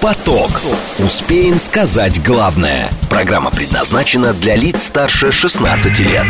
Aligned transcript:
Поток. 0.00 0.50
Успеем 0.98 1.58
сказать 1.58 2.22
главное. 2.24 2.88
Программа 3.10 3.50
предназначена 3.50 4.32
для 4.32 4.56
лиц 4.56 4.84
старше 4.84 5.30
16 5.30 6.00
лет. 6.00 6.24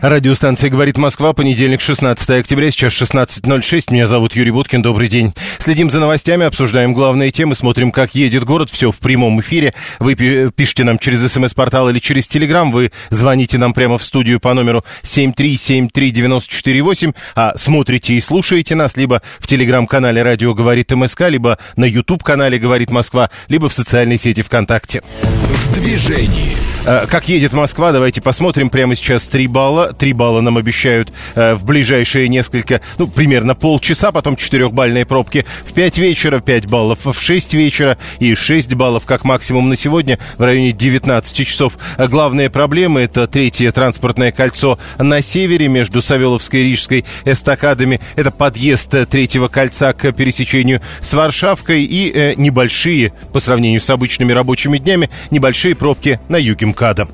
Радиостанция 0.00 0.70
«Говорит 0.70 0.96
Москва», 0.98 1.32
понедельник, 1.32 1.80
16 1.80 2.30
октября, 2.30 2.70
сейчас 2.70 2.92
16.06. 2.94 3.92
Меня 3.92 4.06
зовут 4.06 4.34
Юрий 4.34 4.50
Буткин, 4.50 4.82
добрый 4.82 5.08
день. 5.08 5.32
Следим 5.58 5.90
за 5.90 6.00
новостями, 6.00 6.46
обсуждаем 6.46 6.94
главные 6.94 7.30
темы, 7.30 7.54
смотрим, 7.54 7.92
как 7.92 8.14
едет 8.14 8.44
город, 8.44 8.70
все 8.70 8.90
в 8.90 8.98
прямом 8.98 9.40
эфире. 9.40 9.74
Вы 9.98 10.14
пишите 10.14 10.84
нам 10.84 10.98
через 10.98 11.30
смс-портал 11.32 11.90
или 11.90 11.98
через 11.98 12.28
телеграм, 12.28 12.72
вы 12.72 12.92
звоните 13.10 13.58
нам 13.58 13.74
прямо 13.74 13.98
в 13.98 14.04
студию 14.04 14.40
по 14.40 14.54
номеру 14.54 14.82
7373948, 15.02 17.14
а 17.34 17.52
смотрите 17.56 18.14
и 18.14 18.20
слушаете 18.20 18.74
нас 18.74 18.96
либо 18.96 19.20
в 19.38 19.46
телеграм-канале 19.46 20.22
«Радио 20.22 20.54
говорит 20.54 20.90
МСК», 20.90 21.28
либо 21.28 21.58
на 21.76 21.84
YouTube-канале 21.84 22.58
«Говорит 22.58 22.87
Москва», 22.90 23.30
либо 23.48 23.68
в 23.68 23.72
социальной 23.72 24.18
сети 24.18 24.42
ВКонтакте. 24.42 25.02
В 25.04 25.74
движении. 25.74 26.68
Э, 26.90 27.06
как 27.06 27.28
едет 27.28 27.52
Москва, 27.52 27.92
давайте 27.92 28.22
посмотрим. 28.22 28.70
Прямо 28.70 28.94
сейчас 28.94 29.28
3 29.28 29.46
балла. 29.46 29.92
3 29.92 30.14
балла 30.14 30.40
нам 30.40 30.56
обещают 30.56 31.12
э, 31.34 31.54
в 31.54 31.64
ближайшие 31.64 32.28
несколько, 32.28 32.80
ну, 32.96 33.06
примерно 33.06 33.54
полчаса, 33.54 34.10
потом 34.10 34.34
4-бальные 34.34 35.04
пробки 35.04 35.44
в 35.66 35.74
5 35.74 35.98
вечера, 35.98 36.40
5 36.40 36.66
баллов 36.66 37.00
в 37.04 37.12
6 37.12 37.52
вечера 37.52 37.98
и 38.20 38.34
6 38.34 38.72
баллов 38.72 39.04
как 39.04 39.24
максимум 39.24 39.68
на 39.68 39.76
сегодня 39.76 40.18
в 40.38 40.42
районе 40.42 40.72
19 40.72 41.46
часов. 41.46 41.76
Главные 41.98 42.48
проблемы 42.48 43.00
это 43.00 43.26
третье 43.26 43.70
транспортное 43.70 44.32
кольцо 44.32 44.78
на 44.98 45.20
севере 45.20 45.68
между 45.68 46.00
Савеловской 46.00 46.60
и 46.60 46.64
Рижской 46.70 47.04
эстакадами. 47.26 48.00
Это 48.16 48.30
подъезд 48.30 48.94
третьего 49.10 49.48
кольца 49.48 49.92
к 49.92 50.10
пересечению 50.12 50.80
с 51.02 51.12
Варшавкой 51.12 51.84
и 51.84 52.10
э, 52.10 52.34
небольшие, 52.78 53.12
по 53.32 53.40
сравнению 53.40 53.80
с 53.80 53.90
обычными 53.90 54.32
рабочими 54.32 54.78
днями, 54.78 55.10
небольшие 55.30 55.74
пробки 55.74 56.20
на 56.28 56.36
юге 56.36 56.66
МКАДа. 56.66 57.08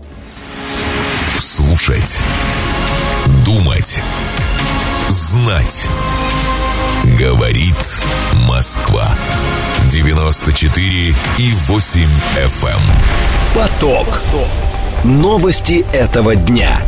Слушать. 1.39 2.20
Думать. 3.45 4.03
Знать. 5.09 5.89
Говорит 7.19 8.03
Москва. 8.47 9.17
94 9.91 11.15
и 11.39 11.53
8 11.67 12.09
FM. 12.37 12.69
Эм. 12.69 12.81
Поток. 13.55 14.20
Новости 15.05 15.85
этого 15.92 16.35
дня. 16.35 16.81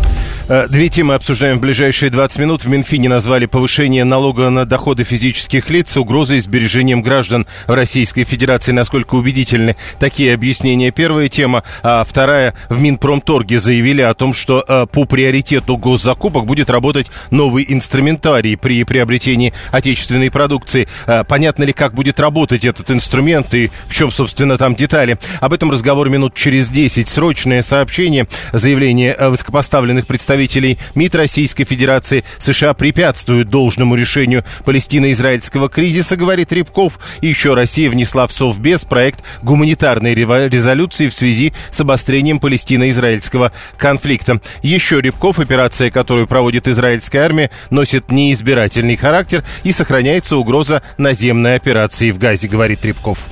Э, 0.49 0.69
две 0.69 0.89
темы 0.89 1.15
обсуждаем 1.15 1.59
в 1.59 1.61
ближайшие 1.61 2.09
20 2.09 2.39
минут. 2.39 2.65
В 2.65 2.69
Минфине 2.69 3.09
назвали 3.09 3.47
повышение 3.47 4.05
налога 4.05 4.49
на 4.49 4.65
доходы 4.65 5.03
физических 5.03 5.71
лиц 5.71 5.97
угрозой 5.97 6.39
сбережением 6.39 7.03
граждан 7.03 7.49
в 7.67 7.73
Российской 7.73 8.23
Федерации. 8.23 8.71
Насколько 8.71 9.17
убедительны 9.17 9.75
такие 9.99 10.33
объяснения? 10.33 10.93
Первая 10.93 11.29
тема. 11.29 11.65
А 11.83 12.05
вторая. 12.05 12.55
В 12.69 12.81
Минпромторге 12.81 13.59
заявили 13.59 14.03
о 14.03 14.15
том, 14.15 14.35
что 14.35 14.65
э, 14.67 14.87
по 14.87 15.05
приоритету 15.05 15.77
госзакупок 15.77 16.47
будет 16.47 16.71
работать 16.71 17.09
новый 17.33 17.67
инструментарий 17.69 18.57
при 18.57 18.85
приобретении 18.85 19.53
отечественной 19.73 20.31
продукции. 20.31 20.87
Э, 21.09 21.25
понятно 21.25 21.65
ли, 21.65 21.73
как 21.73 21.93
будет 21.93 22.21
работать 22.21 22.65
этот 22.65 22.89
инструмент 22.93 23.53
и 23.53 23.73
в 23.89 23.95
чем, 23.95 24.13
собственно, 24.13 24.59
там 24.59 24.77
детали? 24.77 25.19
Об 25.41 25.53
этом 25.53 25.73
разговор 25.73 26.09
минут 26.09 26.35
через 26.35 26.69
10. 26.69 27.09
Срочное 27.09 27.63
сообщение, 27.63 28.29
заявление 28.53 29.17
высокопоставленных 29.19 30.07
представителей 30.07 30.36
представителей 30.37 30.79
МИД 30.95 31.15
Российской 31.15 31.65
Федерации 31.65 32.23
США 32.39 32.75
препятствуют 32.75 33.49
должному 33.49 33.95
решению 33.95 34.45
палестино-израильского 34.67 35.71
кризиса, 35.71 36.17
говорит 36.17 36.53
Рябков. 36.53 36.99
Еще 37.23 37.55
Россия 37.55 37.89
внесла 37.89 38.27
в 38.27 38.33
Совбез 38.33 38.85
проект 38.85 39.25
гуманитарной 39.43 40.15
резолюции 40.15 41.09
в 41.09 41.15
связи 41.15 41.55
с 41.71 41.81
обострением 41.81 42.39
палестино-израильского 42.39 43.53
конфликта. 43.79 44.43
Еще 44.63 45.01
Рябков, 45.01 45.39
операция, 45.39 45.91
которую 45.91 46.27
проводит 46.27 46.69
израильская 46.69 47.21
армия, 47.21 47.51
носит 47.71 48.11
неизбирательный 48.11 48.97
характер 48.97 49.43
и 49.63 49.73
сохраняется 49.73 50.37
угроза 50.37 50.83
наземной 50.99 51.57
операции 51.57 52.11
в 52.11 52.19
Газе, 52.19 52.47
говорит 52.47 52.85
Рябков. 52.85 53.27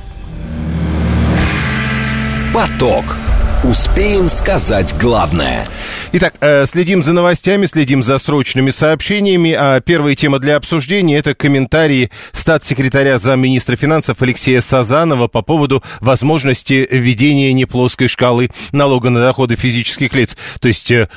Поток. 2.54 3.04
Успеем 3.64 4.28
сказать 4.28 4.94
главное. 5.00 5.66
Итак, 6.12 6.34
э, 6.41 6.66
следим 6.66 7.02
за 7.02 7.14
новостями, 7.14 7.64
следим 7.64 8.02
за 8.02 8.19
срочными 8.19 8.69
сообщениями. 8.69 9.56
А 9.58 9.80
первая 9.80 10.14
тема 10.14 10.38
для 10.38 10.56
обсуждения– 10.56 11.16
это 11.19 11.34
комментарии 11.34 12.10
статс-секретаря 12.32 13.16
замминистра 13.16 13.76
финансов 13.76 14.20
Алексея 14.20 14.60
Сазанова 14.60 15.28
по 15.28 15.41
поводу 15.41 15.82
возможности 16.00 16.86
введения 16.91 17.54
неплоской 17.54 18.08
шкалы 18.08 18.50
налога 18.72 19.08
на 19.08 19.20
доходы 19.20 19.56
физических 19.56 20.14
лиц. 20.14 20.36
То 20.60 20.69
есть 20.69 20.91
э, 20.91 21.08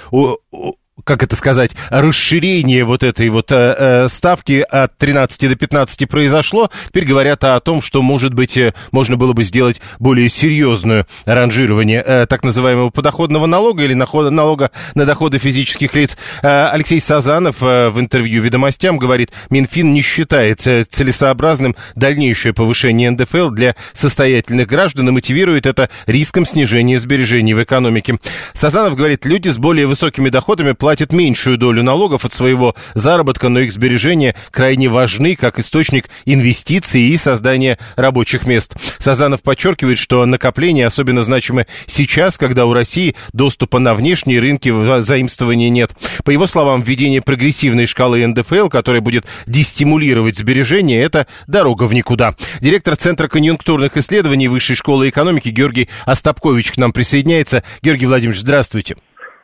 как 1.08 1.24
это 1.24 1.36
сказать, 1.36 1.72
расширение 1.90 2.84
вот 2.84 3.02
этой 3.02 3.30
вот 3.30 3.52
э, 3.52 3.76
э 3.78 4.08
ставки 4.10 4.66
от 4.70 4.96
13 4.98 5.50
до 5.50 5.56
15 5.56 6.08
произошло. 6.10 6.70
Теперь 6.88 7.06
говорят 7.06 7.44
о 7.44 7.60
том, 7.62 7.82
что, 7.82 8.02
может 8.02 8.34
быть, 8.34 8.58
э, 8.58 8.74
можно 8.92 9.16
было 9.16 9.34
бы 9.34 9.44
сделать 9.44 9.82
более 10.00 10.30
серьезное 10.30 11.08
ранжирование 11.26 12.04
э, 12.06 12.26
так 12.28 12.44
называемого 12.44 12.90
подоходного 12.90 13.46
налога 13.46 13.84
или 13.84 13.94
налога 13.94 14.72
на 14.96 15.06
доходы 15.06 15.40
физических 15.40 15.96
лиц. 15.96 16.18
Э, 16.44 16.68
Алексей 16.68 17.00
Сазанов 17.00 17.58
э, 17.62 17.90
в 17.90 18.00
интервью 18.00 18.42
«Ведомостям» 18.42 18.98
говорит, 18.98 19.32
Минфин 19.50 19.94
не 19.94 20.02
считает 20.02 20.68
э, 20.68 20.84
целесообразным 20.84 21.76
дальнейшее 21.96 22.54
повышение 22.54 23.12
НДФЛ 23.12 23.50
для 23.52 23.76
состоятельных 23.94 24.68
граждан 24.68 25.08
и 25.08 25.12
мотивирует 25.12 25.66
это 25.66 25.90
риском 26.06 26.46
снижения 26.46 27.00
сбережений 27.00 27.54
в 27.54 27.64
экономике. 27.64 28.20
Сазанов 28.54 28.98
говорит, 28.98 29.26
люди 29.26 29.48
с 29.48 29.58
более 29.58 29.88
высокими 29.88 30.28
доходами 30.28 30.74
платят 30.74 30.97
меньшую 31.12 31.58
долю 31.58 31.84
налогов 31.84 32.26
от 32.26 32.34
своего 32.34 32.76
заработка, 32.94 33.50
но 33.50 33.60
их 33.60 33.72
сбережения 33.72 34.36
крайне 34.52 34.90
важны 34.90 35.36
как 35.36 35.60
источник 35.60 36.10
инвестиций 36.26 37.02
и 37.02 37.18
создания 37.18 37.78
рабочих 37.96 38.46
мест. 38.46 38.76
Сазанов 38.98 39.42
подчеркивает, 39.42 39.98
что 39.98 40.26
накопления 40.26 40.88
особенно 40.88 41.24
значимы 41.24 41.68
сейчас, 41.86 42.38
когда 42.38 42.66
у 42.66 42.74
России 42.74 43.16
доступа 43.34 43.80
на 43.80 43.94
внешние 43.94 44.40
рынки 44.40 44.74
заимствования 45.02 45.70
нет. 45.70 45.92
По 46.24 46.32
его 46.32 46.48
словам, 46.48 46.82
введение 46.82 47.22
прогрессивной 47.22 47.86
шкалы 47.86 48.26
НДФЛ, 48.26 48.70
которая 48.70 49.02
будет 49.02 49.26
дестимулировать 49.46 50.38
сбережения, 50.38 51.02
это 51.02 51.28
дорога 51.48 51.84
в 51.84 51.94
никуда. 51.94 52.36
Директор 52.60 52.96
Центра 52.96 53.28
конъюнктурных 53.28 53.98
исследований 53.98 54.48
Высшей 54.48 54.76
школы 54.76 55.10
экономики 55.10 55.50
Георгий 55.50 55.90
Остапкович 56.06 56.72
к 56.72 56.78
нам 56.78 56.92
присоединяется. 56.92 57.64
Георгий 57.82 58.06
Владимирович, 58.06 58.42
здравствуйте. 58.42 58.98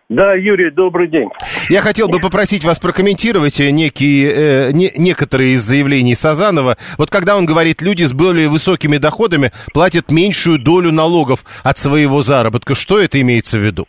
Да, 0.10 0.34
Юрий, 0.34 0.70
добрый 0.70 1.08
день. 1.08 1.30
Я 1.70 1.82
хотел 1.82 2.08
бы 2.08 2.20
попросить 2.20 2.66
вас 2.66 2.80
прокомментировать 2.80 3.60
э, 3.60 3.72
некие, 3.72 4.32
э, 4.32 4.72
не, 4.74 4.92
некоторые 4.98 5.54
из 5.54 5.62
заявлений 5.62 6.14
Сазанова. 6.14 6.76
Вот 6.98 7.10
когда 7.10 7.38
он 7.38 7.46
говорит, 7.46 7.82
люди 7.82 8.04
с 8.04 8.14
более 8.14 8.50
высокими 8.50 8.98
доходами 8.98 9.52
платят 9.74 10.12
меньшую 10.12 10.60
долю 10.60 10.92
налогов 10.92 11.46
от 11.64 11.78
своего 11.78 12.22
заработка. 12.22 12.76
Что 12.76 13.00
это 13.00 13.20
имеется 13.22 13.58
в 13.58 13.62
виду? 13.62 13.86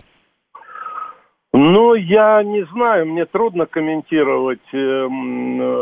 Ну, 1.52 1.94
я 1.94 2.42
не 2.42 2.64
знаю, 2.72 3.06
мне 3.06 3.26
трудно 3.26 3.66
комментировать 3.66 4.66
э, 4.72 4.76
э, 4.76 5.78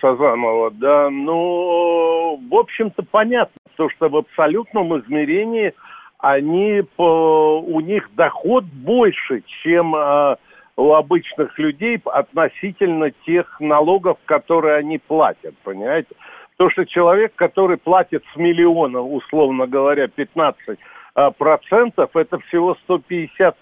Сазанова, 0.00 0.72
да, 0.72 1.10
но, 1.10 2.36
в 2.36 2.54
общем-то, 2.54 3.04
понятно, 3.10 3.54
то, 3.76 3.88
что 3.90 4.08
в 4.08 4.16
абсолютном 4.16 4.98
измерении– 5.00 5.72
они 6.18 6.82
у 6.96 7.80
них 7.80 8.08
доход 8.14 8.64
больше, 8.64 9.42
чем 9.62 9.94
э, 9.94 10.36
у 10.76 10.92
обычных 10.94 11.58
людей 11.58 12.00
относительно 12.04 13.10
тех 13.26 13.60
налогов, 13.60 14.18
которые 14.24 14.76
они 14.76 14.98
платят, 14.98 15.54
понимаете? 15.62 16.08
То, 16.56 16.70
что 16.70 16.84
человек, 16.86 17.34
который 17.34 17.76
платит 17.76 18.24
с 18.32 18.36
миллиона, 18.36 19.00
условно 19.00 19.66
говоря, 19.66 20.08
15 20.08 20.78
э, 21.16 21.30
процентов, 21.36 22.16
это 22.16 22.38
всего 22.40 22.76
150 22.84 23.56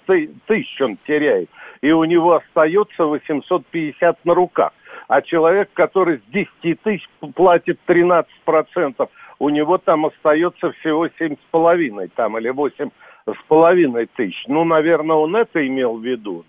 тысяч 0.46 0.80
он 0.80 0.96
теряет, 1.06 1.48
и 1.82 1.90
у 1.90 2.04
него 2.04 2.34
остается 2.34 3.04
850 3.04 4.24
на 4.24 4.34
руках. 4.34 4.72
А 5.08 5.22
человек, 5.22 5.70
который 5.74 6.18
с 6.18 6.32
10 6.32 6.82
тысяч 6.82 7.08
платит 7.34 7.78
13 7.86 8.32
процентов, 8.44 9.10
у 9.38 9.48
него 9.48 9.78
там 9.78 10.06
остается 10.06 10.72
всего 10.72 11.08
семь 11.18 11.36
с 11.36 11.50
половиной 11.50 12.08
там 12.08 12.38
или 12.38 12.48
восемь 12.50 12.90
с 13.26 13.46
половиной 13.48 14.06
тысяч. 14.06 14.44
Ну, 14.48 14.64
наверное, 14.64 15.16
он 15.16 15.34
это 15.36 15.66
имел 15.66 15.96
в 15.96 16.04
виду. 16.04 16.44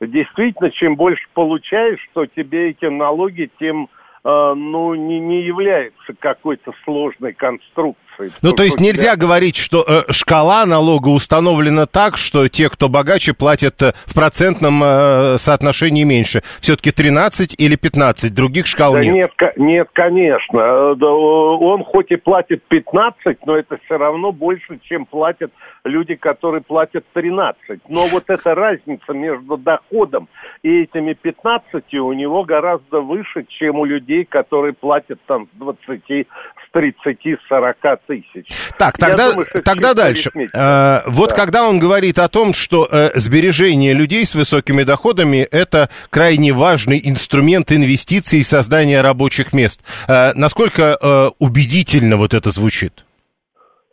Действительно, 0.00 0.70
чем 0.70 0.96
больше 0.96 1.24
получаешь, 1.34 2.00
что 2.10 2.26
тебе 2.26 2.70
эти 2.70 2.86
налоги, 2.86 3.50
тем, 3.58 3.88
э, 4.24 4.54
ну, 4.56 4.94
не, 4.94 5.20
не 5.20 5.42
является 5.42 6.14
какой-то 6.18 6.72
сложной 6.84 7.34
конструкцией 7.34 8.03
Ну, 8.42 8.52
то, 8.52 8.62
есть 8.62 8.80
нельзя 8.80 9.14
тебя... 9.14 9.16
говорить, 9.16 9.56
что 9.56 9.84
э, 9.86 10.12
шкала 10.12 10.66
налога 10.66 11.08
установлена 11.08 11.86
так, 11.86 12.16
что 12.16 12.48
те, 12.48 12.68
кто 12.68 12.88
богаче, 12.88 13.34
платят 13.34 13.80
э, 13.82 13.92
в 14.06 14.14
процентном 14.14 14.82
э, 14.82 15.38
соотношении 15.38 16.04
меньше. 16.04 16.42
Все-таки 16.60 16.92
13 16.92 17.54
или 17.58 17.76
15, 17.76 18.34
других 18.34 18.66
шкал 18.66 18.94
да 18.94 19.04
нет. 19.04 19.14
нет. 19.14 19.56
Нет, 19.56 19.88
конечно. 19.92 20.58
Э, 20.58 21.04
он 21.04 21.84
хоть 21.84 22.10
и 22.10 22.16
платит 22.16 22.62
15, 22.68 23.38
но 23.46 23.56
это 23.56 23.78
все 23.84 23.96
равно 23.98 24.32
больше, 24.32 24.78
чем 24.82 25.06
платят 25.06 25.52
люди, 25.84 26.14
которые 26.14 26.62
платят 26.62 27.04
13. 27.12 27.80
Но 27.88 28.06
вот 28.06 28.24
эта 28.28 28.54
разница 28.54 29.12
между 29.12 29.56
доходом 29.56 30.28
и 30.62 30.82
этими 30.82 31.14
15 31.14 31.94
у 31.94 32.12
него 32.12 32.44
гораздо 32.44 33.00
выше, 33.00 33.44
чем 33.48 33.80
у 33.80 33.84
людей, 33.84 34.24
которые 34.24 34.72
платят 34.72 35.20
там 35.26 35.48
с 35.54 35.58
20, 35.58 36.26
с 36.74 37.02
30, 37.02 37.38
40 37.48 37.76
тысяч. 38.06 38.46
Так, 38.78 38.98
тогда, 38.98 39.30
думаю, 39.30 39.46
тогда 39.64 39.94
дальше. 39.94 40.30
Э, 40.34 41.00
вот 41.06 41.30
да. 41.30 41.36
когда 41.36 41.68
он 41.68 41.78
говорит 41.78 42.18
о 42.18 42.28
том, 42.28 42.52
что 42.52 42.88
э, 42.90 43.10
сбережение 43.14 43.94
людей 43.94 44.26
с 44.26 44.34
высокими 44.34 44.82
доходами 44.82 45.46
это 45.50 45.88
крайне 46.10 46.52
важный 46.52 47.00
инструмент 47.04 47.72
инвестиций 47.72 48.40
и 48.40 48.42
создания 48.42 49.00
рабочих 49.00 49.52
мест. 49.52 49.80
Э, 50.08 50.32
насколько 50.34 50.98
э, 51.00 51.30
убедительно 51.38 52.16
вот 52.16 52.34
это 52.34 52.50
звучит? 52.50 53.04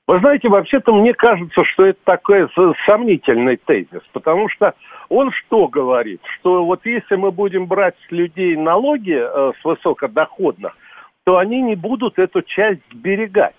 Вы 0.07 0.19
знаете, 0.19 0.49
вообще-то 0.49 0.93
мне 0.93 1.13
кажется, 1.13 1.63
что 1.63 1.85
это 1.85 1.99
такой 2.03 2.47
сомнительный 2.85 3.57
тезис, 3.57 4.01
потому 4.11 4.49
что 4.49 4.73
он 5.07 5.31
что 5.31 5.67
говорит? 5.67 6.21
Что 6.39 6.65
вот 6.65 6.85
если 6.85 7.15
мы 7.15 7.31
будем 7.31 7.65
брать 7.65 7.95
с 8.07 8.11
людей 8.11 8.57
налоги 8.57 9.15
э, 9.15 9.51
с 9.61 9.63
высокодоходных, 9.63 10.73
то 11.25 11.37
они 11.37 11.61
не 11.61 11.75
будут 11.75 12.19
эту 12.19 12.41
часть 12.41 12.81
сберегать. 12.91 13.55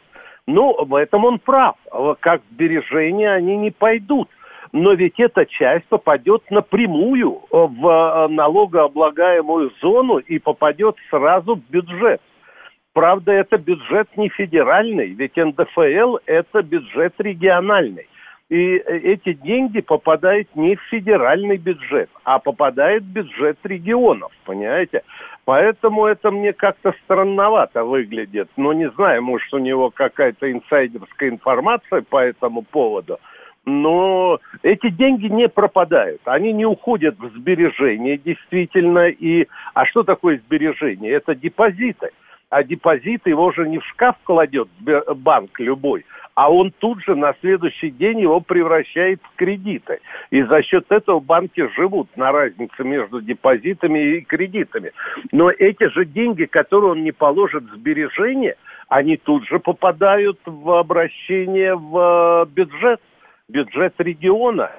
Ну, 0.46 0.84
в 0.84 0.94
этом 0.94 1.24
он 1.24 1.38
прав. 1.38 1.76
Как 2.20 2.42
сбережения 2.50 3.30
они 3.32 3.56
не 3.56 3.70
пойдут. 3.70 4.28
Но 4.72 4.94
ведь 4.94 5.20
эта 5.20 5.44
часть 5.44 5.84
попадет 5.86 6.50
напрямую 6.50 7.42
в 7.50 7.86
э, 7.86 8.32
налогооблагаемую 8.32 9.70
зону 9.82 10.16
и 10.16 10.38
попадет 10.38 10.96
сразу 11.10 11.56
в 11.56 11.70
бюджет. 11.70 12.22
Правда, 12.94 13.32
это 13.32 13.58
бюджет 13.58 14.08
не 14.16 14.30
федеральный, 14.30 15.08
ведь 15.08 15.36
НДФЛ– 15.36 16.18
это 16.26 16.62
бюджет 16.62 17.14
региональный. 17.18 18.06
И 18.52 18.76
эти 18.76 19.32
деньги 19.32 19.80
попадают 19.80 20.46
не 20.54 20.76
в 20.76 20.82
федеральный 20.90 21.56
бюджет, 21.56 22.10
а 22.22 22.38
попадают 22.38 23.02
в 23.02 23.06
бюджет 23.06 23.56
регионов, 23.64 24.30
понимаете? 24.44 25.04
Поэтому 25.46 26.04
это 26.04 26.30
мне 26.30 26.52
как-то 26.52 26.92
странновато 27.02 27.82
выглядит. 27.82 28.50
Но 28.58 28.74
не 28.74 28.90
знаю, 28.90 29.22
может, 29.22 29.54
у 29.54 29.58
него 29.58 29.88
какая-то 29.88 30.52
инсайдерская 30.52 31.30
информация 31.30 32.02
по 32.02 32.18
этому 32.18 32.60
поводу. 32.60 33.18
Но 33.64 34.38
эти 34.62 34.90
деньги 34.90 35.28
не 35.28 35.48
пропадают, 35.48 36.20
они 36.26 36.52
не 36.52 36.66
уходят 36.66 37.18
в 37.18 37.30
сбережения, 37.30 38.18
действительно. 38.18 39.08
И, 39.08 39.46
а 39.72 39.86
что 39.86 40.02
такое 40.02 40.42
сбережение? 40.44 41.12
Это 41.12 41.34
депозиты 41.34 42.10
а 42.52 42.62
депозит 42.64 43.26
его 43.26 43.50
же 43.50 43.66
не 43.66 43.78
в 43.78 43.84
шкаф 43.86 44.14
кладет 44.24 44.68
банк 45.16 45.58
любой, 45.58 46.04
а 46.34 46.52
он 46.52 46.70
тут 46.70 47.02
же 47.02 47.14
на 47.14 47.34
следующий 47.40 47.90
день 47.90 48.20
его 48.20 48.40
превращает 48.40 49.22
в 49.22 49.36
кредиты. 49.36 50.00
И 50.30 50.42
за 50.42 50.62
счет 50.62 50.84
этого 50.90 51.18
банки 51.18 51.66
живут 51.74 52.14
на 52.14 52.30
разнице 52.30 52.84
между 52.84 53.22
депозитами 53.22 54.16
и 54.16 54.20
кредитами. 54.20 54.92
Но 55.32 55.50
эти 55.50 55.88
же 55.88 56.04
деньги, 56.04 56.44
которые 56.44 56.90
он 56.92 57.02
не 57.02 57.12
положит 57.12 57.64
в 57.64 57.74
сбережения, 57.74 58.56
они 58.88 59.16
тут 59.16 59.48
же 59.48 59.58
попадают 59.58 60.38
в 60.44 60.78
обращение 60.78 61.74
в 61.74 62.46
бюджет, 62.54 63.00
бюджет 63.48 63.94
региона. 63.96 64.70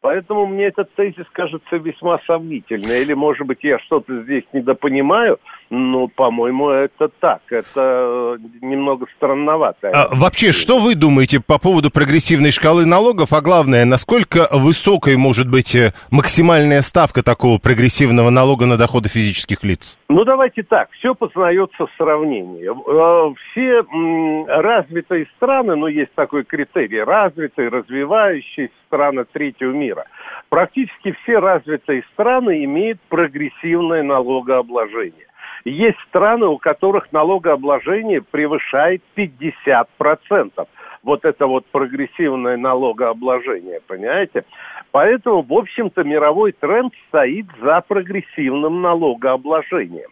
Поэтому 0.00 0.46
мне 0.46 0.64
этот 0.64 0.92
тезис 0.94 1.26
кажется 1.30 1.76
весьма 1.76 2.18
сомнительным. 2.26 2.90
Или, 2.90 3.12
может 3.12 3.46
быть, 3.46 3.62
я 3.62 3.78
что-то 3.80 4.22
здесь 4.22 4.44
недопонимаю, 4.52 5.38
но, 5.70 6.08
по-моему, 6.08 6.68
это 6.68 7.08
так. 7.20 7.42
Это 7.48 8.38
немного 8.60 9.06
странновато. 9.16 9.90
А, 9.94 10.08
вообще, 10.12 10.50
что 10.50 10.80
вы 10.80 10.96
думаете 10.96 11.40
по 11.40 11.58
поводу 11.58 11.90
прогрессивной 11.90 12.50
шкалы 12.50 12.84
налогов? 12.84 13.32
А 13.32 13.40
главное, 13.40 13.84
насколько 13.84 14.48
высокой 14.50 15.16
может 15.16 15.48
быть 15.48 15.76
э, 15.76 15.92
максимальная 16.10 16.82
ставка 16.82 17.22
такого 17.22 17.58
прогрессивного 17.58 18.30
налога 18.30 18.66
на 18.66 18.76
доходы 18.76 19.08
физических 19.08 19.62
лиц? 19.62 19.96
Ну, 20.08 20.24
давайте 20.24 20.64
так. 20.64 20.90
Все 20.90 21.14
познается 21.14 21.86
в 21.86 21.90
сравнении. 21.96 22.66
Э, 22.66 23.34
все 23.52 23.84
развитые 24.60 25.28
страны, 25.36 25.76
ну, 25.76 25.86
есть 25.86 26.12
такой 26.16 26.42
критерий, 26.42 27.00
развитые, 27.00 27.68
развивающиеся 27.68 28.72
страны 28.88 29.24
третьего 29.32 29.70
мира. 29.70 30.06
Практически 30.48 31.14
все 31.22 31.38
развитые 31.38 32.02
страны 32.12 32.64
имеют 32.64 33.00
прогрессивное 33.08 34.02
налогообложение. 34.02 35.29
Есть 35.64 35.98
страны, 36.08 36.46
у 36.46 36.58
которых 36.58 37.12
налогообложение 37.12 38.22
превышает 38.22 39.02
50%. 39.16 39.86
Вот 41.02 41.24
это 41.24 41.46
вот 41.46 41.66
прогрессивное 41.66 42.56
налогообложение, 42.56 43.80
понимаете? 43.86 44.44
Поэтому, 44.90 45.42
в 45.42 45.52
общем-то, 45.52 46.02
мировой 46.04 46.52
тренд 46.52 46.92
стоит 47.08 47.46
за 47.62 47.82
прогрессивным 47.86 48.82
налогообложением. 48.82 50.10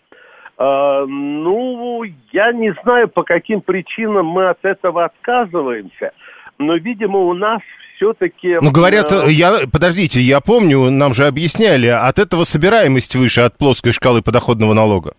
Uh, 0.60 1.06
ну, 1.06 2.02
я 2.32 2.52
не 2.52 2.74
знаю, 2.82 3.08
по 3.08 3.22
каким 3.22 3.60
причинам 3.60 4.26
мы 4.26 4.48
от 4.48 4.64
этого 4.64 5.04
отказываемся, 5.04 6.10
но, 6.58 6.74
видимо, 6.74 7.20
у 7.20 7.32
нас 7.32 7.60
все-таки... 7.94 8.58
Ну, 8.60 8.72
говорят, 8.72 9.12
э, 9.12 9.30
я, 9.30 9.54
подождите, 9.72 10.20
я 10.20 10.40
помню, 10.40 10.90
нам 10.90 11.14
же 11.14 11.26
объясняли, 11.26 11.86
от 11.86 12.18
этого 12.18 12.42
собираемость 12.42 13.14
выше 13.14 13.42
от 13.42 13.56
плоской 13.56 13.92
шкалы 13.92 14.20
подоходного 14.20 14.74
налога. 14.74 15.14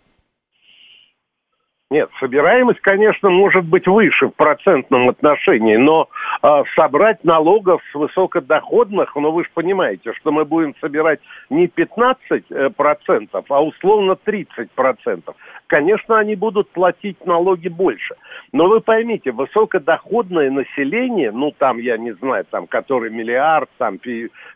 Нет, 1.91 2.07
собираемость, 2.19 2.81
конечно, 2.81 3.31
может 3.31 3.65
быть 3.65 3.87
выше 3.87 4.27
в 4.27 4.35
процентном 4.35 5.09
отношении, 5.09 5.75
но 5.75 6.07
э, 6.43 6.63
собрать 6.75 7.23
налогов 7.23 7.81
с 7.91 7.95
высокодоходных, 7.95 9.15
ну 9.15 9.31
вы 9.31 9.43
же 9.43 9.49
понимаете, 9.55 10.13
что 10.13 10.31
мы 10.31 10.45
будем 10.45 10.75
собирать 10.81 11.19
не 11.49 11.65
15%, 11.65 12.43
э, 12.51 12.69
процентов, 12.69 13.45
а 13.49 13.63
условно 13.63 14.15
30%. 14.23 14.69
процентов. 14.75 15.35
Конечно, 15.65 16.19
они 16.19 16.35
будут 16.35 16.69
платить 16.69 17.25
налоги 17.25 17.69
больше. 17.69 18.13
Но 18.51 18.67
вы 18.67 18.81
поймите, 18.81 19.31
высокодоходное 19.31 20.51
население, 20.51 21.31
ну 21.31 21.51
там, 21.57 21.79
я 21.79 21.97
не 21.97 22.11
знаю, 22.11 22.45
там, 22.51 22.67
который 22.67 23.09
миллиард, 23.09 23.69
там 23.79 23.97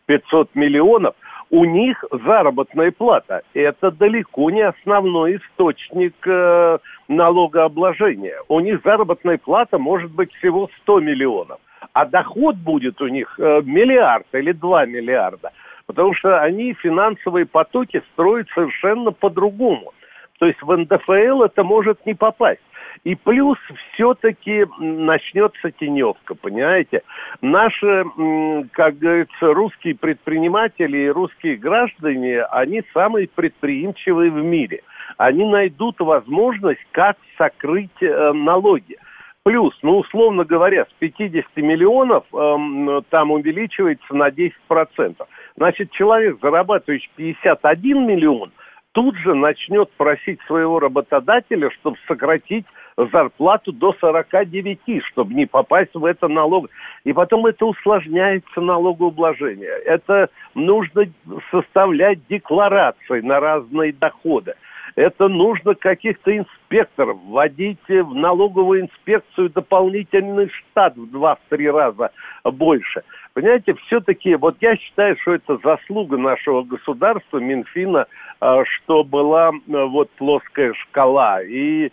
500 0.06 0.53
миллионов, 0.53 1.15
у 1.53 1.65
них 1.65 2.03
заработная 2.11 2.89
плата. 2.89 3.44
Это 3.53 3.91
далеко 3.91 4.50
не 4.50 4.62
основной 4.62 5.38
источник 5.38 6.15
э, 6.25 6.79
налогообложения. 7.07 8.38
У 8.48 8.60
них 8.60 8.81
заработная 8.83 9.38
плата 9.38 9.77
может 9.77 10.10
быть 10.10 10.33
всего 10.33 10.67
100 10.81 11.01
миллионов, 11.01 11.60
а 11.93 12.05
доход 12.05 12.55
будет 12.55 13.00
у 13.01 13.07
них 13.07 13.36
э, 13.38 13.62
миллиард 13.63 14.25
или 14.33 14.51
2 14.51 14.88
миллиарда. 14.88 15.51
Потому 15.86 16.15
что 16.15 16.41
они 16.41 16.74
финансовые 16.74 17.45
потоки 17.45 18.01
строят 18.13 18.48
совершенно 18.55 19.12
по-другому. 19.12 19.93
То 20.39 20.48
есть 20.48 20.60
в 20.63 20.75
НДФЛ 20.75 21.43
это 21.43 21.63
может 21.63 22.03
не 22.07 22.15
попасть. 22.15 22.62
И 23.03 23.15
плюс 23.15 23.57
все-таки 23.93 24.65
начнется 24.79 25.72
теневка, 25.72 26.36
понимаете? 26.36 27.01
Наши, 27.41 28.05
как 28.72 28.98
говорится, 28.98 29.53
русские 29.53 29.95
предприниматели 29.95 30.98
и 31.00 31.10
русские 31.10 31.57
граждане, 31.57 32.43
они 32.43 32.81
самые 32.93 33.27
предприимчивые 33.27 34.31
в 34.31 34.41
мире. 34.41 34.83
Они 35.17 35.43
найдут 35.45 36.00
возможность, 36.00 36.86
как 36.91 37.17
сокрыть 37.38 38.01
э, 38.01 38.31
налоги. 38.31 38.98
Плюс, 39.43 39.77
ну, 39.81 40.00
условно 40.00 40.45
говоря, 40.45 40.86
с 40.86 40.93
50 41.00 41.57
миллионов 41.57 42.24
э, 42.33 43.01
там 43.10 43.31
увеличивается 43.31 44.15
на 44.15 44.29
10%. 44.29 45.15
Значит, 45.57 45.91
человек, 45.91 46.38
зарабатывающий 46.41 47.12
51 47.17 48.07
миллион, 48.07 48.51
тут 48.93 49.17
же 49.17 49.36
начнет 49.36 49.91
просить 49.91 50.39
своего 50.48 50.79
работодателя, 50.79 51.69
чтобы 51.72 51.98
сократить 52.07 52.65
зарплату 52.97 53.71
до 53.71 53.93
49, 54.00 55.03
чтобы 55.05 55.33
не 55.33 55.45
попасть 55.45 55.93
в 55.93 56.05
это 56.05 56.27
налог. 56.27 56.69
И 57.03 57.13
потом 57.13 57.45
это 57.45 57.65
усложняется 57.65 58.62
налогообложение. 58.62 59.69
Это 59.85 60.29
нужно 60.55 61.05
составлять 61.51 62.19
декларации 62.27 63.21
на 63.21 63.39
разные 63.39 63.93
доходы. 63.93 64.53
Это 64.95 65.27
нужно 65.27 65.73
каких-то 65.73 66.38
инспекторов 66.38 67.17
вводить 67.25 67.79
в 67.88 68.13
налоговую 68.13 68.81
инспекцию 68.81 69.50
дополнительный 69.50 70.50
штат 70.50 70.95
в 70.95 71.09
два-три 71.09 71.69
раза 71.69 72.12
больше. 72.43 73.01
Понимаете, 73.33 73.73
все-таки, 73.85 74.35
вот 74.35 74.57
я 74.62 74.75
считаю, 74.75 75.17
что 75.21 75.33
это 75.33 75.57
заслуга 75.63 76.17
нашего 76.17 76.62
государства, 76.62 77.39
Минфина, 77.39 78.05
а, 78.39 78.63
что 78.65 79.03
была 79.03 79.51
вот 79.67 80.12
плоская 80.12 80.73
шкала. 80.73 81.41
И 81.41 81.91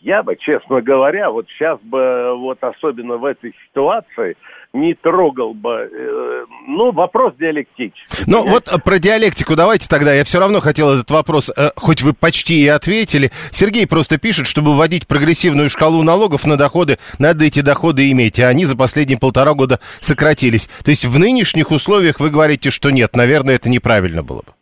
я 0.00 0.22
бы, 0.22 0.36
честно 0.36 0.80
говоря, 0.80 1.30
вот 1.30 1.46
сейчас 1.48 1.78
бы, 1.80 2.36
вот 2.38 2.58
особенно 2.62 3.16
в 3.16 3.24
этой 3.24 3.54
ситуации, 3.68 4.36
не 4.72 4.94
трогал 4.94 5.54
бы. 5.54 5.88
Э, 5.90 6.44
ну, 6.66 6.92
вопрос 6.92 7.34
диалектический. 7.38 8.24
Ну, 8.26 8.42
вот 8.46 8.68
про 8.84 8.98
диалектику 8.98 9.56
давайте 9.56 9.88
тогда. 9.88 10.12
Я 10.12 10.24
все 10.24 10.40
равно 10.40 10.60
хотел 10.60 10.92
этот 10.92 11.10
вопрос, 11.10 11.50
э, 11.56 11.70
хоть 11.76 12.02
вы 12.02 12.12
почти 12.12 12.62
и 12.62 12.68
ответили. 12.68 13.30
Сергей 13.50 13.86
просто 13.86 14.18
пишет, 14.18 14.46
чтобы 14.46 14.76
вводить 14.76 15.06
прогрессивную 15.06 15.70
шкалу 15.70 16.02
налогов 16.02 16.44
на 16.44 16.56
доходы, 16.56 16.98
надо 17.18 17.44
эти 17.44 17.60
доходы 17.60 18.10
иметь, 18.10 18.40
а 18.40 18.48
они 18.48 18.64
за 18.64 18.76
последние 18.76 19.18
полтора 19.18 19.54
года 19.54 19.78
сократились. 20.00 20.68
То 20.84 20.90
есть 20.90 21.04
в 21.04 21.18
нынешних 21.18 21.70
условиях 21.70 22.18
вы 22.18 22.30
говорите, 22.30 22.70
что 22.70 22.90
нет, 22.90 23.14
наверное, 23.14 23.54
это 23.54 23.68
неправильно 23.68 24.22
было 24.22 24.42
бы. 24.42 24.52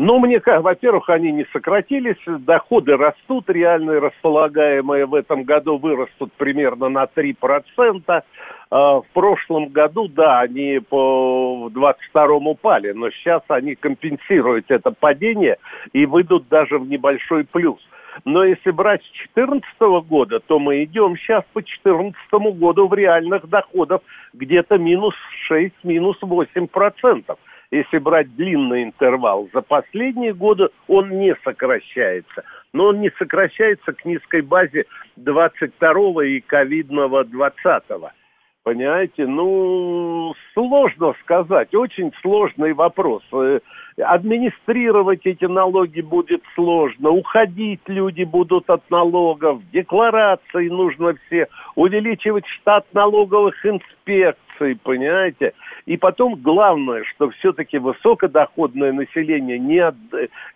Ну, 0.00 0.20
мне 0.20 0.40
во-первых, 0.46 1.10
они 1.10 1.32
не 1.32 1.44
сократились, 1.52 2.22
доходы 2.24 2.96
растут, 2.96 3.50
реальные 3.50 3.98
располагаемые 3.98 5.06
в 5.06 5.14
этом 5.14 5.42
году 5.42 5.76
вырастут 5.76 6.32
примерно 6.34 6.88
на 6.88 7.02
3%. 7.02 8.22
А, 8.70 9.00
в 9.00 9.06
прошлом 9.12 9.66
году, 9.70 10.06
да, 10.06 10.38
они 10.38 10.78
по 10.78 11.68
22-м 11.74 12.46
упали, 12.46 12.92
но 12.92 13.10
сейчас 13.10 13.42
они 13.48 13.74
компенсируют 13.74 14.66
это 14.68 14.92
падение 14.92 15.56
и 15.92 16.06
выйдут 16.06 16.46
даже 16.48 16.78
в 16.78 16.88
небольшой 16.88 17.42
плюс. 17.42 17.80
Но 18.24 18.44
если 18.44 18.70
брать 18.70 19.02
с 19.02 19.34
2014 19.34 20.08
года, 20.08 20.38
то 20.38 20.60
мы 20.60 20.84
идем 20.84 21.16
сейчас 21.16 21.42
по 21.52 21.60
2014 21.60 22.16
году 22.56 22.86
в 22.86 22.94
реальных 22.94 23.48
доходах 23.48 24.02
где-то 24.32 24.78
минус 24.78 25.16
6, 25.48 25.74
минус 25.82 26.18
8 26.20 26.68
процентов 26.68 27.36
если 27.70 27.98
брать 27.98 28.34
длинный 28.34 28.84
интервал, 28.84 29.48
за 29.52 29.60
последние 29.62 30.32
годы 30.32 30.68
он 30.86 31.10
не 31.18 31.34
сокращается. 31.44 32.44
Но 32.72 32.86
он 32.86 33.00
не 33.00 33.10
сокращается 33.18 33.92
к 33.92 34.04
низкой 34.04 34.42
базе 34.42 34.84
22 35.16 36.24
и 36.24 36.40
ковидного 36.40 37.24
20 37.24 37.84
-го. 37.90 38.10
Понимаете, 38.68 39.26
ну, 39.26 40.34
сложно 40.52 41.14
сказать, 41.22 41.74
очень 41.74 42.12
сложный 42.20 42.74
вопрос. 42.74 43.22
Э, 43.32 43.60
администрировать 43.96 45.24
эти 45.24 45.46
налоги 45.46 46.02
будет 46.02 46.42
сложно, 46.54 47.08
уходить 47.08 47.80
люди 47.86 48.24
будут 48.24 48.68
от 48.68 48.82
налогов, 48.90 49.62
декларации 49.72 50.68
нужно 50.68 51.14
все, 51.26 51.46
увеличивать 51.76 52.46
штат 52.46 52.84
налоговых 52.92 53.54
инспекций, 54.58 54.76
понимаете. 54.82 55.52
И 55.86 55.96
потом 55.96 56.34
главное, 56.36 57.04
что 57.04 57.30
все-таки 57.30 57.78
высокодоходное 57.78 58.92
население 58.92 59.58
не 59.58 59.78
от, 59.78 59.94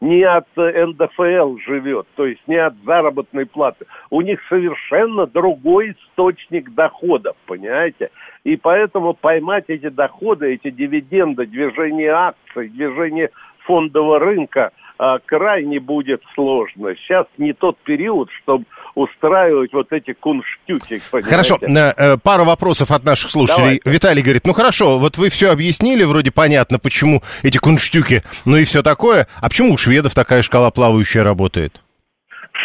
не 0.00 0.22
от 0.22 0.46
НДФЛ 0.56 1.58
живет, 1.58 2.06
то 2.16 2.26
есть 2.26 2.42
не 2.46 2.56
от 2.56 2.74
заработной 2.84 3.46
платы. 3.46 3.86
У 4.10 4.20
них 4.20 4.40
совершенно 4.48 5.26
другой 5.26 5.92
источник 5.92 6.74
доходов, 6.74 7.36
понимаете? 7.46 8.10
И 8.44 8.56
поэтому 8.56 9.14
поймать 9.14 9.64
эти 9.68 9.88
доходы, 9.88 10.52
эти 10.54 10.70
дивиденды, 10.70 11.46
движение 11.46 12.10
акций, 12.10 12.68
движение 12.68 13.30
фондового 13.64 14.18
рынка 14.18 14.72
а, 15.02 15.18
крайне 15.18 15.80
будет 15.80 16.22
сложно. 16.32 16.94
Сейчас 16.94 17.26
не 17.36 17.52
тот 17.52 17.76
период, 17.78 18.30
чтобы 18.40 18.66
устраивать 18.94 19.72
вот 19.72 19.88
эти 19.90 20.12
кунштюки. 20.12 21.00
Хорошо, 21.24 21.58
э, 21.60 21.66
э, 21.66 22.16
пару 22.22 22.44
вопросов 22.44 22.92
от 22.92 23.02
наших 23.02 23.32
слушателей. 23.32 23.80
Давайте. 23.82 23.90
Виталий 23.90 24.22
говорит, 24.22 24.46
ну 24.46 24.52
хорошо, 24.52 25.00
вот 25.00 25.18
вы 25.18 25.28
все 25.28 25.50
объяснили, 25.50 26.04
вроде 26.04 26.30
понятно, 26.30 26.78
почему 26.78 27.20
эти 27.42 27.58
кунштюки, 27.58 28.22
ну 28.44 28.56
и 28.56 28.64
все 28.64 28.84
такое. 28.84 29.26
А 29.40 29.48
почему 29.48 29.72
у 29.72 29.76
шведов 29.76 30.14
такая 30.14 30.40
шкала 30.42 30.70
плавающая 30.70 31.24
работает? 31.24 31.82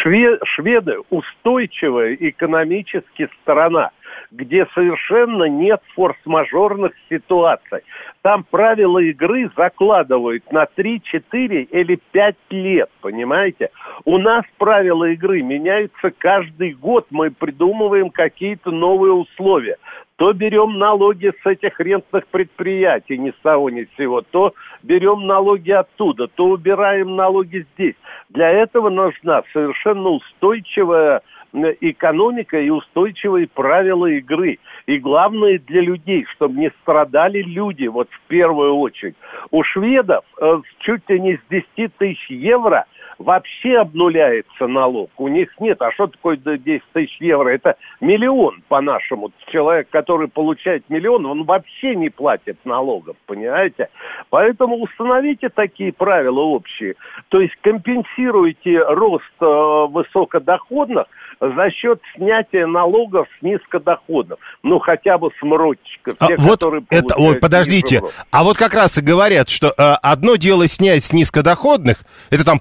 Шве 0.00 0.38
шведы 0.54 0.94
устойчивая 1.10 2.14
экономически 2.20 3.28
сторона 3.42 3.90
где 4.30 4.66
совершенно 4.74 5.44
нет 5.44 5.80
форс-мажорных 5.94 6.92
ситуаций. 7.08 7.80
Там 8.22 8.44
правила 8.44 8.98
игры 8.98 9.50
закладывают 9.56 10.50
на 10.52 10.66
3, 10.66 11.02
4 11.02 11.62
или 11.62 11.98
5 12.12 12.36
лет, 12.50 12.90
понимаете? 13.00 13.70
У 14.04 14.18
нас 14.18 14.44
правила 14.58 15.04
игры 15.04 15.42
меняются 15.42 16.10
каждый 16.16 16.72
год, 16.72 17.06
мы 17.10 17.30
придумываем 17.30 18.10
какие-то 18.10 18.70
новые 18.70 19.12
условия 19.12 19.76
то 20.18 20.32
берем 20.32 20.78
налоги 20.78 21.32
с 21.42 21.46
этих 21.46 21.78
рентных 21.78 22.26
предприятий, 22.26 23.16
ни 23.16 23.30
с 23.30 23.36
того 23.40 23.70
ни 23.70 23.84
с 23.84 23.96
сего, 23.96 24.20
то 24.20 24.52
берем 24.82 25.28
налоги 25.28 25.70
оттуда, 25.70 26.26
то 26.26 26.46
убираем 26.46 27.14
налоги 27.14 27.64
здесь. 27.74 27.94
Для 28.28 28.50
этого 28.50 28.90
нужна 28.90 29.42
совершенно 29.52 30.08
устойчивая 30.08 31.22
экономика 31.52 32.58
и 32.58 32.70
устойчивые 32.70 33.48
правила 33.48 34.06
игры. 34.06 34.58
И 34.86 34.98
главное 34.98 35.58
для 35.58 35.80
людей, 35.80 36.26
чтобы 36.34 36.58
не 36.58 36.70
страдали 36.82 37.42
люди, 37.42 37.86
вот 37.86 38.08
в 38.10 38.20
первую 38.28 38.76
очередь. 38.76 39.16
У 39.50 39.62
шведов 39.62 40.24
э, 40.40 40.60
чуть 40.80 41.08
ли 41.08 41.20
не 41.20 41.36
с 41.36 41.40
10 41.50 41.96
тысяч 41.96 42.30
евро– 42.30 42.84
вообще 43.18 43.78
обнуляется 43.78 44.66
налог. 44.66 45.10
У 45.18 45.28
них 45.28 45.48
нет. 45.60 45.80
А 45.82 45.92
что 45.92 46.06
такое 46.06 46.36
10 46.36 46.82
тысяч 46.92 47.16
евро? 47.20 47.48
Это 47.48 47.76
миллион 48.00 48.62
по-нашему. 48.68 49.32
Человек, 49.50 49.88
который 49.90 50.28
получает 50.28 50.88
миллион, 50.88 51.26
он 51.26 51.44
вообще 51.44 51.94
не 51.96 52.10
платит 52.10 52.58
налогов, 52.64 53.16
понимаете? 53.26 53.88
Поэтому 54.30 54.76
установите 54.76 55.48
такие 55.48 55.92
правила 55.92 56.40
общие. 56.40 56.94
То 57.28 57.40
есть 57.40 57.54
компенсируйте 57.60 58.78
рост 58.78 59.24
э, 59.40 59.86
высокодоходных 59.90 61.06
за 61.40 61.70
счет 61.70 62.00
снятия 62.16 62.66
налогов 62.66 63.28
с 63.38 63.42
низкодоходных. 63.42 64.38
Ну, 64.62 64.78
хотя 64.78 65.18
бы 65.18 65.30
с 65.38 65.42
мротчиков. 65.42 66.14
А, 66.18 66.26
те, 66.26 66.36
вот 66.38 66.62
это, 66.90 67.14
ой, 67.16 67.36
подождите. 67.36 68.02
А 68.30 68.44
вот 68.44 68.56
как 68.56 68.74
раз 68.74 68.98
и 68.98 69.02
говорят, 69.02 69.48
что 69.48 69.68
э, 69.68 69.72
одно 70.02 70.36
дело 70.36 70.66
снять 70.66 71.04
с 71.04 71.12
низкодоходных, 71.12 71.98
это 72.30 72.44
там 72.44 72.58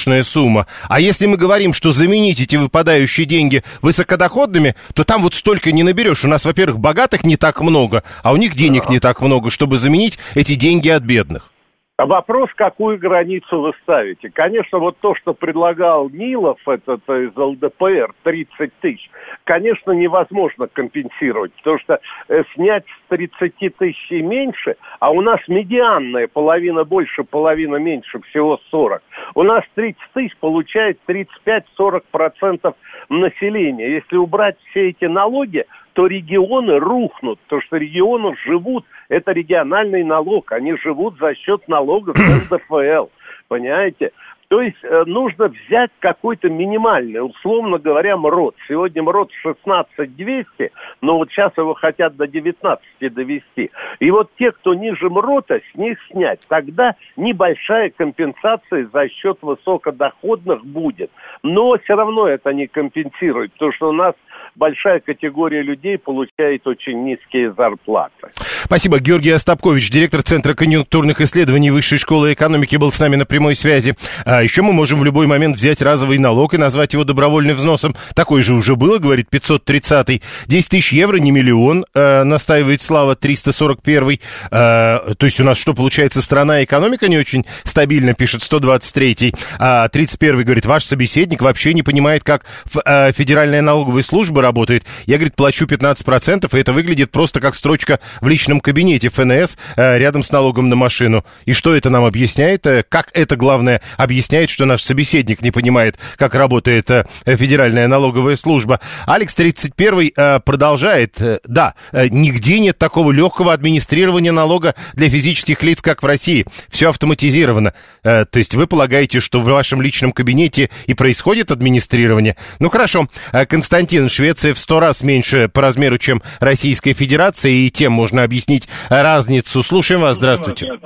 порядочная 0.00 0.22
сумма. 0.22 0.66
А 0.88 1.00
если 1.00 1.26
мы 1.26 1.36
говорим, 1.36 1.72
что 1.72 1.90
заменить 1.90 2.40
эти 2.40 2.56
выпадающие 2.56 3.26
деньги 3.26 3.62
высокодоходными, 3.82 4.74
то 4.94 5.04
там 5.04 5.22
вот 5.22 5.34
столько 5.34 5.72
не 5.72 5.82
наберешь. 5.82 6.24
У 6.24 6.28
нас, 6.28 6.44
во-первых, 6.44 6.78
богатых 6.78 7.24
не 7.24 7.36
так 7.36 7.60
много, 7.60 8.02
а 8.22 8.32
у 8.32 8.36
них 8.36 8.54
денег 8.54 8.88
не 8.88 9.00
так 9.00 9.20
много, 9.20 9.50
чтобы 9.50 9.76
заменить 9.76 10.18
эти 10.34 10.54
деньги 10.54 10.88
от 10.88 11.02
бедных. 11.02 11.50
А 11.96 12.06
вопрос, 12.06 12.48
какую 12.56 12.98
границу 12.98 13.60
вы 13.60 13.72
ставите. 13.82 14.30
Конечно, 14.30 14.78
вот 14.78 14.96
то, 15.00 15.14
что 15.16 15.34
предлагал 15.34 16.08
Нилов, 16.08 16.56
этот 16.66 17.02
из 17.10 17.36
ЛДПР, 17.36 18.14
30 18.22 18.72
тысяч, 18.80 19.10
конечно, 19.44 19.92
невозможно 19.92 20.66
компенсировать, 20.66 21.52
потому 21.56 21.78
что 21.78 22.00
э, 22.28 22.42
снять 22.54 22.86
30 23.10 23.76
тысяч 23.76 24.10
и 24.10 24.22
меньше, 24.22 24.76
а 25.00 25.10
у 25.10 25.20
нас 25.20 25.40
медианная 25.48 26.28
половина 26.28 26.84
больше, 26.84 27.24
половина 27.24 27.76
меньше, 27.76 28.20
всего 28.30 28.60
40. 28.70 29.02
У 29.34 29.42
нас 29.42 29.64
30 29.74 30.00
тысяч 30.14 30.36
получает 30.38 30.98
35-40% 31.08 32.74
населения. 33.08 33.94
Если 33.94 34.16
убрать 34.16 34.56
все 34.70 34.90
эти 34.90 35.06
налоги, 35.06 35.64
то 35.92 36.06
регионы 36.06 36.78
рухнут, 36.78 37.40
потому 37.40 37.62
что 37.62 37.76
регионы 37.76 38.36
живут, 38.46 38.84
это 39.08 39.32
региональный 39.32 40.04
налог, 40.04 40.52
они 40.52 40.76
живут 40.76 41.18
за 41.18 41.34
счет 41.34 41.66
налогов 41.68 42.16
НДФЛ, 42.50 43.08
понимаете? 43.48 44.12
То 44.50 44.60
есть 44.62 44.82
э, 44.82 45.04
нужно 45.06 45.46
взять 45.46 45.92
какой-то 46.00 46.48
минимальный, 46.50 47.24
условно 47.24 47.78
говоря, 47.78 48.16
МРОД. 48.16 48.56
Сегодня 48.66 49.00
МРОД 49.00 49.30
16 49.42 50.16
200, 50.16 50.72
но 51.02 51.18
вот 51.18 51.30
сейчас 51.30 51.52
его 51.56 51.74
хотят 51.74 52.16
до 52.16 52.26
19 52.26 52.84
довести. 53.14 53.70
И 54.00 54.10
вот 54.10 54.28
те, 54.36 54.50
кто 54.50 54.74
ниже 54.74 55.08
МРОТа, 55.08 55.60
с 55.72 55.76
них 55.76 55.98
снять. 56.10 56.40
Тогда 56.48 56.96
небольшая 57.16 57.90
компенсация 57.90 58.88
за 58.92 59.08
счет 59.08 59.38
высокодоходных 59.40 60.66
будет. 60.66 61.12
Но 61.44 61.78
все 61.84 61.94
равно 61.94 62.26
это 62.26 62.52
не 62.52 62.66
компенсирует, 62.66 63.52
потому 63.52 63.72
что 63.72 63.90
у 63.90 63.92
нас 63.92 64.16
большая 64.56 64.98
категория 64.98 65.62
людей 65.62 65.96
получает 65.96 66.66
очень 66.66 67.04
низкие 67.04 67.52
зарплаты. 67.52 68.30
Спасибо. 68.70 69.00
Георгий 69.00 69.32
Остапкович, 69.32 69.90
директор 69.90 70.22
Центра 70.22 70.54
конъюнктурных 70.54 71.20
исследований 71.20 71.72
Высшей 71.72 71.98
школы 71.98 72.34
экономики, 72.34 72.76
был 72.76 72.92
с 72.92 73.00
нами 73.00 73.16
на 73.16 73.26
прямой 73.26 73.56
связи. 73.56 73.96
А 74.24 74.44
еще 74.44 74.62
мы 74.62 74.72
можем 74.72 75.00
в 75.00 75.04
любой 75.04 75.26
момент 75.26 75.56
взять 75.56 75.82
разовый 75.82 76.18
налог 76.18 76.54
и 76.54 76.56
назвать 76.56 76.92
его 76.92 77.02
добровольным 77.02 77.56
взносом. 77.56 77.96
Такой 78.14 78.42
же 78.42 78.54
уже 78.54 78.76
было, 78.76 78.98
говорит 78.98 79.26
530-й. 79.28 80.22
10 80.46 80.68
тысяч 80.70 80.92
евро, 80.92 81.16
не 81.16 81.32
миллион, 81.32 81.84
э, 81.94 82.22
настаивает 82.22 82.80
Слава 82.80 83.16
341-й. 83.16 84.20
Э, 84.52 85.14
то 85.18 85.26
есть 85.26 85.40
у 85.40 85.42
нас 85.42 85.58
что, 85.58 85.74
получается, 85.74 86.22
страна 86.22 86.62
экономика 86.62 87.08
не 87.08 87.18
очень 87.18 87.46
стабильно, 87.64 88.14
пишет 88.14 88.42
123-й. 88.42 89.34
А 89.58 89.88
31-й 89.88 90.44
говорит, 90.44 90.66
ваш 90.66 90.84
собеседник 90.84 91.42
вообще 91.42 91.74
не 91.74 91.82
понимает, 91.82 92.22
как 92.22 92.44
э, 92.84 93.10
Федеральная 93.14 93.62
налоговая 93.62 94.04
служба 94.04 94.42
работает. 94.42 94.84
Я, 95.06 95.16
говорит, 95.16 95.34
плачу 95.34 95.64
15%, 95.64 96.56
и 96.56 96.60
это 96.60 96.72
выглядит 96.72 97.10
просто 97.10 97.40
как 97.40 97.56
строчка 97.56 97.98
в 98.20 98.28
личном 98.28 98.59
кабинете 98.62 99.08
ФНС 99.08 99.56
э, 99.76 99.98
рядом 99.98 100.22
с 100.22 100.32
налогом 100.32 100.68
на 100.68 100.76
машину. 100.76 101.24
И 101.44 101.52
что 101.52 101.74
это 101.74 101.90
нам 101.90 102.04
объясняет? 102.04 102.66
Э, 102.66 102.84
как 102.88 103.10
это, 103.12 103.36
главное, 103.36 103.80
объясняет, 103.96 104.50
что 104.50 104.64
наш 104.64 104.82
собеседник 104.82 105.42
не 105.42 105.50
понимает, 105.50 105.98
как 106.16 106.34
работает 106.34 106.90
э, 106.90 107.06
Федеральная 107.24 107.88
налоговая 107.88 108.36
служба? 108.36 108.80
Алекс 109.06 109.34
31 109.34 110.12
э, 110.16 110.40
продолжает. 110.40 111.16
Да, 111.46 111.74
нигде 111.92 112.60
нет 112.60 112.78
такого 112.78 113.12
легкого 113.12 113.52
администрирования 113.52 114.32
налога 114.32 114.74
для 114.94 115.08
физических 115.08 115.62
лиц, 115.62 115.80
как 115.82 116.02
в 116.02 116.06
России. 116.06 116.46
Все 116.68 116.90
автоматизировано. 116.90 117.74
То 118.02 118.28
есть 118.34 118.54
вы 118.54 118.66
полагаете, 118.66 119.20
что 119.20 119.40
в 119.40 119.44
вашем 119.44 119.82
личном 119.82 120.12
кабинете 120.12 120.70
и 120.86 120.94
происходит 120.94 121.50
администрирование? 121.50 122.36
Ну 122.58 122.68
хорошо. 122.70 123.08
Константин, 123.48 124.08
Швеция 124.08 124.54
в 124.54 124.58
сто 124.58 124.80
раз 124.80 125.02
меньше 125.02 125.48
по 125.48 125.60
размеру, 125.62 125.98
чем 125.98 126.22
Российская 126.40 126.94
Федерация, 126.94 127.52
и 127.52 127.70
тем 127.70 127.92
можно 127.92 128.22
объяснить 128.22 128.39
разницу. 128.88 129.62
Слушаем 129.62 130.02
вас. 130.02 130.16
Здравствуйте. 130.16 130.78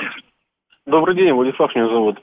Добрый 0.86 1.16
день, 1.16 1.32
Владислав 1.32 1.74
меня 1.74 1.88
зовут. 1.88 2.18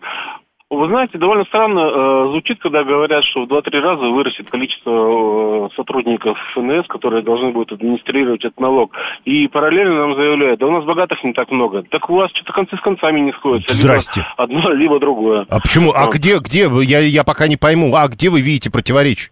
Вы 0.71 0.87
знаете, 0.87 1.17
довольно 1.17 1.43
странно 1.43 1.81
э, 1.81 2.27
звучит, 2.29 2.61
когда 2.61 2.85
говорят, 2.85 3.25
что 3.25 3.41
в 3.41 3.51
2-3 3.51 3.79
раза 3.81 4.05
вырастет 4.05 4.49
количество 4.49 5.67
э, 5.67 5.69
сотрудников 5.75 6.37
ФНС, 6.53 6.87
которые 6.87 7.23
должны 7.23 7.51
будут 7.51 7.73
администрировать 7.73 8.45
этот 8.45 8.57
налог. 8.57 8.93
И 9.25 9.49
параллельно 9.49 10.07
нам 10.07 10.15
заявляют, 10.15 10.61
да 10.61 10.67
у 10.67 10.71
нас 10.71 10.85
богатых 10.85 11.21
не 11.25 11.33
так 11.33 11.51
много. 11.51 11.83
Так 11.83 12.09
у 12.09 12.15
вас 12.15 12.31
что-то 12.31 12.53
концы 12.53 12.77
с 12.77 12.81
концами 12.81 13.19
не 13.19 13.33
сходятся. 13.33 13.75
Здрасте. 13.75 14.21
Либо 14.21 14.43
одно, 14.43 14.71
либо 14.71 14.99
другое. 15.01 15.45
А 15.49 15.59
почему? 15.59 15.91
А 15.91 16.07
где, 16.07 16.37
где 16.39 16.69
вы? 16.69 16.85
Я, 16.85 16.99
я 16.99 17.25
пока 17.25 17.49
не 17.49 17.57
пойму. 17.57 17.93
А 17.93 18.07
где 18.07 18.29
вы 18.29 18.39
видите 18.39 18.71
противоречие? 18.71 19.31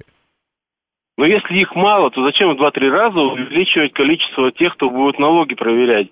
Но 1.20 1.26
если 1.26 1.60
их 1.60 1.76
мало, 1.76 2.10
то 2.12 2.24
зачем 2.24 2.56
в 2.56 2.62
2-3 2.62 2.90
раза 2.90 3.20
увеличивать 3.20 3.92
количество 3.92 4.54
тех, 4.54 4.74
кто 4.76 4.90
будет 4.90 5.20
налоги 5.20 5.54
проверять? 5.54 6.08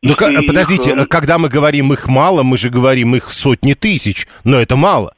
Ну, 0.00 0.10
Если 0.10 0.32
их, 0.32 0.46
подождите, 0.46 0.92
э, 0.92 1.06
когда 1.06 1.38
мы 1.38 1.48
говорим 1.48 1.92
их 1.92 2.06
мало, 2.06 2.44
мы 2.44 2.56
же 2.56 2.70
говорим 2.70 3.16
их 3.16 3.32
сотни 3.32 3.72
тысяч, 3.74 4.28
но 4.44 4.58
это 4.58 4.76
мало. 4.76 5.12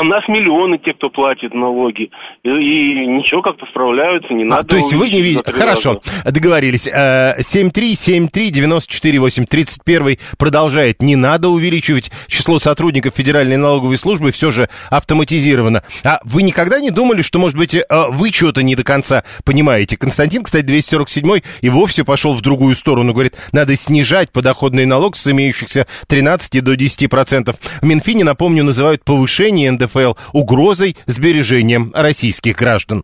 А 0.00 0.04
нас 0.04 0.22
миллионы 0.28 0.78
те, 0.78 0.92
кто 0.94 1.10
платит 1.10 1.52
налоги. 1.54 2.10
И, 2.44 2.48
и 2.48 3.04
ничего, 3.06 3.42
как-то 3.42 3.66
справляются, 3.66 4.32
не 4.32 4.44
А, 4.44 4.46
надо. 4.46 4.68
то 4.68 4.76
есть 4.76 4.92
вы 4.92 5.10
не 5.10 5.20
видите... 5.20 5.50
Хорошо, 5.50 6.00
раза. 6.22 6.30
договорились. 6.32 6.86
Э, 6.86 7.34
7373948, 7.40 9.46
31 9.46 10.18
продолжает. 10.38 11.02
Не 11.02 11.16
надо 11.16 11.48
увеличивать 11.48 12.12
число 12.28 12.60
сотрудников 12.60 13.14
Федеральной 13.16 13.56
налоговой 13.56 13.96
службы, 13.96 14.30
все 14.30 14.52
же 14.52 14.68
автоматизировано. 14.90 15.82
А 16.04 16.20
вы 16.22 16.44
никогда 16.44 16.78
не 16.78 16.90
думали, 16.90 17.22
что, 17.22 17.40
может 17.40 17.58
быть, 17.58 17.74
э, 17.74 17.82
вы 18.10 18.30
что-то 18.30 18.62
не 18.62 18.76
до 18.76 18.84
конца 18.84 19.24
понимаете? 19.44 19.96
Константин, 19.96 20.44
кстати, 20.44 20.64
247 20.64 21.40
и 21.60 21.68
вовсе 21.68 22.04
пошел 22.04 22.34
в 22.34 22.40
другую 22.40 22.76
сторону. 22.76 23.12
Говорит, 23.12 23.34
надо 23.50 23.74
снижать 23.74 24.30
подоходный 24.30 24.86
налог 24.86 25.16
с 25.16 25.26
имеющихся 25.26 25.88
13 26.06 26.62
до 26.62 26.74
10%. 26.74 27.56
В 27.80 27.84
Минфине, 27.84 28.22
напомню, 28.22 28.62
называют 28.62 29.04
повышение 29.04 29.72
НДФЛ 29.88 30.12
угрозой 30.32 30.96
сбережением 31.06 31.92
российских 31.94 32.56
граждан. 32.56 33.02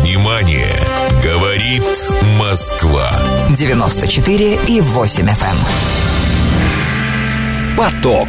Внимание! 0.00 0.76
Говорит 1.22 1.84
Москва. 2.38 3.10
94 3.50 4.58
и 4.68 4.80
8 4.80 5.26
FM. 5.26 5.56
Поток. 7.76 8.28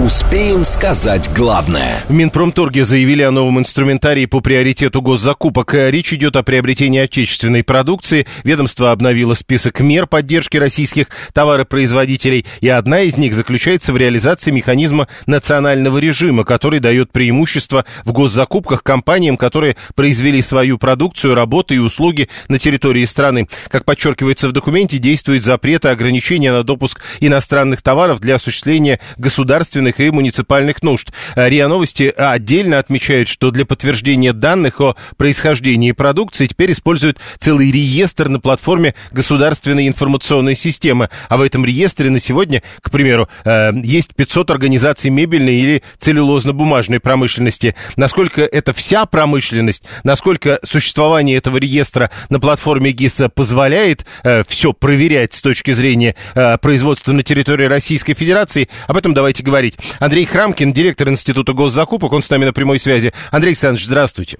Успеем 0.00 0.64
сказать 0.64 1.30
главное. 1.36 2.02
В 2.08 2.12
Минпромторге 2.12 2.84
заявили 2.84 3.22
о 3.22 3.30
новом 3.30 3.60
инструментарии 3.60 4.26
по 4.26 4.40
приоритету 4.40 5.00
госзакупок. 5.00 5.72
Э, 5.72 5.88
Речь 5.92 6.12
идет 6.12 6.34
о 6.34 6.42
приобретении 6.42 6.98
отечественной 6.98 7.62
продукции. 7.62 8.26
Ведомство 8.42 8.90
обновило 8.90 9.34
список 9.34 9.78
мер 9.78 10.08
поддержки 10.08 10.56
российских 10.56 11.10
товаропроизводителей, 11.32 12.44
и 12.60 12.68
одна 12.68 13.02
из 13.02 13.16
них 13.16 13.34
заключается 13.34 13.92
в 13.92 13.96
реализации 13.96 14.50
механизма 14.50 15.06
национального 15.26 15.98
режима, 15.98 16.42
который 16.42 16.80
дает 16.80 17.12
преимущество 17.12 17.84
в 18.04 18.10
госзакупках 18.10 18.82
компаниям, 18.82 19.36
которые 19.36 19.76
произвели 19.94 20.42
свою 20.42 20.76
продукцию, 20.76 21.36
работы 21.36 21.76
и 21.76 21.78
услуги 21.78 22.28
на 22.48 22.58
территории 22.58 23.04
страны. 23.04 23.46
Как 23.68 23.84
подчеркивается 23.84 24.48
в 24.48 24.52
документе, 24.52 24.98
действует 24.98 25.44
запрет 25.44 25.84
и 25.84 25.88
ограничения 25.88 26.50
на 26.50 26.64
допуск 26.64 27.00
иностранных 27.20 27.80
товаров 27.80 28.18
для 28.18 28.34
осуществления 28.34 28.98
государственных 29.18 29.83
и 30.00 30.10
муниципальных 30.10 30.82
нужд. 30.82 31.12
А 31.34 31.48
РИА 31.48 31.68
Новости 31.68 32.12
отдельно 32.16 32.78
отмечают, 32.78 33.28
что 33.28 33.50
для 33.50 33.64
подтверждения 33.64 34.32
данных 34.32 34.80
о 34.80 34.96
происхождении 35.16 35.92
продукции 35.92 36.46
теперь 36.46 36.72
используют 36.72 37.18
целый 37.38 37.70
реестр 37.70 38.28
на 38.28 38.40
платформе 38.40 38.94
государственной 39.12 39.88
информационной 39.88 40.56
системы. 40.56 41.08
А 41.28 41.36
в 41.36 41.42
этом 41.42 41.64
реестре 41.64 42.10
на 42.10 42.20
сегодня, 42.20 42.62
к 42.80 42.90
примеру, 42.90 43.28
э, 43.44 43.72
есть 43.82 44.14
500 44.14 44.50
организаций 44.50 45.10
мебельной 45.10 45.56
или 45.56 45.82
целлюлозно-бумажной 45.98 47.00
промышленности. 47.00 47.74
Насколько 47.96 48.42
это 48.42 48.72
вся 48.72 49.06
промышленность, 49.06 49.84
насколько 50.02 50.58
существование 50.64 51.36
этого 51.36 51.56
реестра 51.56 52.10
на 52.28 52.40
платформе 52.40 52.92
ГИСа 52.92 53.28
позволяет 53.28 54.04
э, 54.22 54.44
все 54.46 54.72
проверять 54.72 55.34
с 55.34 55.42
точки 55.42 55.72
зрения 55.72 56.14
э, 56.34 56.58
производства 56.58 57.12
на 57.12 57.22
территории 57.22 57.66
Российской 57.66 58.14
Федерации, 58.14 58.68
об 58.86 58.96
этом 58.96 59.14
давайте 59.14 59.42
говорить. 59.42 59.73
Андрей 60.00 60.24
Храмкин, 60.24 60.72
директор 60.72 61.08
Института 61.08 61.52
госзакупок, 61.52 62.12
он 62.12 62.22
с 62.22 62.30
нами 62.30 62.44
на 62.44 62.52
прямой 62.52 62.78
связи. 62.78 63.12
Андрей 63.30 63.50
Александрович, 63.50 63.86
здравствуйте. 63.86 64.38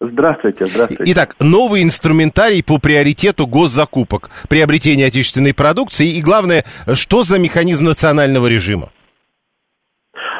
Здравствуйте, 0.00 0.66
здравствуйте. 0.66 1.12
Итак, 1.12 1.36
новый 1.40 1.82
инструментарий 1.82 2.62
по 2.62 2.78
приоритету 2.78 3.46
госзакупок, 3.46 4.28
приобретения 4.48 5.06
отечественной 5.06 5.54
продукции 5.54 6.18
и, 6.18 6.20
главное, 6.22 6.64
что 6.94 7.22
за 7.22 7.38
механизм 7.38 7.84
национального 7.84 8.46
режима? 8.46 8.88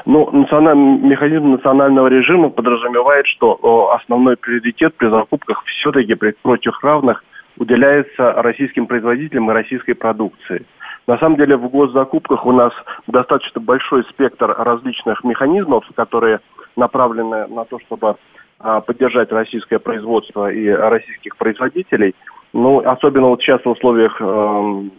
Ну, 0.06 0.30
националь- 0.32 0.76
механизм 0.76 1.52
национального 1.52 2.08
режима 2.08 2.50
подразумевает, 2.50 3.26
что 3.26 3.58
о, 3.62 3.94
основной 3.94 4.36
приоритет 4.36 4.94
при 4.96 5.08
закупках 5.08 5.62
все-таки 5.64 6.14
при 6.14 6.34
прочих 6.42 6.82
равных 6.82 7.24
уделяется 7.56 8.32
российским 8.32 8.86
производителям 8.86 9.50
и 9.50 9.54
российской 9.54 9.94
продукции. 9.94 10.66
На 11.06 11.18
самом 11.18 11.36
деле 11.36 11.56
в 11.56 11.68
госзакупках 11.68 12.46
у 12.46 12.52
нас 12.52 12.72
достаточно 13.06 13.60
большой 13.60 14.04
спектр 14.04 14.54
различных 14.56 15.22
механизмов, 15.22 15.84
которые 15.94 16.40
направлены 16.76 17.46
на 17.48 17.64
то, 17.64 17.78
чтобы 17.80 18.16
а, 18.58 18.80
поддержать 18.80 19.30
российское 19.30 19.78
производство 19.78 20.50
и 20.50 20.66
российских 20.68 21.36
производителей. 21.36 22.14
Ну, 22.52 22.78
особенно 22.78 23.28
вот 23.28 23.42
сейчас 23.42 23.62
в 23.64 23.68
условиях 23.68 24.16
эм, 24.20 24.92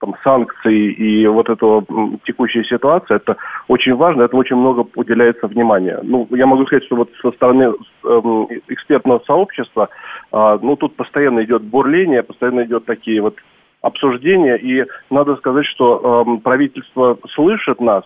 там, 0.00 0.14
санкций 0.24 0.92
и 0.92 1.26
вот 1.26 1.48
этого 1.48 1.84
текущей 2.24 2.64
ситуации, 2.64 3.14
это 3.14 3.36
очень 3.68 3.94
важно, 3.94 4.22
это 4.22 4.36
очень 4.36 4.56
много 4.56 4.86
уделяется 4.96 5.46
внимания. 5.46 6.00
Ну, 6.02 6.26
я 6.30 6.46
могу 6.46 6.66
сказать, 6.66 6.84
что 6.84 6.96
вот 6.96 7.10
со 7.22 7.30
стороны 7.32 7.74
эм, 8.04 8.48
экспертного 8.68 9.22
сообщества, 9.26 9.88
а, 10.32 10.58
ну, 10.60 10.74
тут 10.76 10.96
постоянно 10.96 11.44
идет 11.44 11.62
бурление, 11.62 12.22
постоянно 12.22 12.64
идет 12.64 12.86
такие 12.86 13.22
вот 13.22 13.36
обсуждения, 13.84 14.56
и 14.56 14.84
надо 15.10 15.36
сказать, 15.36 15.66
что 15.66 16.24
эм, 16.26 16.40
правительство 16.40 17.18
слышит 17.34 17.80
нас 17.80 18.04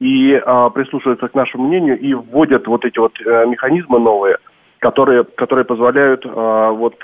и 0.00 0.34
а, 0.34 0.70
прислушивается 0.70 1.28
к 1.28 1.34
нашему 1.34 1.68
мнению 1.68 1.98
и 1.98 2.14
вводят 2.14 2.66
вот 2.66 2.84
эти 2.86 2.98
вот 2.98 3.12
э, 3.20 3.46
механизмы 3.46 4.00
новые, 4.00 4.38
которые, 4.78 5.24
которые 5.24 5.66
позволяют 5.66 6.24
а, 6.24 6.70
вот 6.70 6.96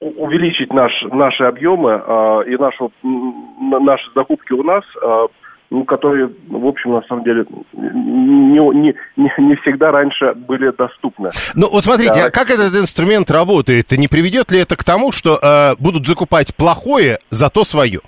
увеличить 0.00 0.72
наш, 0.72 0.92
наши 1.12 1.44
объемы 1.44 2.02
а, 2.04 2.40
и 2.40 2.56
нашу, 2.56 2.90
наши 3.02 4.10
закупки 4.14 4.52
у 4.52 4.62
нас, 4.64 4.84
а, 5.02 5.26
ну, 5.74 5.84
которые, 5.84 6.30
в 6.48 6.66
общем, 6.66 6.92
на 6.92 7.02
самом 7.02 7.24
деле, 7.24 7.44
не, 7.72 8.58
не, 8.58 8.94
не, 9.16 9.56
всегда 9.56 9.90
раньше 9.90 10.32
были 10.34 10.70
доступны. 10.70 11.30
Ну, 11.56 11.68
вот 11.68 11.82
смотрите, 11.82 12.20
Да. 12.20 12.26
а 12.26 12.30
как 12.30 12.48
этот 12.50 12.72
инструмент 12.74 13.28
работает? 13.30 13.90
Не 13.90 14.06
приведет 14.06 14.52
ли 14.52 14.60
это 14.60 14.76
к 14.76 14.84
тому, 14.84 15.10
что 15.10 15.36
э, 15.42 15.74
будут 15.80 16.06
закупать 16.06 16.54
плохое, 16.56 17.18
зато 17.30 17.64
свое? 17.64 18.00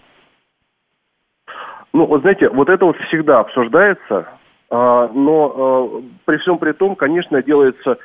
Ну, 1.93 2.07
вот 2.07 2.21
знаете, 2.21 2.49
вот 2.51 2.69
это 2.69 2.85
вот 2.85 2.97
всегда 3.09 3.41
обсуждается, 3.41 4.29
а, 4.71 5.09
но 5.09 5.53
а, 5.57 6.03
при 6.25 6.37
всем 6.39 6.59
при 6.59 6.73
том, 6.73 6.95
конечно, 6.95 7.43
делается, 7.43 7.97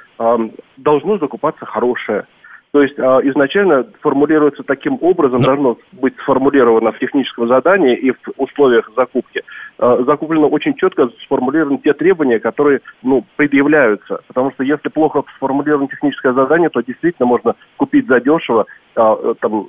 должно 0.77 1.17
закупаться 1.19 1.65
хорошее. 1.65 2.25
То 2.73 2.81
есть 2.81 2.97
а, 2.99 3.19
изначально 3.23 3.85
формулируется 3.99 4.63
таким 4.63 4.97
образом, 5.01 5.41
должно 5.41 5.77
быть 5.91 6.15
сформулировано 6.21 6.93
в 6.93 6.99
техническом 6.99 7.49
задании 7.49 7.97
и 7.97 8.11
в 8.11 8.17
условиях 8.37 8.89
закупки. 8.95 9.43
А, 9.77 10.01
закуплено 10.03 10.47
очень 10.47 10.75
четко 10.75 11.09
сформулированы 11.25 11.79
те 11.79 11.93
требования, 11.93 12.39
которые 12.39 12.79
ну, 13.03 13.25
предъявляются. 13.35 14.21
Потому 14.27 14.51
что 14.51 14.63
если 14.63 14.87
плохо 14.87 15.23
сформулировано 15.35 15.89
техническое 15.89 16.31
задание, 16.31 16.69
то 16.69 16.79
действительно 16.81 17.25
можно 17.25 17.55
купить 17.75 18.07
задешево 18.07 18.65
а, 18.95 19.33
там, 19.41 19.63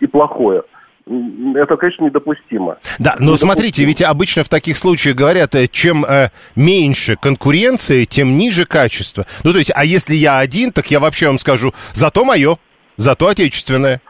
и 0.00 0.06
плохое. 0.08 0.64
Это, 1.06 1.76
конечно, 1.76 2.04
недопустимо. 2.04 2.78
Да, 2.98 3.16
но 3.18 3.36
смотрите, 3.36 3.84
ведь 3.84 4.02
обычно 4.02 4.42
в 4.42 4.48
таких 4.48 4.76
случаях 4.76 5.16
говорят, 5.16 5.54
э, 5.54 5.68
чем 5.68 6.04
э, 6.04 6.28
меньше 6.56 7.16
конкуренции, 7.20 8.04
тем 8.04 8.38
ниже 8.38 8.64
качество. 8.64 9.26
Ну, 9.44 9.52
то 9.52 9.58
есть, 9.58 9.72
а 9.74 9.84
если 9.84 10.14
я 10.14 10.38
один, 10.38 10.72
так 10.72 10.90
я 10.90 11.00
вообще 11.00 11.26
вам 11.26 11.38
скажу, 11.38 11.72
зато 11.92 12.24
мое, 12.24 12.56
зато 12.96 13.28
отечественное. 13.28 14.00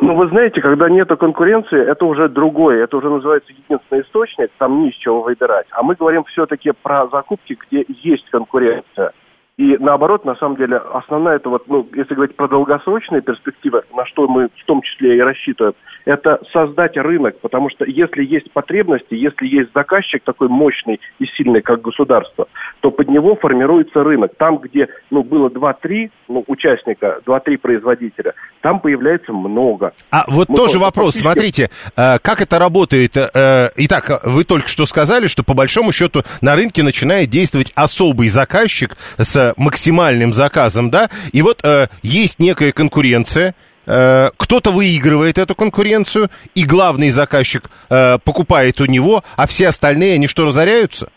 Ну, 0.00 0.14
вы 0.14 0.28
знаете, 0.28 0.60
когда 0.60 0.88
нет 0.88 1.08
конкуренции, 1.08 1.80
это 1.80 2.04
уже 2.04 2.28
другое, 2.28 2.84
это 2.84 2.96
уже 2.96 3.08
называется 3.08 3.52
единственный 3.52 4.02
источник, 4.02 4.50
там 4.58 4.82
не 4.82 4.90
из 4.90 4.94
чего 4.96 5.22
выбирать. 5.22 5.66
А 5.70 5.82
мы 5.82 5.94
говорим 5.94 6.24
все-таки 6.24 6.72
про 6.82 7.08
закупки, 7.08 7.56
где 7.66 7.84
есть 8.02 8.28
конкуренция. 8.30 9.12
И 9.56 9.76
наоборот, 9.78 10.24
на 10.24 10.34
самом 10.34 10.56
деле, 10.56 10.76
основная 10.76 11.36
это 11.36 11.48
вот, 11.48 11.68
ну, 11.68 11.88
если 11.94 12.14
говорить 12.14 12.34
про 12.34 12.48
долгосрочные 12.48 13.22
перспективы, 13.22 13.82
на 13.94 14.04
что 14.06 14.26
мы 14.26 14.48
в 14.48 14.64
том 14.66 14.82
числе 14.82 15.16
и 15.16 15.20
рассчитываем, 15.20 15.74
это 16.06 16.40
создать 16.52 16.96
рынок, 16.96 17.38
потому 17.40 17.70
что 17.70 17.84
если 17.84 18.24
есть 18.24 18.50
потребности, 18.50 19.14
если 19.14 19.46
есть 19.46 19.70
заказчик 19.72 20.22
такой 20.24 20.48
мощный 20.48 21.00
и 21.20 21.26
сильный, 21.36 21.62
как 21.62 21.82
государство, 21.82 22.46
то 22.80 22.90
под 22.90 23.08
него 23.08 23.36
формируется 23.36 24.02
рынок. 24.02 24.32
Там, 24.36 24.58
где 24.58 24.88
ну, 25.10 25.22
было 25.22 25.48
2-3 25.48 26.10
ну, 26.28 26.44
участника, 26.48 27.20
2-3 27.24 27.58
производителя, 27.58 28.34
там 28.60 28.80
появляется 28.80 29.32
много. 29.32 29.92
А 30.10 30.24
вот 30.28 30.48
Мы 30.48 30.56
тоже 30.56 30.78
вопрос, 30.78 31.14
фактически... 31.14 31.22
смотрите, 31.22 31.70
э, 31.96 32.18
как 32.18 32.40
это 32.40 32.58
работает? 32.58 33.16
Э, 33.16 33.70
итак, 33.76 34.22
вы 34.24 34.42
только 34.44 34.68
что 34.68 34.84
сказали, 34.84 35.28
что 35.28 35.44
по 35.44 35.54
большому 35.54 35.92
счету 35.92 36.22
на 36.42 36.56
рынке 36.56 36.82
начинает 36.82 37.30
действовать 37.30 37.72
особый 37.76 38.28
заказчик 38.28 38.96
с 39.16 39.43
максимальным 39.56 40.32
заказом, 40.32 40.90
да? 40.90 41.08
И 41.32 41.42
вот 41.42 41.60
э, 41.64 41.88
есть 42.02 42.38
некая 42.38 42.72
конкуренция, 42.72 43.54
Э, 43.86 44.30
кто-то 44.36 44.70
выигрывает 44.70 45.38
эту 45.38 45.54
конкуренцию, 45.54 46.28
и 46.54 46.64
главный 46.64 47.10
заказчик 47.10 47.64
э, 47.90 48.18
покупает 48.24 48.80
у 48.80 48.86
него, 48.86 49.22
а 49.36 49.46
все 49.46 49.68
остальные, 49.68 50.14
они 50.14 50.26
что, 50.26 50.46
разоряются? 50.46 51.10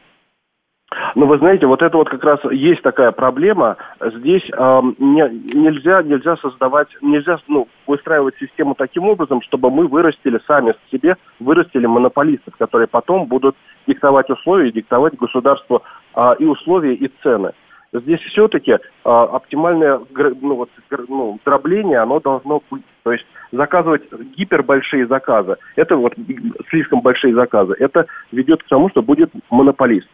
Ну, 1.15 1.25
вы 1.25 1.37
знаете, 1.37 1.65
вот 1.65 1.81
это 1.81 1.97
вот 1.97 2.09
как 2.09 2.23
раз 2.23 2.39
есть 2.51 2.81
такая 2.81 3.11
проблема. 3.11 3.77
Здесь 3.99 4.43
э, 4.51 4.81
не, 4.99 5.57
нельзя, 5.57 6.01
нельзя 6.03 6.37
создавать, 6.37 6.87
нельзя 7.01 7.37
ну, 7.47 7.67
выстраивать 7.87 8.35
систему 8.39 8.75
таким 8.75 9.03
образом, 9.05 9.41
чтобы 9.41 9.69
мы 9.69 9.87
вырастили 9.87 10.39
сами 10.47 10.75
себе, 10.91 11.15
вырастили 11.39 11.85
монополистов, 11.85 12.55
которые 12.57 12.87
потом 12.87 13.25
будут 13.25 13.55
диктовать 13.87 14.29
условия, 14.29 14.71
диктовать 14.71 15.15
государству 15.15 15.83
э, 16.15 16.35
и 16.39 16.45
условия, 16.45 16.95
и 16.95 17.11
цены. 17.21 17.51
Здесь 17.99 18.19
все-таки 18.21 18.71
э, 18.71 18.77
оптимальное 19.03 19.99
ну, 20.41 20.55
вот, 20.55 20.69
ну, 21.07 21.39
дробление, 21.45 21.99
оно 21.99 22.19
должно 22.19 22.61
быть. 22.69 22.83
То 23.03 23.11
есть 23.11 23.25
заказывать 23.51 24.03
гипербольшие 24.37 25.07
заказы, 25.07 25.55
это 25.75 25.95
вот 25.95 26.13
слишком 26.69 27.01
большие 27.01 27.33
заказы, 27.33 27.75
это 27.79 28.05
ведет 28.31 28.63
к 28.63 28.67
тому, 28.67 28.89
что 28.89 29.01
будет 29.01 29.31
монополист. 29.49 30.07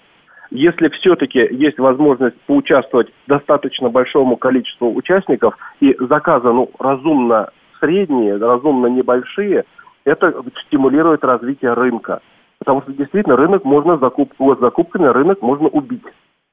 Если 0.52 0.90
все-таки 0.90 1.40
есть 1.40 1.80
возможность 1.80 2.40
поучаствовать 2.42 3.12
достаточно 3.28 3.90
большому 3.90 4.38
количеству 4.38 4.94
участников 4.94 5.58
и 5.80 5.96
заказы 6.00 6.52
ну, 6.52 6.70
разумно 6.78 7.50
средние, 7.80 8.38
разумно 8.38 8.88
небольшие, 8.88 9.64
это 10.06 10.44
стимулирует 10.68 11.24
развитие 11.24 11.74
рынка. 11.74 12.22
Потому 12.60 12.82
что 12.84 12.94
действительно 12.94 13.36
рынок 13.36 13.66
можно 13.66 13.98
закуп... 13.98 14.32
закупками 14.60 15.08
рынок 15.08 15.42
можно 15.42 15.68
убить. 15.68 16.04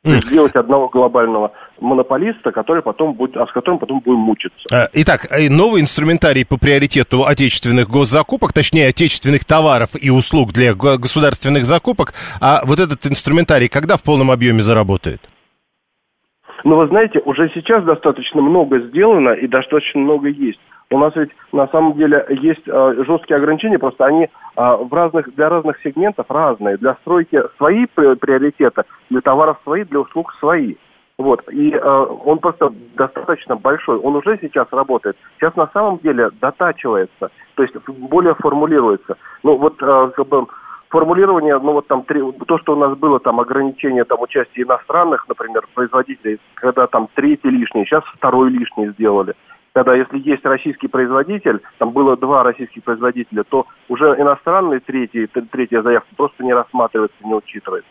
То 0.02 0.12
есть 0.12 0.28
сделать 0.28 0.54
одного 0.54 0.88
глобального 0.88 1.52
монополиста, 1.78 2.52
который 2.52 2.82
потом 2.82 3.12
будет, 3.12 3.36
а 3.36 3.46
с 3.46 3.52
которым 3.52 3.78
потом 3.78 4.00
будем 4.00 4.20
мучиться. 4.20 4.58
А, 4.72 4.88
итак, 4.94 5.26
э, 5.30 5.50
новый 5.50 5.82
инструментарий 5.82 6.46
по 6.46 6.58
приоритету 6.58 7.26
отечественных 7.26 7.88
госзакупок, 7.88 8.54
точнее, 8.54 8.88
отечественных 8.88 9.44
товаров 9.44 9.90
и 10.00 10.08
услуг 10.08 10.52
для 10.52 10.74
государственных 10.74 11.66
закупок. 11.66 12.14
А 12.40 12.62
вот 12.64 12.80
этот 12.80 13.06
инструментарий 13.06 13.68
когда 13.68 13.98
в 13.98 14.02
полном 14.02 14.30
объеме 14.30 14.62
заработает? 14.62 15.20
Ну, 16.64 16.76
вы 16.76 16.88
знаете, 16.88 17.20
уже 17.24 17.50
сейчас 17.54 17.84
достаточно 17.84 18.40
много 18.40 18.80
сделано 18.80 19.30
и 19.30 19.46
достаточно 19.46 20.00
много 20.00 20.28
есть. 20.28 20.60
У 20.92 20.98
нас 20.98 21.14
ведь 21.14 21.30
на 21.52 21.68
самом 21.68 21.92
деле 21.92 22.26
есть 22.30 22.66
э, 22.66 23.04
жесткие 23.06 23.36
ограничения, 23.36 23.78
просто 23.78 24.06
они 24.06 24.24
э, 24.24 24.28
в 24.56 24.92
разных, 24.92 25.32
для 25.36 25.48
разных 25.48 25.80
сегментов 25.82 26.26
разные. 26.28 26.78
Для 26.78 26.94
стройки 27.02 27.40
свои 27.58 27.86
приоритеты, 27.86 28.82
для 29.08 29.20
товаров 29.20 29.58
свои, 29.62 29.84
для 29.84 30.00
услуг 30.00 30.34
свои. 30.40 30.74
Вот. 31.16 31.44
И 31.52 31.70
э, 31.70 32.06
он 32.24 32.38
просто 32.38 32.72
достаточно 32.96 33.54
большой. 33.54 33.98
Он 33.98 34.16
уже 34.16 34.36
сейчас 34.40 34.66
работает. 34.72 35.16
Сейчас 35.38 35.54
на 35.54 35.68
самом 35.68 35.98
деле 35.98 36.30
дотачивается, 36.40 37.30
то 37.54 37.62
есть 37.62 37.74
более 37.86 38.34
формулируется. 38.34 39.16
Ну 39.44 39.58
вот 39.58 39.80
э, 39.80 40.10
как 40.16 40.26
бы 40.26 40.46
формулирование, 40.88 41.56
ну 41.60 41.72
вот 41.72 41.86
там 41.86 42.02
три, 42.02 42.20
то, 42.48 42.58
что 42.58 42.72
у 42.72 42.76
нас 42.76 42.98
было 42.98 43.20
там 43.20 43.38
ограничение 43.38 44.02
там 44.02 44.20
участия 44.20 44.62
иностранных, 44.62 45.28
например, 45.28 45.68
производителей, 45.72 46.40
когда 46.54 46.88
там 46.88 47.08
третий 47.14 47.50
лишний, 47.50 47.84
сейчас 47.84 48.02
второй 48.16 48.50
лишний 48.50 48.88
сделали 48.88 49.34
когда 49.72 49.94
если 49.94 50.18
есть 50.18 50.44
российский 50.44 50.88
производитель, 50.88 51.60
там 51.78 51.90
было 51.90 52.16
два 52.16 52.42
российских 52.42 52.82
производителя, 52.84 53.44
то 53.44 53.66
уже 53.88 54.06
иностранный 54.18 54.80
третий, 54.80 55.26
третья 55.26 55.82
заявка 55.82 56.08
просто 56.16 56.44
не 56.44 56.52
рассматривается, 56.52 57.16
не 57.24 57.34
учитывается. 57.34 57.90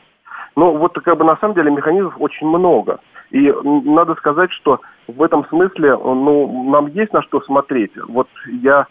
Ну, 0.55 0.77
вот 0.77 0.99
как 0.99 1.17
бы 1.17 1.23
на 1.23 1.37
самом 1.37 1.55
деле 1.55 1.71
механизмов 1.71 2.15
очень 2.19 2.47
много. 2.47 2.99
И 3.31 3.53
надо 3.63 4.15
сказать, 4.15 4.51
что 4.51 4.81
в 5.07 5.21
этом 5.21 5.45
смысле, 5.45 5.95
ну, 5.95 6.69
нам 6.69 6.87
есть 6.87 7.13
на 7.13 7.21
что 7.21 7.41
смотреть. 7.41 7.91
Вот 8.07 8.27
я 8.61 8.87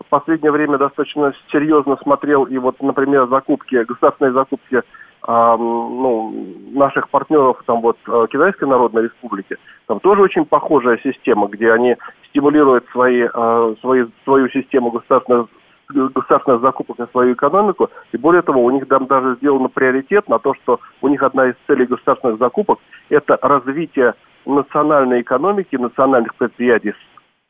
в 0.00 0.08
последнее 0.08 0.50
время 0.50 0.78
достаточно 0.78 1.32
серьезно 1.50 1.96
смотрел 2.02 2.44
и 2.44 2.58
вот, 2.58 2.80
например, 2.82 3.28
закупки, 3.28 3.84
государственные 3.84 4.32
закупки 4.32 4.82
ну, 5.26 6.32
наших 6.72 7.08
партнеров 7.08 7.62
там 7.66 7.80
вот 7.80 7.96
э, 8.08 8.26
Китайской 8.30 8.64
Народной 8.64 9.04
Республики, 9.04 9.56
там 9.86 10.00
тоже 10.00 10.22
очень 10.22 10.44
похожая 10.44 10.98
система, 11.02 11.46
где 11.46 11.72
они 11.72 11.96
стимулируют 12.28 12.86
свои, 12.90 13.28
э, 13.32 13.74
свои, 13.80 14.04
свою 14.24 14.48
систему 14.48 14.90
государственных 14.90 15.48
государственных 15.88 16.62
закупок 16.62 16.98
на 16.98 17.06
свою 17.08 17.34
экономику. 17.34 17.90
И 18.12 18.16
более 18.16 18.42
того, 18.42 18.64
у 18.64 18.70
них 18.70 18.88
там 18.88 19.06
даже 19.06 19.36
сделано 19.36 19.68
приоритет 19.68 20.28
на 20.28 20.38
то, 20.38 20.54
что 20.54 20.80
у 21.02 21.08
них 21.08 21.22
одна 21.22 21.48
из 21.48 21.54
целей 21.66 21.86
государственных 21.86 22.38
закупок– 22.38 22.78
это 23.10 23.38
развитие 23.42 24.14
национальной 24.46 25.20
экономики, 25.20 25.76
национальных 25.76 26.34
предприятий 26.36 26.94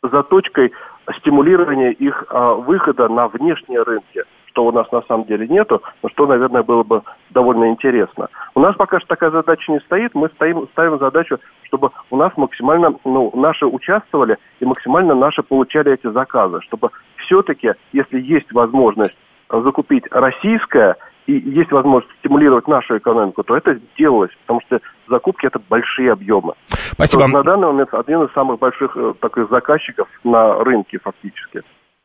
с 0.04 0.10
заточкой 0.10 0.72
стимулирования 1.18 1.92
их 1.92 2.24
а, 2.28 2.54
выхода 2.54 3.08
на 3.08 3.28
внешние 3.28 3.82
рынки 3.82 4.24
что 4.52 4.66
у 4.66 4.72
нас 4.72 4.90
на 4.92 5.02
самом 5.02 5.24
деле 5.24 5.48
нету, 5.48 5.82
но 6.02 6.08
что, 6.10 6.26
наверное, 6.26 6.62
было 6.62 6.82
бы 6.82 7.02
довольно 7.30 7.70
интересно. 7.70 8.28
У 8.54 8.60
нас 8.60 8.76
пока 8.76 8.98
что 8.98 9.08
такая 9.08 9.30
задача 9.30 9.72
не 9.72 9.80
стоит, 9.80 10.14
мы 10.14 10.28
стоим, 10.34 10.68
ставим 10.72 10.98
задачу, 10.98 11.38
чтобы 11.64 11.90
у 12.10 12.16
нас 12.16 12.32
максимально, 12.36 12.94
ну, 13.04 13.32
наши 13.34 13.66
участвовали 13.66 14.36
и 14.60 14.64
максимально 14.64 15.14
наши 15.14 15.42
получали 15.42 15.92
эти 15.92 16.08
заказы, 16.12 16.60
чтобы 16.62 16.90
все-таки, 17.16 17.72
если 17.92 18.20
есть 18.20 18.52
возможность 18.52 19.16
закупить 19.48 20.04
российское, 20.10 20.96
и 21.26 21.34
есть 21.34 21.70
возможность 21.70 22.12
стимулировать 22.18 22.66
нашу 22.66 22.98
экономику, 22.98 23.44
то 23.44 23.56
это 23.56 23.74
сделалось, 23.94 24.32
потому 24.42 24.60
что 24.62 24.80
закупки 25.08 25.46
это 25.46 25.60
большие 25.70 26.10
объемы. 26.10 26.54
Спасибо. 26.68 27.28
на 27.28 27.42
данный 27.42 27.68
момент 27.68 27.94
один 27.94 28.24
из 28.24 28.32
самых 28.32 28.58
больших 28.58 28.96
э, 28.96 29.14
таких 29.20 29.48
заказчиков 29.48 30.08
на 30.24 30.54
рынке 30.64 30.98
фактически. 30.98 31.62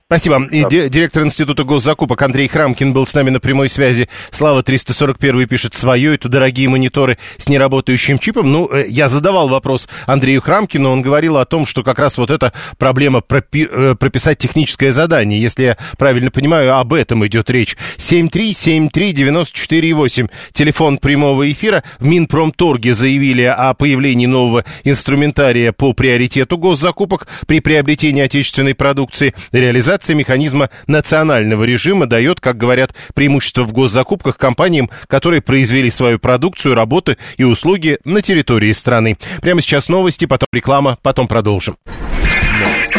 Спасибо. 0.10 0.48
И 0.54 0.62
да. 0.62 0.88
директор 0.88 1.22
Института 1.24 1.66
госзакупок 1.66 2.22
Андрей 2.22 2.48
Храмкин 2.48 2.94
был 2.94 3.06
с 3.06 3.14
нами 3.14 3.30
на 3.30 3.42
прямой 3.42 3.68
связи. 3.68 4.08
Слава 4.32 4.64
341 4.64 5.46
пишет 5.50 5.74
свое. 5.74 6.16
Это 6.16 6.30
дорогие 6.30 6.70
мониторы 6.70 7.18
с 7.36 7.50
неработающим 7.50 8.18
чипом. 8.18 8.50
Ну, 8.50 8.70
э, 8.72 8.86
я 8.88 9.10
задавал 9.10 9.50
вопрос 9.50 9.90
Андрею 10.06 10.42
Храмкину. 10.42 10.92
Он 10.92 11.02
говорил 11.02 11.36
о 11.36 11.44
том, 11.44 11.66
что 11.66 11.84
как 11.84 12.00
раз 12.00 12.18
вот 12.18 12.32
эта 12.32 12.54
проблема 12.78 13.20
пропи- 13.20 13.68
э, 13.70 13.96
прописать 13.96 14.38
техническое 14.38 14.94
задание. 14.94 15.42
Если 15.42 15.64
я 15.64 15.78
правильно 15.98 16.32
понимаю, 16.32 16.78
об 16.78 16.94
этом 16.94 17.28
идет 17.28 17.50
речь. 17.50 17.76
7373948. 17.98 20.30
Телефон 20.54 21.00
прямого 21.00 21.52
эфира. 21.52 21.84
В 22.00 22.06
Минпромторге 22.06 22.94
заявили 22.94 23.44
о 23.44 23.74
появлении 23.74 24.26
нового 24.26 24.64
инструментария 24.86 25.74
по 25.74 25.92
приоритету 25.92 26.58
госзакупок 26.58 27.28
при 27.46 27.60
приобретении 27.60 28.24
отечественной 28.24 28.74
продукции. 28.74 29.34
Реализация 29.52 29.97
Реализация 29.98 30.16
механизма 30.16 30.70
национального 30.86 31.64
режима 31.64 32.06
дает, 32.06 32.40
как 32.40 32.56
говорят, 32.56 32.94
преимущество 33.16 33.64
в 33.64 33.74
госзакупках 33.74 34.38
компаниям, 34.38 34.92
которые 35.08 35.42
произвели 35.42 35.90
свою 35.90 36.20
продукцию, 36.20 36.76
работы 36.76 37.18
и 37.38 37.44
услуги 37.44 37.98
на 38.06 38.22
территории 38.22 38.74
страны. 38.74 39.18
Прямо 39.42 39.60
сейчас 39.60 39.90
новости, 39.90 40.26
потом 40.26 40.46
реклама, 40.54 41.00
потом 41.02 41.28
продолжим. 41.28 41.78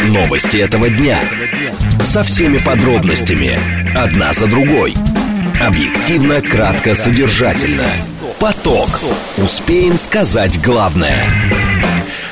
Новости 0.09 0.57
этого 0.57 0.89
дня. 0.89 1.23
Со 2.03 2.23
всеми 2.23 2.57
подробностями. 2.57 3.57
Одна 3.95 4.33
за 4.33 4.47
другой. 4.47 4.93
Объективно, 5.61 6.41
кратко, 6.41 6.95
содержательно. 6.95 7.87
Поток. 8.41 8.89
Успеем 9.37 9.97
сказать 9.97 10.61
главное. 10.61 11.15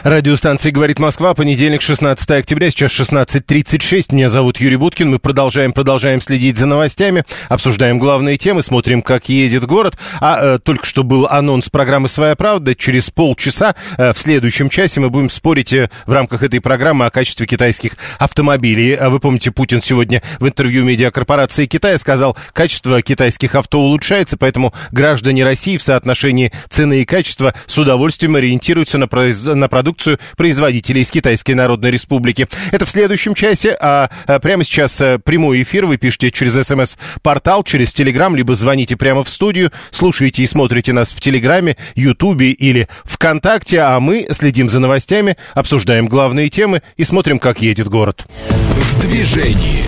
Радиостанция 0.10 0.72
«Говорит 0.72 1.00
Москва», 1.00 1.34
понедельник, 1.34 1.82
16 1.82 2.32
октября, 2.32 2.72
сейчас 2.72 2.94
16.36. 2.94 4.16
Меня 4.16 4.30
зовут 4.30 4.58
Юрий 4.58 4.78
Буткин. 4.78 5.10
Мы 5.10 5.20
продолжаем, 5.20 5.74
продолжаем 5.74 6.22
следить 6.22 6.58
за 6.58 6.66
новостями, 6.66 7.26
обсуждаем 7.50 8.00
главные 8.00 8.38
темы, 8.38 8.62
смотрим, 8.62 9.02
как 9.02 9.28
едет 9.28 9.66
город. 9.66 9.98
А 10.22 10.56
э, 10.56 10.60
только 10.60 10.86
что 10.86 11.04
был 11.04 11.28
анонс 11.28 11.68
программы 11.68 12.08
«Своя 12.08 12.38
правда». 12.38 12.74
Через 12.74 13.10
полчаса 13.10 13.76
э, 13.98 14.14
в 14.14 14.18
следующем 14.18 14.70
часе 14.70 15.02
мы 15.02 15.10
будем 15.10 15.30
спорить 15.30 15.74
э, 15.74 15.90
в 16.06 16.14
рамках 16.14 16.42
этой 16.42 16.62
программы 16.62 17.06
о 17.06 17.10
качестве 17.10 17.46
китайских 17.46 17.98
автомобилей. 18.18 18.94
А 18.94 19.10
вы 19.10 19.20
помните, 19.20 19.52
Путин 19.52 19.82
сегодня 19.82 20.24
в 20.40 20.48
интервью 20.48 20.86
медиакорпорации 20.86 21.66
Китая 21.66 21.98
сказал, 21.98 22.38
качество 22.54 23.02
китайских 23.02 23.56
авто 23.56 23.82
улучшается, 23.82 24.38
поэтому 24.38 24.74
граждане 24.94 25.44
России 25.44 25.76
в 25.76 25.84
соотношении 25.84 26.54
цены 26.70 27.02
и 27.02 27.06
качества 27.06 27.54
с 27.66 27.78
удовольствием 27.78 28.38
ориентируются 28.38 28.98
на, 28.98 29.10
произ... 29.10 29.44
на 29.44 29.68
продукцию 29.68 29.97
продукцию 29.98 30.20
производителей 30.36 31.02
из 31.02 31.12
Китайской 31.12 31.54
Народной 31.54 31.92
Республики. 31.92 32.48
Это 32.72 32.86
в 32.86 32.90
следующем 32.90 33.34
часе, 33.34 33.76
а, 33.80 34.10
а 34.28 34.40
прямо 34.40 34.64
сейчас 34.64 35.02
а, 35.02 35.18
прямой 35.20 35.64
эфир 35.64 35.86
вы 35.86 35.98
пишете 35.98 36.32
через 36.32 36.54
смс-портал, 36.68 37.64
через 37.64 37.94
Телеграм, 37.94 38.36
либо 38.36 38.54
звоните 38.54 38.96
прямо 38.96 39.24
в 39.24 39.30
студию, 39.30 39.72
слушаете 39.92 40.44
и 40.44 40.48
смотрите 40.48 40.94
нас 40.94 41.12
в 41.14 41.20
Телеграме, 41.20 41.78
Ютубе 41.96 42.52
или 42.52 42.88
ВКонтакте, 43.06 43.82
а 43.82 44.00
мы 44.00 44.28
следим 44.32 44.70
за 44.70 44.80
новостями, 44.80 45.36
обсуждаем 45.56 46.08
главные 46.08 46.50
темы 46.50 46.82
и 46.96 47.04
смотрим, 47.04 47.40
как 47.40 47.62
едет 47.62 47.88
город. 47.88 48.28
В 48.50 49.02
движении. 49.02 49.84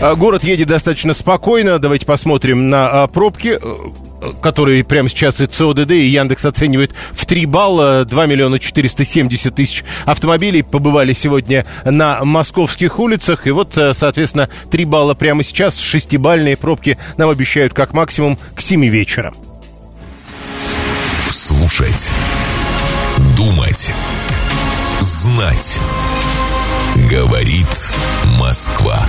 А, 0.00 0.14
город 0.14 0.44
едет 0.44 0.68
достаточно 0.68 1.14
спокойно. 1.14 1.78
Давайте 1.78 2.06
посмотрим 2.06 2.68
на 2.68 3.06
пробки 3.08 3.58
которые 4.40 4.84
прямо 4.84 5.08
сейчас 5.08 5.40
и 5.40 5.46
ЦОДД, 5.46 5.90
и 5.92 6.06
Яндекс 6.06 6.44
оценивают 6.44 6.92
в 7.12 7.26
3 7.26 7.46
балла. 7.46 8.04
2 8.04 8.26
миллиона 8.26 8.58
470 8.58 9.54
тысяч 9.54 9.84
автомобилей 10.04 10.62
побывали 10.62 11.12
сегодня 11.12 11.66
на 11.84 12.24
московских 12.24 12.98
улицах. 12.98 13.46
И 13.46 13.50
вот, 13.50 13.76
э, 13.76 13.92
соответственно, 13.94 14.48
3 14.70 14.84
балла 14.84 15.14
прямо 15.14 15.42
сейчас. 15.42 15.78
Шестибальные 15.78 16.56
пробки 16.56 16.98
нам 17.16 17.30
обещают 17.30 17.74
как 17.74 17.92
максимум 17.92 18.38
к 18.54 18.60
7 18.60 18.86
вечера. 18.86 19.32
Слушать. 21.30 22.12
Думать. 23.36 23.92
Знать. 25.00 25.78
Говорит 27.10 27.92
Москва. 28.38 29.08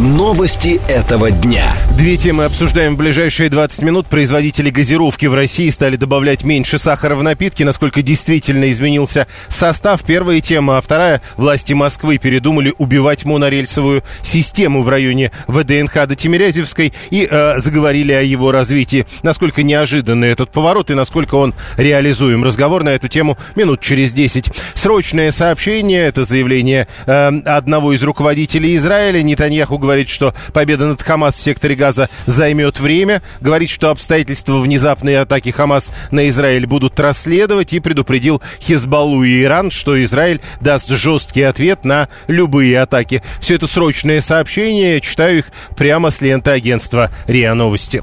Новости 0.00 0.80
этого 0.86 1.32
дня. 1.32 1.76
Две 1.96 2.16
темы 2.16 2.44
обсуждаем 2.44 2.94
в 2.94 2.98
ближайшие 2.98 3.50
20 3.50 3.82
минут. 3.82 4.06
Производители 4.06 4.70
газировки 4.70 5.26
в 5.26 5.34
России 5.34 5.68
стали 5.70 5.96
добавлять 5.96 6.44
меньше 6.44 6.78
сахара 6.78 7.16
в 7.16 7.24
напитки. 7.24 7.64
Насколько 7.64 8.00
действительно 8.02 8.70
изменился 8.70 9.26
состав. 9.48 10.04
Первая 10.04 10.40
тема. 10.40 10.78
А 10.78 10.80
вторая. 10.80 11.20
Власти 11.36 11.72
Москвы 11.72 12.18
передумали 12.18 12.72
убивать 12.78 13.24
монорельсовую 13.24 14.04
систему 14.22 14.84
в 14.84 14.88
районе 14.88 15.32
ВДНХ 15.48 16.06
до 16.06 16.14
Тимирязевской 16.14 16.92
и 17.10 17.26
э, 17.28 17.58
заговорили 17.58 18.12
о 18.12 18.22
его 18.22 18.52
развитии. 18.52 19.04
Насколько 19.24 19.64
неожиданный 19.64 20.28
этот 20.28 20.52
поворот 20.52 20.92
и 20.92 20.94
насколько 20.94 21.34
он 21.34 21.54
реализуем. 21.76 22.44
Разговор 22.44 22.84
на 22.84 22.90
эту 22.90 23.08
тему 23.08 23.36
минут 23.56 23.80
через 23.80 24.12
10. 24.12 24.48
Срочное 24.74 25.32
сообщение. 25.32 26.06
Это 26.06 26.22
заявление 26.22 26.86
э, 27.06 27.40
одного 27.46 27.94
из 27.94 28.02
руководителей 28.04 28.76
Израиля. 28.76 29.22
Нетаньяху 29.22 29.76
говорит, 29.88 30.10
что 30.10 30.34
победа 30.52 30.86
над 30.86 31.00
Хамас 31.00 31.38
в 31.38 31.42
секторе 31.42 31.74
Газа 31.74 32.10
займет 32.26 32.78
время, 32.78 33.22
говорит, 33.40 33.70
что 33.70 33.88
обстоятельства 33.88 34.58
внезапной 34.58 35.18
атаки 35.18 35.48
Хамас 35.48 35.92
на 36.10 36.28
Израиль 36.28 36.66
будут 36.66 37.00
расследовать 37.00 37.72
и 37.72 37.80
предупредил 37.80 38.42
Хизбаллу 38.60 39.22
и 39.24 39.42
Иран, 39.44 39.70
что 39.70 40.04
Израиль 40.04 40.42
даст 40.60 40.90
жесткий 40.90 41.42
ответ 41.42 41.86
на 41.86 42.10
любые 42.26 42.82
атаки. 42.82 43.22
Все 43.40 43.54
это 43.54 43.66
срочные 43.66 44.20
сообщения, 44.20 45.00
читаю 45.00 45.38
их 45.38 45.46
прямо 45.74 46.10
с 46.10 46.20
ленты 46.20 46.50
агентства 46.50 47.10
РИА 47.26 47.54
Новости. 47.54 48.02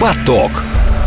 Поток. 0.00 0.50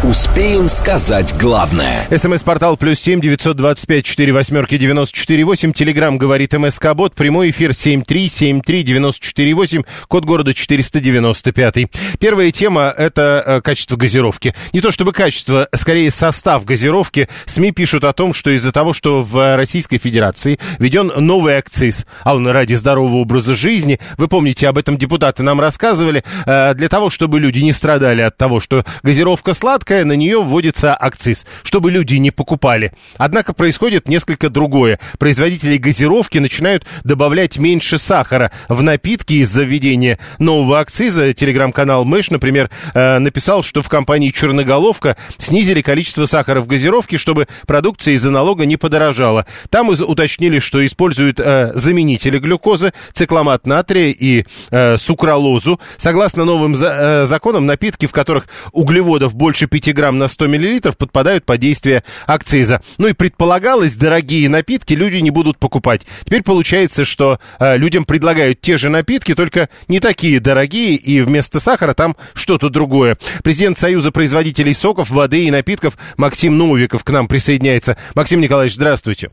Успеем 0.04 0.68
сказать 0.68 1.32
главное. 1.40 2.08
СМС-портал 2.10 2.76
плюс 2.76 3.00
семь 3.00 3.22
девятьсот 3.22 3.56
двадцать 3.56 3.86
пять 3.86 4.04
четыре 4.04 4.34
восьмерки 4.34 4.76
девяносто 4.76 5.16
четыре 5.16 5.44
восемь. 5.44 5.74
Телеграмм 5.74 6.18
говорит 6.18 6.54
МСК 6.54 6.96
Бот. 6.96 7.14
Прямой 7.14 7.52
эфир 7.52 7.76
семь 7.76 8.02
три 8.02 8.28
семь 8.28 8.62
три 8.62 8.82
девяносто 8.82 9.24
четыре 9.24 9.54
восемь. 9.54 9.84
Код 10.08 10.26
города 10.26 10.56
четыреста 10.56 11.00
девяносто 11.00 11.52
пятый. 11.52 11.88
Первая 12.20 12.52
тема 12.52 12.92
это 12.98 13.44
э, 13.46 13.62
качество 13.62 13.96
газировки. 13.96 14.56
Не 14.74 14.82
то 14.82 14.90
чтобы 14.90 15.14
качество, 15.14 15.68
скорее 15.76 16.10
состав 16.10 16.66
газировки. 16.66 17.30
СМИ 17.46 17.72
пишут 17.72 18.04
о 18.04 18.12
том, 18.14 18.34
что 18.34 18.50
из-за 18.50 18.72
того, 18.72 18.94
что 18.94 19.22
в 19.22 19.56
Российской 19.56 20.00
Федерации 20.00 20.58
введен 20.80 21.12
новый 21.16 21.58
акциз, 21.58 22.08
а 22.24 22.34
он 22.34 22.48
ради 22.48 22.74
здорового 22.74 23.18
образа 23.18 23.54
жизни. 23.54 24.00
Вы 24.18 24.28
помните, 24.28 24.68
об 24.68 24.80
этом 24.80 24.98
депутаты 24.98 25.44
нам 25.44 25.62
рассказывали. 25.62 26.24
Э, 26.48 26.74
для 26.74 26.90
того, 26.90 27.12
чтобы 27.12 27.40
люди 27.40 27.60
не 27.60 27.72
страдали 27.72 28.22
от 28.22 28.36
того, 28.36 28.60
что 28.60 28.84
газировка 29.04 29.54
сладкая 29.54 29.91
такая, 29.92 30.06
на 30.06 30.14
нее 30.14 30.42
вводится 30.42 30.96
акциз, 30.98 31.46
чтобы 31.64 31.92
люди 31.92 32.16
не 32.16 32.32
покупали. 32.32 32.94
Однако 33.18 33.52
происходит 33.52 34.08
несколько 34.08 34.50
другое. 34.50 35.00
Производители 35.20 35.76
газировки 35.76 36.38
начинают 36.38 36.86
добавлять 37.04 37.58
меньше 37.58 37.98
сахара 37.98 38.54
в 38.70 38.82
напитки 38.82 39.34
из-за 39.34 39.64
введения 39.64 40.18
нового 40.40 40.80
акциза. 40.80 41.34
Телеграм-канал 41.34 42.06
Мэш, 42.06 42.30
например, 42.30 42.70
э, 42.94 43.20
написал, 43.20 43.64
что 43.64 43.84
в 43.84 43.90
компании 43.90 44.32
«Черноголовка» 44.32 45.18
снизили 45.38 45.82
количество 45.82 46.26
сахара 46.26 46.62
в 46.62 46.68
газировке, 46.68 47.18
чтобы 47.18 47.48
продукция 47.68 48.14
из-за 48.14 48.30
налога 48.30 48.66
не 48.66 48.78
подорожала. 48.78 49.46
Там 49.70 49.90
уточнили, 49.90 50.60
что 50.60 50.86
используют 50.86 51.42
э, 51.42 51.74
заменители 51.76 52.38
глюкозы, 52.38 52.94
цикломат 53.12 53.68
натрия 53.68 54.16
и 54.18 54.46
э, 54.70 54.98
сукралозу. 54.98 55.82
Согласно 55.98 56.46
новым 56.46 56.78
э, 56.82 57.26
законам, 57.26 57.66
напитки, 57.66 58.06
в 58.06 58.14
которых 58.14 58.48
углеводов 58.72 59.36
больше 59.36 59.68
5 59.68 59.81
5 59.82 59.96
грамм 59.96 60.18
на 60.18 60.28
100 60.28 60.48
миллилитров 60.48 60.98
подпадают 60.98 61.46
под 61.46 61.60
действие 61.60 62.04
акциза. 62.28 62.82
Ну 62.98 63.08
и 63.08 63.14
предполагалось, 63.14 63.96
дорогие 63.96 64.48
напитки 64.48 64.94
люди 64.94 65.18
не 65.18 65.32
будут 65.32 65.58
покупать. 65.58 66.06
Теперь 66.24 66.44
получается, 66.44 67.04
что 67.04 67.40
э, 67.60 67.78
людям 67.78 68.06
предлагают 68.06 68.62
те 68.62 68.78
же 68.78 68.90
напитки, 68.90 69.34
только 69.34 69.70
не 69.88 70.00
такие 70.00 70.40
дорогие, 70.40 70.96
и 70.96 71.22
вместо 71.22 71.60
сахара 71.60 71.94
там 71.94 72.16
что-то 72.34 72.70
другое. 72.70 73.18
Президент 73.44 73.78
Союза 73.78 74.12
производителей 74.12 74.74
соков, 74.74 75.10
воды 75.10 75.46
и 75.46 75.52
напитков 75.52 75.98
Максим 76.18 76.58
Новиков 76.58 77.04
к 77.04 77.10
нам 77.10 77.28
присоединяется. 77.28 77.98
Максим 78.16 78.42
Николаевич, 78.42 78.76
здравствуйте. 78.76 79.32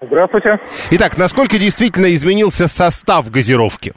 Здравствуйте. 0.00 0.58
Итак, 0.90 1.16
насколько 1.16 1.58
действительно 1.58 2.12
изменился 2.14 2.66
состав 2.66 3.30
газировки? 3.30 3.94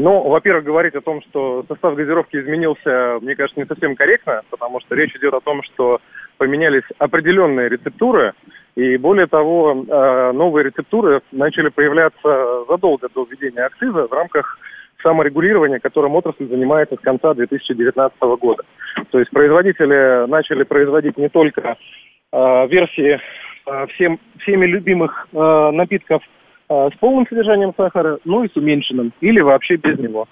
Ну, 0.00 0.22
во-первых, 0.28 0.64
говорить 0.64 0.94
о 0.94 1.02
том, 1.02 1.20
что 1.20 1.62
состав 1.68 1.94
газировки 1.94 2.34
изменился, 2.34 3.18
мне 3.20 3.36
кажется, 3.36 3.60
не 3.60 3.66
совсем 3.66 3.94
корректно, 3.94 4.40
потому 4.48 4.80
что 4.80 4.94
речь 4.94 5.14
идет 5.14 5.34
о 5.34 5.42
том, 5.42 5.62
что 5.62 6.00
поменялись 6.38 6.84
определенные 6.96 7.68
рецептуры, 7.68 8.32
и 8.76 8.96
более 8.96 9.26
того, 9.26 9.84
э, 9.86 10.32
новые 10.32 10.64
рецептуры 10.64 11.20
начали 11.32 11.68
появляться 11.68 12.64
задолго 12.66 13.10
до 13.14 13.24
введения 13.24 13.66
акциза 13.66 14.06
в 14.06 14.12
рамках 14.12 14.58
саморегулирования, 15.02 15.80
которым 15.80 16.16
отрасль 16.16 16.48
занимается 16.48 16.96
с 16.96 17.00
конца 17.00 17.34
2019 17.34 18.36
года. 18.40 18.62
То 19.10 19.18
есть 19.18 19.30
производители 19.32 20.26
начали 20.28 20.62
производить 20.62 21.18
не 21.18 21.28
только 21.28 21.76
э, 22.32 22.66
версии 22.68 23.20
э, 23.66 23.86
всем, 23.88 24.18
всеми 24.38 24.64
любимых 24.64 25.28
напитков 25.32 26.22
с 26.70 26.96
полным 27.00 27.26
содержанием 27.28 27.72
сахара, 27.76 28.18
ну 28.24 28.44
и 28.44 28.48
с 28.48 28.56
уменьшенным, 28.56 29.12
или 29.20 29.40
вообще 29.40 29.76
без 29.76 29.98
него. 29.98 30.28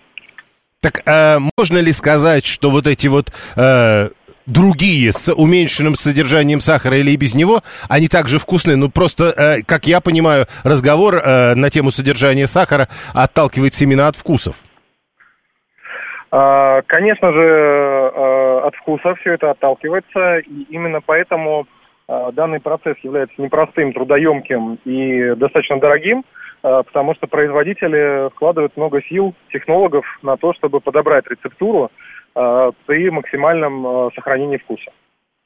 Так 0.81 1.03
э, 1.07 1.39
можно 1.59 1.79
ли 1.79 1.91
сказать, 1.93 2.47
что 2.47 2.71
вот 2.71 2.87
эти 2.87 3.09
вот 3.09 3.33
э, 3.57 4.11
другие 4.47 5.11
с 5.11 5.33
уменьшенным 5.33 5.97
содержанием 5.97 6.61
сахара 6.61 6.97
или 6.97 7.17
без 7.17 7.35
него, 7.35 7.63
они 7.89 8.07
также 8.07 8.39
вкусные? 8.39 8.77
Ну 8.77 8.89
просто, 8.89 9.35
э, 9.37 9.63
как 9.67 9.87
я 9.89 10.01
понимаю, 10.01 10.47
разговор 10.63 11.17
э, 11.17 11.55
на 11.57 11.71
тему 11.71 11.91
содержания 11.91 12.47
сахара 12.47 12.87
отталкивается 13.13 13.83
именно 13.83 14.07
от 14.07 14.15
вкусов. 14.15 14.57
А, 16.31 16.83
конечно 16.83 17.33
же, 17.33 17.43
э, 17.43 18.61
от 18.67 18.75
вкуса 18.77 19.15
все 19.17 19.33
это 19.33 19.51
отталкивается, 19.51 20.39
и 20.39 20.67
именно 20.71 21.01
поэтому 21.05 21.63
а, 21.63 21.78
данный 22.09 22.61
процесс 22.61 22.97
является 23.03 23.41
непростым, 23.41 23.93
трудоемким 23.93 24.79
и 24.85 25.35
достаточно 25.35 25.79
дорогим, 25.79 26.25
а, 26.63 26.83
потому 26.83 27.15
что 27.15 27.27
производители 27.27 28.31
вкладывают 28.31 28.77
много 28.77 29.03
сил, 29.03 29.35
технологов 29.53 30.05
на 30.23 30.37
то, 30.37 30.53
чтобы 30.55 30.81
подобрать 30.81 31.27
рецептуру 31.29 31.91
а, 32.35 32.71
при 32.87 33.11
максимальном 33.11 34.11
сохранении 34.15 34.59
вкуса. 34.59 34.91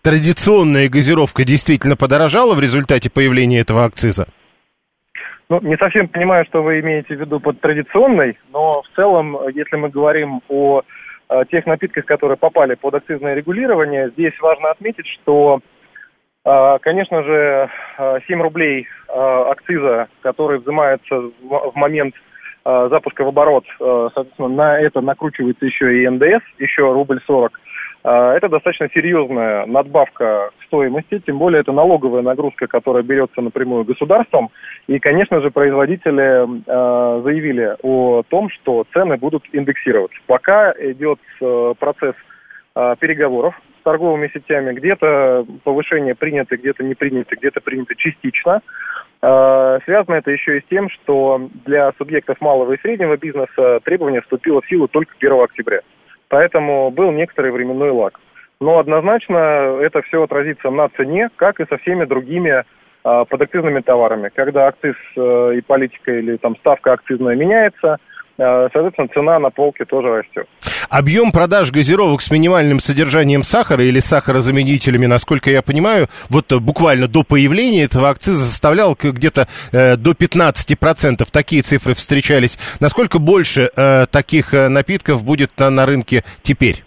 Традиционная 0.02 0.88
газировка 0.88 1.44
действительно 1.44 1.96
подорожала 1.96 2.54
в 2.54 2.60
результате 2.60 3.10
появления 3.10 3.60
этого 3.60 3.84
акциза? 3.84 4.26
Ну, 5.48 5.60
не 5.60 5.76
совсем 5.76 6.08
понимаю, 6.08 6.44
что 6.46 6.62
вы 6.62 6.80
имеете 6.80 7.14
в 7.14 7.20
виду 7.20 7.38
под 7.38 7.60
традиционной, 7.60 8.38
но 8.52 8.82
в 8.82 8.96
целом, 8.96 9.36
если 9.54 9.76
мы 9.76 9.90
говорим 9.90 10.40
о 10.48 10.82
тех 11.50 11.66
напитках, 11.66 12.04
которые 12.04 12.36
попали 12.36 12.74
под 12.74 12.94
акцизное 12.94 13.34
регулирование, 13.34 14.10
здесь 14.10 14.32
важно 14.40 14.70
отметить, 14.70 15.06
что, 15.06 15.60
конечно 16.44 17.22
же, 17.22 17.70
7 18.26 18.42
рублей 18.42 18.86
акциза, 19.08 20.08
который 20.22 20.58
взимается 20.58 21.30
в 21.42 21.72
момент 21.74 22.14
запуска 22.64 23.24
в 23.24 23.28
оборот, 23.28 23.64
соответственно, 23.78 24.48
на 24.48 24.80
это 24.80 25.00
накручивается 25.00 25.66
еще 25.66 26.02
и 26.02 26.08
НДС, 26.08 26.42
еще 26.58 26.92
рубль 26.92 27.20
40. 27.26 27.60
Это 28.04 28.48
достаточно 28.48 28.88
серьезная 28.92 29.64
надбавка 29.66 30.50
к 30.58 30.64
стоимости, 30.64 31.20
тем 31.20 31.38
более 31.38 31.60
это 31.60 31.70
налоговая 31.70 32.22
нагрузка, 32.22 32.66
которая 32.66 33.04
берется 33.04 33.40
напрямую 33.40 33.84
государством. 33.84 34.50
И, 34.88 34.98
конечно 34.98 35.40
же, 35.40 35.52
производители 35.52 36.64
заявили 37.22 37.76
о 37.82 38.22
том, 38.28 38.50
что 38.50 38.84
цены 38.92 39.16
будут 39.18 39.44
индексироваться. 39.52 40.18
Пока 40.26 40.72
идет 40.72 41.20
процесс 41.78 42.16
переговоров 42.98 43.54
торговыми 43.82 44.30
сетями. 44.32 44.72
Где-то 44.72 45.46
повышение 45.64 46.14
принято, 46.14 46.56
где-то 46.56 46.82
не 46.84 46.94
принято, 46.94 47.36
где-то 47.36 47.60
принято 47.60 47.94
частично. 47.96 48.60
Э, 49.22 49.78
связано 49.84 50.16
это 50.16 50.30
еще 50.30 50.58
и 50.58 50.60
с 50.60 50.64
тем, 50.68 50.88
что 50.90 51.48
для 51.64 51.92
субъектов 51.98 52.40
малого 52.40 52.72
и 52.72 52.80
среднего 52.80 53.16
бизнеса 53.16 53.80
требование 53.84 54.20
вступило 54.22 54.60
в 54.60 54.68
силу 54.68 54.88
только 54.88 55.14
1 55.18 55.32
октября. 55.40 55.80
Поэтому 56.28 56.90
был 56.90 57.12
некоторый 57.12 57.52
временной 57.52 57.90
лаг. 57.90 58.18
Но 58.60 58.78
однозначно 58.78 59.78
это 59.80 60.02
все 60.02 60.22
отразится 60.22 60.70
на 60.70 60.88
цене, 60.90 61.28
как 61.36 61.60
и 61.60 61.66
со 61.66 61.78
всеми 61.78 62.04
другими 62.04 62.64
а, 63.04 63.24
под 63.24 63.42
акцизными 63.42 63.80
товарами. 63.80 64.30
Когда 64.32 64.68
акциз 64.68 64.94
э, 65.16 65.54
и 65.56 65.60
политика 65.60 66.12
или 66.12 66.36
там 66.36 66.56
ставка 66.56 66.92
акцизная 66.92 67.34
меняется, 67.34 67.96
э, 67.96 68.11
соответственно, 68.36 69.08
цена 69.08 69.38
на 69.38 69.50
полке 69.50 69.84
тоже 69.84 70.08
растет. 70.08 70.48
Объем 70.88 71.32
продаж 71.32 71.70
газировок 71.70 72.20
с 72.20 72.30
минимальным 72.30 72.80
содержанием 72.80 73.42
сахара 73.42 73.82
или 73.82 73.98
сахарозаменителями, 73.98 75.06
насколько 75.06 75.50
я 75.50 75.62
понимаю, 75.62 76.08
вот 76.28 76.52
буквально 76.52 77.08
до 77.08 77.24
появления 77.24 77.84
этого 77.84 78.08
акциза 78.10 78.44
составлял 78.44 78.96
где-то 79.00 79.46
э, 79.72 79.96
до 79.96 80.12
15%. 80.12 81.26
Такие 81.32 81.62
цифры 81.62 81.94
встречались. 81.94 82.58
Насколько 82.80 83.18
больше 83.18 83.70
э, 83.74 84.06
таких 84.10 84.54
э, 84.54 84.68
напитков 84.68 85.24
будет 85.24 85.50
на, 85.58 85.70
на 85.70 85.86
рынке 85.86 86.24
теперь? 86.42 86.84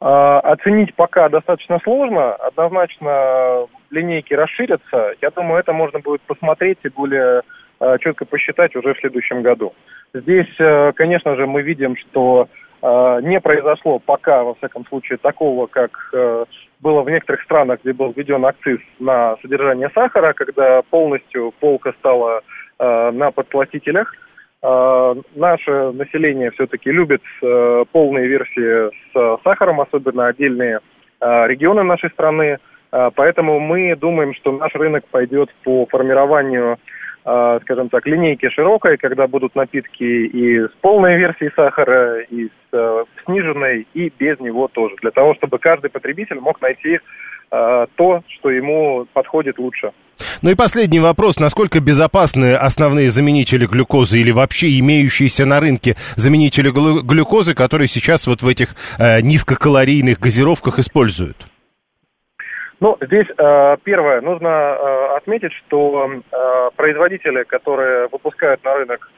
А, 0.00 0.40
оценить 0.40 0.94
пока 0.94 1.28
достаточно 1.28 1.78
сложно. 1.82 2.34
Однозначно 2.34 3.66
линейки 3.90 4.34
расширятся. 4.34 5.14
Я 5.22 5.30
думаю, 5.30 5.60
это 5.60 5.72
можно 5.72 5.98
будет 6.00 6.20
посмотреть 6.22 6.78
и 6.82 6.88
более 6.88 7.42
четко 8.00 8.24
посчитать 8.24 8.74
уже 8.76 8.94
в 8.94 9.00
следующем 9.00 9.42
году. 9.42 9.72
Здесь, 10.14 10.54
э, 10.60 10.92
конечно 10.94 11.34
же, 11.34 11.46
мы 11.46 11.62
видим, 11.62 11.96
что 11.96 12.48
а, 12.82 13.20
не 13.20 13.40
произошло 13.40 13.98
пока, 13.98 14.44
во 14.44 14.54
всяком 14.54 14.86
случае, 14.86 15.18
такого, 15.18 15.66
как 15.66 15.90
э, 16.12 16.44
было 16.80 17.02
в 17.02 17.10
некоторых 17.10 17.42
странах, 17.42 17.80
где 17.82 17.92
был 17.92 18.12
введен 18.12 18.44
акциз 18.46 18.78
на 19.00 19.36
содержание 19.42 19.90
сахара, 19.92 20.32
когда 20.32 20.82
полностью 20.82 21.52
полка 21.60 21.92
стала 21.98 22.42
на 22.76 23.30
подплатителях. 23.30 24.12
Наше 24.60 25.92
население 25.92 26.50
все-таки 26.50 26.90
любит 26.90 27.22
э, 27.40 27.84
полные 27.92 28.26
версии 28.26 28.90
с 29.12 29.42
сахаром, 29.44 29.80
особенно 29.80 30.26
отдельные 30.26 30.80
регионы 31.20 31.84
нашей 31.84 32.10
страны. 32.10 32.58
Поэтому 32.90 33.60
мы 33.60 33.94
думаем, 33.94 34.34
что 34.34 34.52
наш 34.52 34.74
рынок 34.74 35.04
пойдет 35.10 35.50
по 35.62 35.86
формированию, 35.86 36.78
скажем 37.62 37.88
так, 37.88 38.06
линейки 38.06 38.50
широкой, 38.50 38.98
когда 38.98 39.26
будут 39.26 39.54
напитки 39.54 40.04
и 40.04 40.66
с 40.66 40.70
полной 40.82 41.16
версией 41.16 41.50
сахара, 41.56 42.20
и 42.20 42.48
с 42.48 42.50
э, 42.72 43.04
сниженной, 43.24 43.86
и 43.94 44.12
без 44.18 44.38
него 44.40 44.68
тоже. 44.68 44.96
Для 45.00 45.10
того, 45.10 45.34
чтобы 45.34 45.58
каждый 45.58 45.90
потребитель 45.90 46.40
мог 46.40 46.60
найти 46.60 46.98
то, 47.50 48.22
что 48.26 48.50
ему 48.50 49.06
подходит 49.12 49.58
лучше. 49.58 49.92
Ну 50.42 50.50
и 50.50 50.54
последний 50.54 51.00
вопрос. 51.00 51.38
Насколько 51.38 51.80
безопасны 51.80 52.54
основные 52.54 53.10
заменители 53.10 53.66
глюкозы 53.66 54.20
или 54.20 54.30
вообще 54.30 54.78
имеющиеся 54.78 55.46
на 55.46 55.60
рынке 55.60 55.96
заменители 56.16 56.70
глюкозы, 56.70 57.54
которые 57.54 57.88
сейчас 57.88 58.26
вот 58.26 58.42
в 58.42 58.48
этих 58.48 58.74
э, 58.98 59.20
низкокалорийных 59.20 60.18
газировках 60.18 60.78
используют? 60.78 61.46
Ну, 62.80 62.96
здесь 63.00 63.26
э, 63.38 63.76
первое, 63.84 64.20
нужно 64.20 64.48
э, 64.48 65.16
отметить, 65.16 65.52
что 65.52 66.10
э, 66.10 66.70
производители, 66.76 67.44
которые 67.44 68.08
выпускают 68.08 68.62
на 68.64 68.74
рынок 68.74 69.10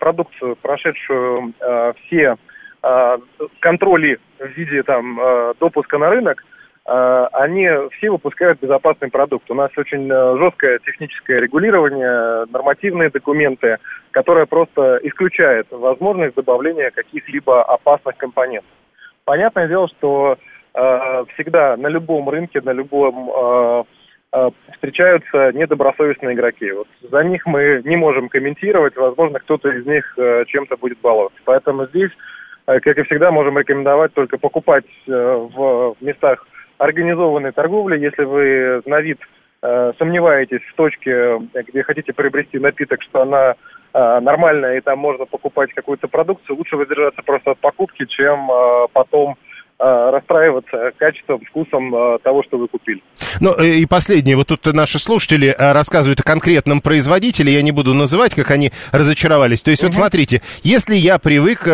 продукцию, 0.00 0.56
прошедшую 0.56 1.54
все 2.00 2.34
э, 2.82 3.18
контроли 3.60 4.18
в 4.40 4.46
виде 4.56 4.82
там 4.82 5.20
допуска 5.60 5.96
на 5.96 6.10
рынок, 6.10 6.42
они 6.84 7.68
все 7.92 8.10
выпускают 8.10 8.58
безопасный 8.58 9.10
продукт. 9.10 9.48
У 9.48 9.54
нас 9.54 9.70
очень 9.76 10.08
жесткое 10.08 10.80
техническое 10.80 11.38
регулирование, 11.38 12.46
нормативные 12.50 13.10
документы, 13.10 13.78
которое 14.10 14.46
просто 14.46 14.98
исключает 15.04 15.68
возможность 15.70 16.34
добавления 16.34 16.90
каких-либо 16.90 17.62
опасных 17.62 18.16
компонентов. 18.16 18.72
Понятное 19.24 19.68
дело, 19.68 19.86
что 19.86 20.36
всегда 20.72 21.76
на 21.76 21.88
любом 21.88 22.28
рынке, 22.28 22.60
на 22.60 22.70
любом 22.70 23.30
э, 23.30 23.84
э, 24.32 24.50
встречаются 24.74 25.52
недобросовестные 25.52 26.34
игроки. 26.34 26.70
Вот 26.72 26.88
за 27.10 27.24
них 27.24 27.46
мы 27.46 27.82
не 27.84 27.96
можем 27.96 28.28
комментировать, 28.28 28.96
возможно, 28.96 29.38
кто-то 29.40 29.68
из 29.68 29.86
них 29.86 30.14
э, 30.16 30.44
чем-то 30.46 30.76
будет 30.76 31.00
баловаться. 31.00 31.38
Поэтому 31.44 31.86
здесь, 31.86 32.10
э, 32.66 32.80
как 32.80 32.98
и 32.98 33.02
всегда, 33.02 33.30
можем 33.30 33.58
рекомендовать 33.58 34.14
только 34.14 34.38
покупать 34.38 34.84
э, 35.06 35.48
в 35.54 35.96
местах 36.00 36.46
организованной 36.78 37.52
торговли. 37.52 37.98
Если 37.98 38.24
вы 38.24 38.82
на 38.86 39.00
вид 39.00 39.18
э, 39.62 39.92
сомневаетесь 39.98 40.62
в 40.62 40.74
точке, 40.76 41.38
где 41.54 41.82
хотите 41.82 42.12
приобрести 42.12 42.58
напиток, 42.58 43.02
что 43.02 43.22
она 43.22 43.54
э, 43.92 44.20
нормальная 44.20 44.78
и 44.78 44.80
там 44.80 44.98
можно 44.98 45.26
покупать 45.26 45.72
какую-то 45.74 46.08
продукцию, 46.08 46.56
лучше 46.56 46.76
воздержаться 46.76 47.22
просто 47.22 47.50
от 47.52 47.58
покупки, 47.58 48.06
чем 48.06 48.50
э, 48.50 48.86
потом 48.92 49.34
Э, 49.34 49.49
расстраиваться 49.80 50.92
качеством, 50.98 51.40
вкусом 51.48 51.94
э, 51.94 52.18
того, 52.22 52.42
что 52.42 52.58
вы 52.58 52.68
купили. 52.68 53.02
Ну 53.40 53.54
э, 53.58 53.76
и 53.76 53.86
последнее, 53.86 54.36
вот 54.36 54.48
тут 54.48 54.66
наши 54.66 54.98
слушатели 54.98 55.54
рассказывают 55.58 56.20
о 56.20 56.22
конкретном 56.22 56.80
производителе, 56.80 57.52
я 57.52 57.62
не 57.62 57.72
буду 57.72 57.94
называть, 57.94 58.34
как 58.34 58.50
они 58.50 58.72
разочаровались. 58.92 59.62
То 59.62 59.70
есть 59.70 59.82
угу. 59.82 59.88
вот 59.88 59.96
смотрите, 59.96 60.42
если 60.62 60.94
я 60.94 61.18
привык 61.18 61.66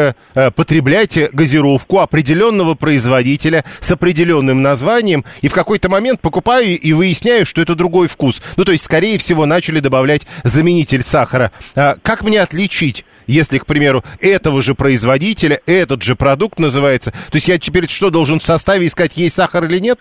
потреблять 0.54 1.18
газировку 1.32 1.98
определенного 1.98 2.74
производителя 2.74 3.64
с 3.80 3.90
определенным 3.90 4.62
названием, 4.62 5.24
и 5.42 5.48
в 5.48 5.54
какой-то 5.54 5.88
момент 5.88 6.20
покупаю 6.20 6.78
и 6.78 6.92
выясняю, 6.92 7.44
что 7.44 7.62
это 7.62 7.74
другой 7.74 8.08
вкус, 8.08 8.42
ну 8.56 8.64
то 8.64 8.72
есть 8.72 8.84
скорее 8.84 9.18
всего 9.18 9.46
начали 9.46 9.80
добавлять 9.80 10.26
заменитель 10.44 11.02
сахара, 11.02 11.50
а 11.74 11.96
как 12.02 12.22
мне 12.22 12.40
отличить? 12.40 13.04
Если, 13.26 13.58
к 13.58 13.66
примеру, 13.66 14.02
этого 14.20 14.62
же 14.62 14.74
производителя, 14.74 15.60
этот 15.66 16.02
же 16.02 16.16
продукт 16.16 16.58
называется. 16.58 17.12
То 17.12 17.36
есть 17.36 17.48
я 17.48 17.58
теперь 17.58 17.88
что, 17.88 18.10
должен 18.10 18.38
в 18.38 18.44
составе 18.44 18.86
искать, 18.86 19.16
есть 19.16 19.34
сахар 19.34 19.64
или 19.64 19.78
нет? 19.78 20.00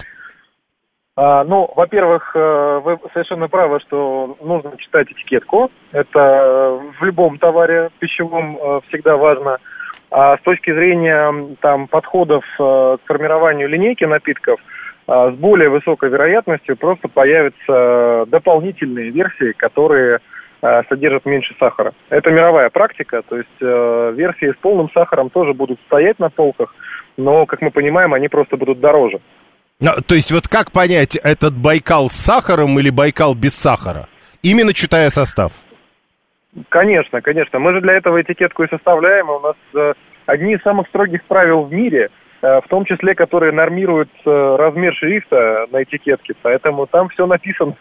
А, 1.17 1.43
ну, 1.45 1.71
во-первых, 1.75 2.35
э, 2.35 2.81
вы 2.83 2.97
совершенно 3.13 3.47
правы, 3.47 3.79
что 3.88 4.38
нужно 4.41 4.75
читать 4.77 5.07
этикетку. 5.09 5.71
Это 5.91 6.81
в 6.99 7.03
любом 7.05 7.38
товаре 7.38 7.89
пищевом 7.99 8.57
э, 8.57 8.81
всегда 8.89 9.15
важно. 9.15 9.57
А 10.11 10.38
с 10.38 10.41
точки 10.41 10.73
зрения 10.73 11.55
там, 11.61 11.88
подходов 11.88 12.43
э, 12.59 12.97
к 13.03 13.07
формированию 13.07 13.69
линейки 13.69 14.03
напитков, 14.03 14.59
с 15.07 15.35
более 15.35 15.69
высокой 15.69 16.09
вероятностью 16.09 16.75
просто 16.75 17.07
появятся 17.07 18.25
дополнительные 18.27 19.11
версии, 19.11 19.51
которые 19.51 20.17
Э, 20.17 20.21
содержат 20.89 21.25
меньше 21.25 21.56
сахара. 21.60 21.93
Это 22.10 22.32
мировая 22.32 22.69
практика, 22.69 23.21
то 23.28 23.38
есть 23.38 23.49
э, 23.62 24.13
версии 24.15 24.51
с 24.51 24.58
полным 24.58 24.89
сахаром 24.91 25.30
тоже 25.30 25.54
будут 25.54 25.80
стоять 25.88 26.19
на 26.19 26.30
полках, 26.30 26.73
но, 27.17 27.45
как 27.45 27.62
мы 27.62 27.71
понимаем, 27.71 28.13
они 28.13 28.28
просто 28.28 28.58
будут 28.58 28.80
дороже. 28.80 29.19
Ну, 29.80 29.91
то 30.08 30.15
есть 30.15 30.32
вот 30.32 30.47
как 30.47 30.71
понять, 30.71 31.17
этот 31.17 31.54
Байкал 31.54 32.10
с 32.10 32.13
сахаром 32.13 32.80
или 32.80 32.89
Байкал 32.89 33.36
без 33.36 33.54
сахара? 33.54 34.08
Именно 34.41 34.73
читая 34.73 35.10
состав. 35.10 35.51
Конечно, 36.69 37.21
конечно. 37.21 37.60
Мы 37.60 37.73
же 37.73 37.82
для 37.82 37.93
этого 37.93 38.21
этикетку 38.21 38.63
и 38.63 38.69
составляем. 38.69 39.30
У 39.30 39.39
нас 39.39 39.56
э, 39.73 39.93
одни 40.25 40.54
из 40.54 40.62
самых 40.62 40.88
строгих 40.88 41.23
правил 41.25 41.63
в 41.63 41.73
мире, 41.73 42.10
э, 42.41 42.62
в 42.62 42.67
том 42.69 42.86
числе, 42.86 43.15
которые 43.15 43.51
нормируют 43.51 44.10
э, 44.25 44.56
размер 44.58 44.93
шрифта 44.95 45.67
на 45.71 45.84
этикетке. 45.84 46.34
Поэтому 46.41 46.88
там 46.88 47.10
все 47.10 47.28
написано. 47.28 47.75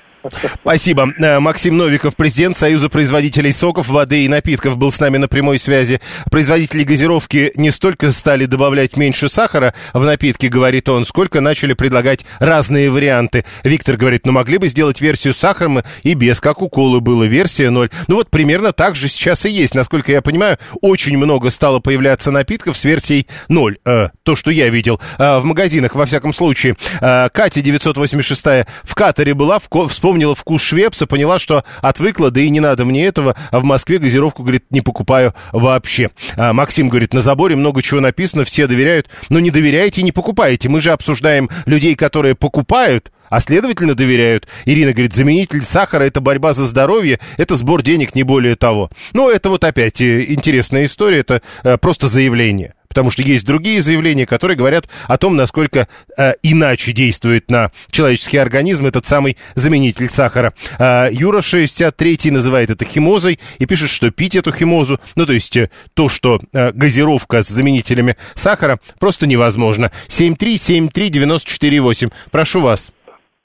Спасибо. 0.61 1.13
Э, 1.19 1.39
Максим 1.39 1.77
Новиков, 1.77 2.17
президент 2.17 2.57
Союза 2.57 2.89
производителей 2.89 3.53
соков, 3.53 3.89
воды 3.89 4.25
и 4.25 4.29
напитков, 4.29 4.77
был 4.77 4.91
с 4.91 5.01
нами 5.01 5.19
на 5.19 5.29
прямой 5.29 5.59
связи. 5.59 6.01
Производители 6.31 6.85
газировки 6.85 7.53
не 7.57 7.71
столько 7.71 8.13
стали 8.13 8.47
добавлять 8.47 8.97
меньше 8.97 9.29
сахара 9.29 9.75
в 9.93 10.05
напитки, 10.05 10.47
говорит 10.47 10.89
он, 10.89 11.05
сколько 11.05 11.41
начали 11.41 11.75
предлагать 11.75 12.25
разные 12.39 12.91
варианты. 12.91 13.45
Виктор 13.63 13.97
говорит, 13.97 14.27
ну 14.27 14.33
могли 14.33 14.59
бы 14.59 14.69
сделать 14.69 15.01
версию 15.01 15.35
с 15.35 15.39
сахаром 15.39 15.83
и 16.03 16.15
без, 16.15 16.41
как 16.41 16.63
у 16.63 16.69
колы 16.69 17.01
было, 17.01 17.25
версия 17.25 17.71
0. 17.71 17.91
Ну 18.09 18.17
вот 18.17 18.31
примерно 18.31 18.73
так 18.73 18.97
же 18.97 19.09
сейчас 19.09 19.45
и 19.45 19.51
есть. 19.51 19.75
Насколько 19.75 20.13
я 20.13 20.23
понимаю, 20.23 20.59
очень 20.81 21.17
много 21.17 21.51
стало 21.51 21.81
появляться 21.81 22.31
напитков 22.31 22.77
с 22.77 22.85
версией 22.85 23.27
0. 23.49 23.79
Э, 23.85 24.09
то, 24.23 24.37
что 24.37 24.51
я 24.51 24.69
видел 24.69 25.01
э, 25.19 25.39
в 25.39 25.45
магазинах, 25.45 25.95
во 25.95 26.07
всяком 26.07 26.33
случае. 26.33 26.77
Э, 27.01 27.29
Катя 27.33 27.61
986 27.61 28.67
в 28.83 28.95
Катаре 28.95 29.35
была, 29.35 29.59
в, 29.59 29.69
вспомнила 29.89 30.14
вкус 30.35 30.63
швепса, 30.63 31.07
поняла, 31.07 31.39
что 31.39 31.65
отвыкла, 31.83 32.31
да 32.31 32.41
и 32.41 32.49
не 32.49 32.61
надо 32.61 32.85
мне 32.85 33.05
этого, 33.05 33.37
а 33.51 33.61
в 33.61 33.65
Москве 33.65 33.99
газировку, 33.99 34.43
говорит, 34.43 34.65
не 34.71 34.81
покупаю 34.81 35.35
вообще. 35.53 36.11
А 36.37 36.53
Максим 36.53 36.89
говорит, 36.89 37.15
на 37.15 37.21
заборе 37.21 37.57
много 37.57 37.83
чего 37.83 38.01
написано, 38.01 38.45
все 38.45 38.67
доверяют, 38.67 39.09
но 39.29 39.41
не 39.41 39.51
доверяете 39.51 40.01
и 40.01 40.05
не 40.05 40.13
покупаете. 40.13 40.69
Мы 40.69 40.81
же 40.81 40.93
обсуждаем 40.93 41.51
людей, 41.67 41.95
которые 41.95 42.35
покупают, 42.35 43.11
а 43.29 43.41
следовательно 43.41 43.95
доверяют. 43.95 44.47
Ирина 44.65 44.93
говорит, 44.93 45.15
заменитель 45.15 45.63
сахара– 45.63 46.03
это 46.05 46.21
борьба 46.21 46.53
за 46.53 46.67
здоровье, 46.67 47.19
это 47.37 47.57
сбор 47.57 47.83
денег, 47.83 48.15
не 48.15 48.23
более 48.23 48.57
того. 48.57 48.91
Ну, 49.13 49.29
это 49.29 49.49
вот 49.49 49.65
опять 49.65 50.01
э, 50.01 50.25
интересная 50.29 50.85
история, 50.85 51.19
это 51.19 51.43
э, 51.63 51.77
просто 51.79 52.09
заявление 52.09 52.74
потому 52.95 53.11
что 53.11 53.23
есть 53.23 53.45
другие 53.45 53.83
заявления, 53.83 54.25
которые 54.25 54.57
говорят 54.57 54.89
о 55.09 55.19
том, 55.19 55.35
насколько 55.35 55.89
э, 56.17 56.35
иначе 56.45 56.93
действует 56.93 57.51
на 57.51 57.73
человеческий 57.91 58.39
организм 58.39 58.87
этот 58.87 59.05
самый 59.05 59.37
заменитель 59.57 60.09
сахара. 60.09 60.55
Э, 60.79 61.09
Юра 61.11 61.43
63 61.43 62.31
называет 62.31 62.71
это 62.71 62.85
химозой 62.85 63.41
и 63.59 63.67
пишет, 63.67 63.91
что 63.91 64.13
пить 64.13 64.37
эту 64.37 64.53
химозу, 64.53 65.01
ну 65.17 65.27
то 65.27 65.33
есть 65.33 65.57
э, 65.57 65.71
то, 65.95 66.09
что 66.09 66.41
э, 66.53 66.71
газировка 66.71 67.43
с 67.43 67.49
заменителями 67.49 68.17
сахара, 68.37 68.79
просто 69.01 69.27
невозможно. 69.27 69.91
7373948. 70.07 72.13
Прошу 72.31 72.61
вас. 72.61 72.93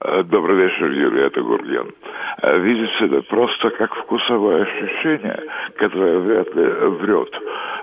Э, 0.02 0.24
добрый 0.24 0.56
вечер, 0.56 0.89
Юрий, 0.91 1.24
это 1.24 1.41
Гурген. 1.41 1.91
Э, 2.41 2.58
видите, 2.60 3.06
это 3.06 3.22
просто 3.24 3.70
как 3.72 3.93
вкусовое 3.95 4.64
ощущение, 4.64 5.43
которое 5.76 6.20
вряд 6.20 6.56
ли 6.56 6.64
врет. 7.02 7.30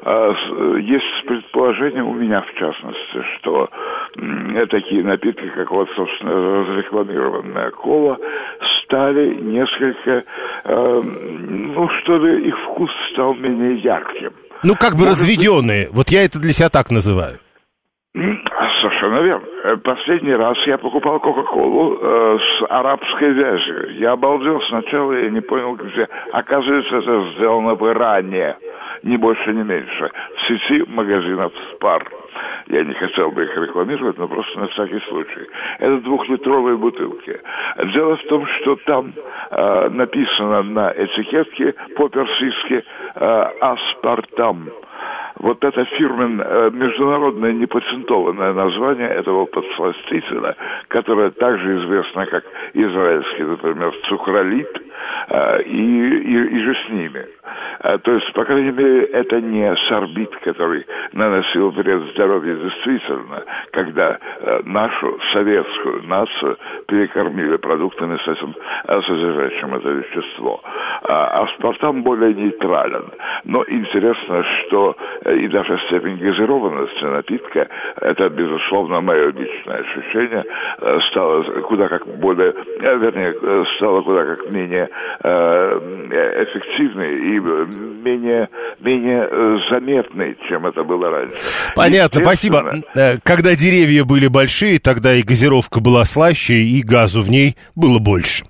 А 0.02 0.32
есть 0.78 1.26
предположение 1.26 2.02
у 2.02 2.14
меня, 2.14 2.40
в 2.40 2.58
частности, 2.58 3.22
что 3.36 3.68
такие 4.70 5.04
напитки, 5.04 5.46
как 5.54 5.70
вот, 5.70 5.90
собственно, 5.94 6.64
разрекламированная 6.64 7.70
кола, 7.72 8.16
стали 8.84 9.34
несколько, 9.34 10.24
э, 10.64 11.02
ну, 11.02 11.88
что 12.00 12.16
ли, 12.16 12.48
их 12.48 12.58
вкус 12.60 12.90
стал 13.12 13.34
менее 13.34 13.76
ярким. 13.80 14.32
Ну, 14.62 14.74
как 14.74 14.92
бы 14.92 15.04
Может 15.04 15.18
разведенные. 15.18 15.86
Быть... 15.88 15.94
Вот 15.94 16.08
я 16.08 16.24
это 16.24 16.38
для 16.38 16.52
себя 16.52 16.70
так 16.70 16.90
называю. 16.90 17.38
Совершенно 18.86 19.20
верно. 19.20 19.46
Э, 19.64 19.76
последний 19.78 20.34
раз 20.34 20.56
я 20.66 20.78
покупал 20.78 21.18
Кока-Колу 21.18 21.98
э, 22.00 22.38
с 22.38 22.66
арабской 22.70 23.32
вязью. 23.32 23.98
Я 23.98 24.12
обалдел 24.12 24.60
сначала, 24.68 25.12
я 25.12 25.28
не 25.28 25.40
понял, 25.40 25.74
где. 25.74 26.08
Оказывается, 26.32 26.96
это 26.96 27.32
сделано 27.34 27.74
в 27.74 27.88
Иране, 27.90 28.56
ни 29.06 29.16
больше, 29.16 29.52
ни 29.52 29.62
меньше, 29.62 30.10
в 30.36 30.46
сети 30.48 30.84
магазинов 30.88 31.52
«Спар». 31.72 32.04
Я 32.66 32.82
не 32.82 32.94
хотел 32.94 33.30
бы 33.30 33.44
их 33.44 33.56
рекламировать, 33.56 34.18
но 34.18 34.26
просто 34.26 34.58
на 34.58 34.66
всякий 34.68 35.00
случай. 35.08 35.46
Это 35.78 35.98
двухлитровые 35.98 36.76
бутылки. 36.76 37.40
Дело 37.94 38.16
в 38.16 38.22
том, 38.24 38.46
что 38.46 38.76
там 38.86 39.12
э, 39.50 39.88
написано 39.90 40.62
на 40.62 40.92
этикетке 40.96 41.74
по-персидски 41.96 42.84
э, 43.14 43.42
«Аспартам». 43.60 44.70
Вот 45.38 45.62
это 45.62 45.84
фирмен, 45.84 46.40
э, 46.40 46.70
международное 46.72 47.52
непатентованное 47.52 48.54
название 48.54 49.08
этого 49.08 49.44
подсластителя, 49.44 50.56
которое 50.88 51.30
также 51.30 51.78
известно 51.78 52.26
как 52.26 52.44
израильский, 52.72 53.42
например, 53.42 53.92
цукролит, 54.08 54.82
э, 55.28 55.62
и, 55.62 55.76
и, 55.76 56.56
и 56.56 56.60
же 56.60 56.74
с 56.74 56.90
ними. 56.90 57.26
Э, 57.80 57.98
то 57.98 58.12
есть, 58.12 58.32
по 58.32 58.44
крайней 58.44 58.72
мере, 58.72 58.95
это 59.04 59.40
не 59.40 59.74
сорбит, 59.88 60.34
который 60.44 60.86
наносил 61.12 61.70
вред 61.70 62.02
здоровью 62.14 62.58
действительно, 62.58 63.44
когда 63.72 64.18
нашу 64.64 65.18
советскую 65.32 66.02
нацию 66.04 66.56
перекормили 66.88 67.56
продуктами 67.56 68.16
с 68.16 68.28
этим 68.28 68.54
содержащим 68.86 69.74
это 69.74 69.88
вещество. 69.90 70.60
А 71.02 71.42
аспартам 71.44 72.02
более 72.02 72.34
нейтрален. 72.34 73.10
Но 73.44 73.64
интересно, 73.68 74.44
что 74.44 74.96
и 75.26 75.48
даже 75.48 75.78
степень 75.86 76.16
газированности 76.18 77.04
напитка, 77.04 77.68
это, 78.00 78.28
безусловно, 78.28 79.00
мое 79.00 79.32
личное 79.32 79.78
ощущение, 79.78 80.44
э, 80.80 81.00
стало 81.10 81.42
куда 81.62 81.88
как 81.88 82.06
более, 82.18 82.52
э, 82.80 82.98
вернее, 82.98 83.34
э, 83.40 83.64
стало 83.76 84.02
куда 84.02 84.24
как 84.24 84.52
менее 84.52 84.88
эффективной 86.46 87.14
и 87.16 87.40
менее, 87.40 88.48
менее 88.80 89.28
заметной, 89.70 90.36
чем 90.48 90.66
это 90.66 90.84
было 90.84 91.10
раньше. 91.10 91.36
Понятно, 91.74 92.20
спасибо. 92.20 92.82
Когда 93.22 93.54
деревья 93.54 94.04
были 94.04 94.28
большие, 94.28 94.78
тогда 94.78 95.14
и 95.14 95.22
газировка 95.22 95.80
была 95.80 96.04
слаще, 96.04 96.54
и 96.54 96.82
газу 96.82 97.22
в 97.22 97.30
ней 97.30 97.56
было 97.74 97.98
больше. 97.98 98.44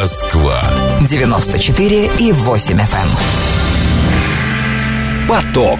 Москва. 0.00 0.62
94 1.06 2.10
и 2.18 2.32
8 2.32 2.78
FM. 2.78 2.96
Эм. 2.96 3.08
Поток. 5.28 5.78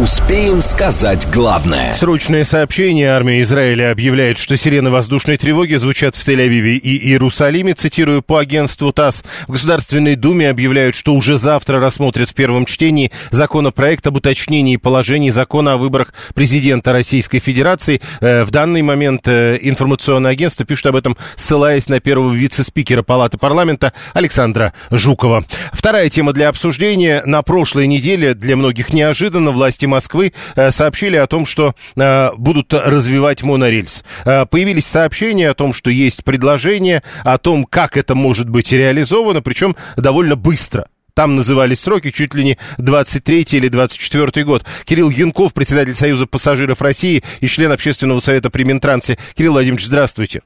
Успеем 0.00 0.62
сказать 0.62 1.26
главное. 1.32 1.92
Срочное 1.92 2.44
сообщение. 2.44 3.10
Армия 3.10 3.40
Израиля 3.40 3.90
объявляет, 3.90 4.38
что 4.38 4.56
сирены 4.56 4.90
воздушной 4.90 5.38
тревоги 5.38 5.74
звучат 5.74 6.14
в 6.14 6.24
Тель-Авиве 6.24 6.76
и 6.76 7.08
Иерусалиме. 7.08 7.74
Цитирую 7.74 8.22
по 8.22 8.38
агентству 8.38 8.92
ТАСС. 8.92 9.24
В 9.48 9.52
Государственной 9.52 10.14
Думе 10.14 10.50
объявляют, 10.50 10.94
что 10.94 11.14
уже 11.14 11.36
завтра 11.36 11.80
рассмотрят 11.80 12.30
в 12.30 12.34
первом 12.34 12.64
чтении 12.64 13.10
законопроект 13.32 14.06
об 14.06 14.14
уточнении 14.14 14.76
положений 14.76 15.30
закона 15.30 15.72
о 15.72 15.76
выборах 15.78 16.14
президента 16.32 16.92
Российской 16.92 17.40
Федерации. 17.40 18.00
Э, 18.20 18.44
в 18.44 18.52
данный 18.52 18.82
момент 18.82 19.26
э, 19.26 19.58
информационное 19.60 20.30
агентство 20.30 20.64
пишет 20.64 20.86
об 20.86 20.94
этом, 20.94 21.16
ссылаясь 21.34 21.88
на 21.88 21.98
первого 21.98 22.32
вице-спикера 22.32 23.02
Палаты 23.02 23.36
парламента 23.36 23.92
Александра 24.14 24.72
Жукова. 24.92 25.44
Вторая 25.72 26.08
тема 26.08 26.32
для 26.32 26.50
обсуждения. 26.50 27.24
На 27.26 27.42
прошлой 27.42 27.88
неделе 27.88 28.34
для 28.34 28.56
многих 28.56 28.92
неожиданно 28.92 29.50
власти 29.50 29.87
Москвы 29.88 30.32
э, 30.54 30.70
сообщили 30.70 31.16
о 31.16 31.26
том, 31.26 31.46
что 31.46 31.74
э, 31.96 32.30
будут 32.36 32.72
развивать 32.72 33.42
монорельс. 33.42 34.04
Э, 34.24 34.46
появились 34.46 34.86
сообщения 34.86 35.50
о 35.50 35.54
том, 35.54 35.72
что 35.72 35.90
есть 35.90 36.24
предложение, 36.24 37.02
о 37.24 37.38
том, 37.38 37.64
как 37.64 37.96
это 37.96 38.14
может 38.14 38.48
быть 38.48 38.72
реализовано, 38.72 39.42
причем 39.42 39.74
довольно 39.96 40.36
быстро. 40.36 40.88
Там 41.14 41.34
назывались 41.34 41.80
сроки 41.80 42.12
чуть 42.12 42.34
ли 42.34 42.44
не 42.44 42.58
23 42.78 43.44
или 43.52 43.66
24 43.66 44.44
год. 44.44 44.64
Кирилл 44.84 45.10
Янков, 45.10 45.52
председатель 45.52 45.94
Союза 45.94 46.26
пассажиров 46.26 46.80
России 46.80 47.24
и 47.40 47.48
член 47.48 47.72
общественного 47.72 48.20
совета 48.20 48.50
при 48.50 48.62
Минтрансе. 48.62 49.18
Кирилл 49.34 49.54
Владимирович, 49.54 49.86
здравствуйте. 49.86 50.42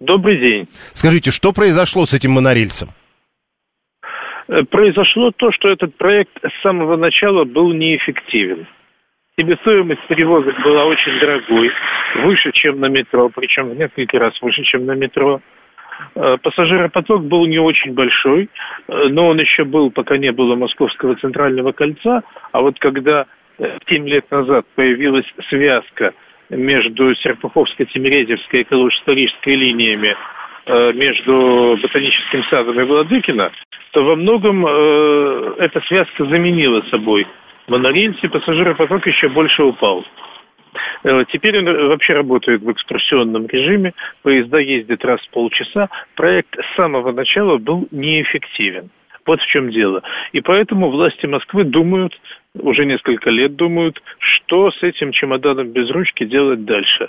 Добрый 0.00 0.40
день. 0.40 0.68
Скажите, 0.94 1.30
что 1.30 1.52
произошло 1.52 2.06
с 2.06 2.12
этим 2.12 2.32
монорельсом? 2.32 2.90
Э, 4.48 4.62
произошло 4.64 5.30
то, 5.30 5.50
что 5.52 5.68
этот 5.68 5.96
проект 5.96 6.32
с 6.42 6.62
самого 6.62 6.96
начала 6.96 7.44
был 7.44 7.72
неэффективен. 7.72 8.66
Себестоимость 9.38 10.06
перевозок 10.06 10.54
была 10.62 10.84
очень 10.84 11.18
дорогой, 11.18 11.70
выше, 12.16 12.52
чем 12.52 12.78
на 12.80 12.86
метро, 12.86 13.28
причем 13.34 13.70
в 13.70 13.76
несколько 13.76 14.18
раз 14.18 14.40
выше, 14.40 14.62
чем 14.62 14.86
на 14.86 14.92
метро. 14.92 15.40
Э, 16.14 16.36
пассажиропоток 16.42 17.24
был 17.24 17.46
не 17.46 17.58
очень 17.58 17.94
большой, 17.94 18.48
э, 18.88 19.08
но 19.08 19.28
он 19.28 19.40
еще 19.40 19.64
был, 19.64 19.90
пока 19.90 20.18
не 20.18 20.30
было 20.30 20.54
Московского 20.54 21.16
центрального 21.16 21.72
кольца. 21.72 22.22
А 22.52 22.60
вот 22.60 22.78
когда 22.78 23.26
7 23.88 24.08
лет 24.08 24.30
назад 24.30 24.66
появилась 24.74 25.26
связка 25.48 26.12
между 26.50 27.12
Серпуховско-Тимирязевской 27.12 28.60
и 28.60 28.64
Калуж-Исторической 28.64 29.54
линиями 29.56 30.14
между 30.66 31.78
Ботаническим 31.82 32.42
садом 32.44 32.74
и 32.74 32.84
Владыкино, 32.84 33.52
то 33.92 34.02
во 34.04 34.16
многом 34.16 34.66
э, 34.66 35.54
эта 35.58 35.80
связка 35.82 36.24
заменила 36.24 36.82
собой 36.90 37.26
монорельс, 37.70 38.16
и 38.22 38.28
пассажиропоток 38.28 39.06
еще 39.06 39.28
больше 39.28 39.62
упал. 39.62 40.04
Э, 41.04 41.24
теперь 41.30 41.58
он 41.58 41.88
вообще 41.88 42.14
работает 42.14 42.62
в 42.62 42.72
экскурсионном 42.72 43.46
режиме, 43.46 43.92
поезда 44.22 44.58
ездят 44.58 45.04
раз 45.04 45.20
в 45.20 45.30
полчаса. 45.30 45.88
Проект 46.16 46.56
с 46.56 46.76
самого 46.76 47.12
начала 47.12 47.58
был 47.58 47.86
неэффективен. 47.92 48.90
Вот 49.26 49.40
в 49.40 49.46
чем 49.46 49.70
дело. 49.70 50.02
И 50.32 50.40
поэтому 50.40 50.90
власти 50.90 51.26
Москвы 51.26 51.64
думают, 51.64 52.12
уже 52.60 52.86
несколько 52.86 53.30
лет 53.30 53.56
думают, 53.56 54.00
что 54.18 54.70
с 54.70 54.82
этим 54.82 55.12
чемоданом 55.12 55.68
без 55.68 55.90
ручки 55.90 56.24
делать 56.24 56.64
дальше. 56.64 57.08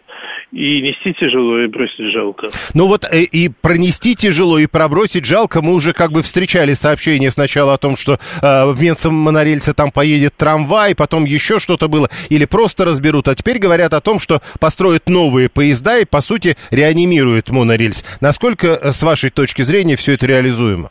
И 0.52 0.82
нести 0.82 1.14
тяжело, 1.14 1.60
и 1.60 1.68
бросить 1.68 2.12
жалко. 2.12 2.48
Ну 2.74 2.88
вот 2.88 3.06
и, 3.06 3.24
э, 3.24 3.24
и 3.24 3.50
пронести 3.50 4.16
тяжело, 4.16 4.58
и 4.58 4.68
пробросить 4.68 5.26
жалко. 5.26 5.62
Мы 5.62 5.74
уже 5.74 5.94
как 5.94 6.12
бы 6.12 6.24
встречали 6.24 6.74
сообщение 6.74 7.32
сначала 7.32 7.74
о 7.74 7.78
том, 7.78 7.96
что 7.96 8.14
э, 8.42 8.72
вместо 8.72 9.12
монорельса 9.12 9.74
там 9.74 9.92
поедет 9.92 10.36
трамвай, 10.36 10.96
потом 10.96 11.26
еще 11.26 11.60
что-то 11.60 11.88
было, 11.88 12.10
или 12.30 12.46
просто 12.46 12.86
разберут. 12.86 13.28
А 13.28 13.36
теперь 13.36 13.60
говорят 13.60 13.94
о 13.94 14.02
том, 14.02 14.20
что 14.20 14.42
построят 14.60 15.10
новые 15.10 15.50
поезда 15.50 16.00
и, 16.00 16.06
по 16.06 16.22
сути, 16.22 16.56
реанимируют 16.72 17.50
монорельс. 17.50 18.04
Насколько, 18.20 18.68
э, 18.68 18.92
с 18.92 19.04
вашей 19.04 19.30
точки 19.30 19.62
зрения, 19.62 19.96
все 19.96 20.14
это 20.14 20.26
реализуемо? 20.26 20.90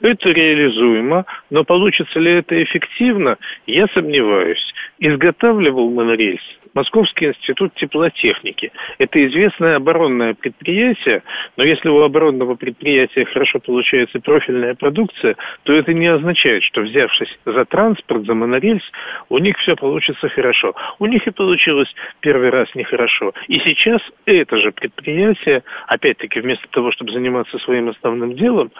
Это 0.00 0.30
реализуемо, 0.30 1.26
но 1.50 1.64
получится 1.64 2.18
ли 2.18 2.32
это 2.32 2.62
эффективно, 2.62 3.36
я 3.66 3.86
сомневаюсь. 3.94 4.72
Изготавливал 4.98 5.90
монорельс 5.90 6.40
Московский 6.74 7.26
институт 7.26 7.74
теплотехники. 7.74 8.72
Это 8.98 9.24
известное 9.24 9.76
оборонное 9.76 10.34
предприятие, 10.34 11.22
но 11.56 11.64
если 11.64 11.88
у 11.88 12.00
оборонного 12.00 12.54
предприятия 12.54 13.24
хорошо 13.24 13.58
получается 13.58 14.20
профильная 14.20 14.74
продукция, 14.74 15.36
то 15.64 15.72
это 15.72 15.92
не 15.92 16.06
означает, 16.06 16.62
что 16.64 16.82
взявшись 16.82 17.38
за 17.44 17.64
транспорт, 17.64 18.26
за 18.26 18.34
монорельс, 18.34 18.82
у 19.28 19.38
них 19.38 19.56
все 19.58 19.76
получится 19.76 20.28
хорошо. 20.28 20.74
У 20.98 21.06
них 21.06 21.26
и 21.26 21.30
получилось 21.30 21.92
первый 22.20 22.50
раз 22.50 22.68
нехорошо. 22.74 23.32
И 23.48 23.54
сейчас 23.60 24.00
это 24.26 24.56
же 24.58 24.72
предприятие, 24.72 25.62
опять-таки, 25.86 26.40
вместо 26.40 26.68
того, 26.70 26.92
чтобы 26.92 27.12
заниматься 27.12 27.58
своим 27.58 27.88
основным 27.88 28.34
делом, 28.34 28.70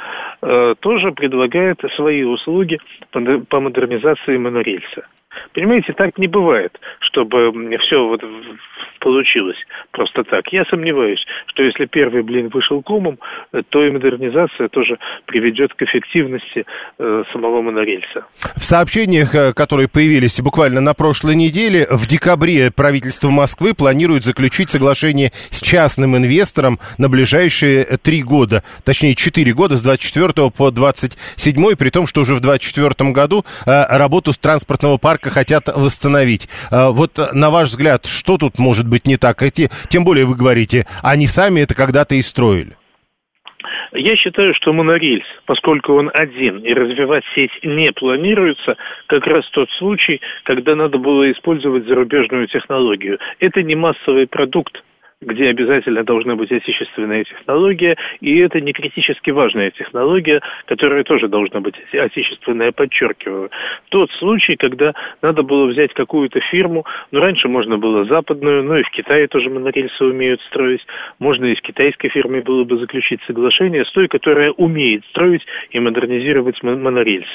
э, 0.42 0.74
тоже 0.80 1.12
предлагает 1.12 1.80
свои 1.96 2.22
услуги 2.22 2.78
по 3.10 3.60
модернизации 3.60 4.36
монорельса. 4.36 5.06
Понимаете, 5.54 5.92
так 5.92 6.18
не 6.18 6.26
бывает, 6.26 6.78
чтобы 7.00 7.52
все 7.78 8.06
вот 8.06 8.22
получилось 9.00 9.56
просто 9.90 10.24
так. 10.24 10.52
Я 10.52 10.64
сомневаюсь, 10.66 11.24
что 11.46 11.62
если 11.62 11.86
первый 11.86 12.22
блин 12.22 12.48
вышел 12.48 12.82
комом, 12.82 13.18
то 13.70 13.84
и 13.84 13.90
модернизация 13.90 14.68
тоже 14.68 14.98
приведет 15.26 15.74
к 15.74 15.82
эффективности 15.82 16.64
э, 16.98 17.22
самого 17.32 17.62
монорельса. 17.62 18.26
В 18.56 18.64
сообщениях, 18.64 19.34
э, 19.34 19.52
которые 19.54 19.88
появились 19.88 20.40
буквально 20.40 20.80
на 20.80 20.94
прошлой 20.94 21.34
неделе, 21.34 21.86
в 21.90 22.06
декабре 22.06 22.70
правительство 22.70 23.30
Москвы 23.30 23.74
планирует 23.74 24.22
заключить 24.22 24.70
соглашение 24.70 25.30
с 25.50 25.60
частным 25.60 26.16
инвестором 26.16 26.78
на 26.98 27.08
ближайшие 27.08 27.84
три 28.02 28.22
года, 28.22 28.62
точнее 28.84 29.14
четыре 29.14 29.52
года, 29.52 29.76
с 29.76 29.82
24 29.82 30.50
по 30.50 30.70
27, 30.70 31.76
при 31.76 31.90
том, 31.90 32.06
что 32.06 32.20
уже 32.20 32.34
в 32.34 32.40
24 32.40 33.10
году 33.12 33.44
э, 33.66 33.96
работу 33.96 34.32
с 34.32 34.38
транспортного 34.38 34.98
парка 34.98 35.19
хотят 35.22 35.68
восстановить. 35.68 36.48
Э, 36.70 36.90
вот 36.90 37.18
на 37.32 37.50
ваш 37.50 37.68
взгляд, 37.68 38.06
что 38.06 38.38
тут 38.38 38.58
может 38.58 38.88
быть 38.88 39.06
не 39.06 39.16
так. 39.16 39.42
Эти, 39.42 39.70
тем 39.88 40.04
более 40.04 40.24
вы 40.24 40.36
говорите, 40.36 40.86
они 41.02 41.26
сами 41.26 41.60
это 41.60 41.74
когда-то 41.74 42.14
и 42.14 42.22
строили. 42.22 42.76
Я 43.92 44.16
считаю, 44.16 44.54
что 44.54 44.72
монорельс, 44.72 45.26
поскольку 45.46 45.94
он 45.94 46.10
один 46.14 46.58
и 46.58 46.72
развивать 46.72 47.24
сеть 47.34 47.50
не 47.62 47.90
планируется, 47.92 48.76
как 49.06 49.26
раз 49.26 49.44
тот 49.50 49.68
случай, 49.78 50.20
когда 50.44 50.76
надо 50.76 50.98
было 50.98 51.30
использовать 51.32 51.86
зарубежную 51.86 52.46
технологию. 52.46 53.18
Это 53.40 53.62
не 53.62 53.74
массовый 53.74 54.26
продукт, 54.28 54.82
где 55.22 55.50
обязательно 55.50 56.02
должна 56.02 56.34
быть 56.34 56.50
отечественная 56.50 57.24
технология, 57.24 57.96
и 58.20 58.38
это 58.38 58.58
не 58.60 58.72
критически 58.72 59.28
важная 59.30 59.70
технология, 59.70 60.40
которая 60.64 61.04
тоже 61.04 61.28
должна 61.28 61.60
быть 61.60 61.74
отечественная, 61.92 62.72
подчеркиваю. 62.72 63.50
Тот 63.90 64.10
случай, 64.12 64.56
когда 64.56 64.94
надо 65.20 65.42
было 65.42 65.66
взять 65.66 65.92
какую-то 65.92 66.40
фирму, 66.50 66.86
ну, 67.10 67.20
раньше 67.20 67.48
можно 67.48 67.76
было 67.76 68.06
западную, 68.06 68.64
но 68.64 68.78
и 68.78 68.82
в 68.82 68.90
Китае 68.90 69.28
тоже 69.28 69.50
монорельсы 69.50 70.02
умеют 70.02 70.40
строить, 70.42 70.80
можно 71.18 71.44
и 71.44 71.56
с 71.56 71.60
китайской 71.60 72.08
фирмой 72.08 72.40
было 72.40 72.64
бы 72.64 72.78
заключить 72.78 73.20
соглашение 73.26 73.84
с 73.84 73.92
той, 73.92 74.08
которая 74.08 74.52
умеет 74.52 75.04
строить 75.10 75.44
и 75.70 75.78
модернизировать 75.80 76.62
монорельсы. 76.62 77.28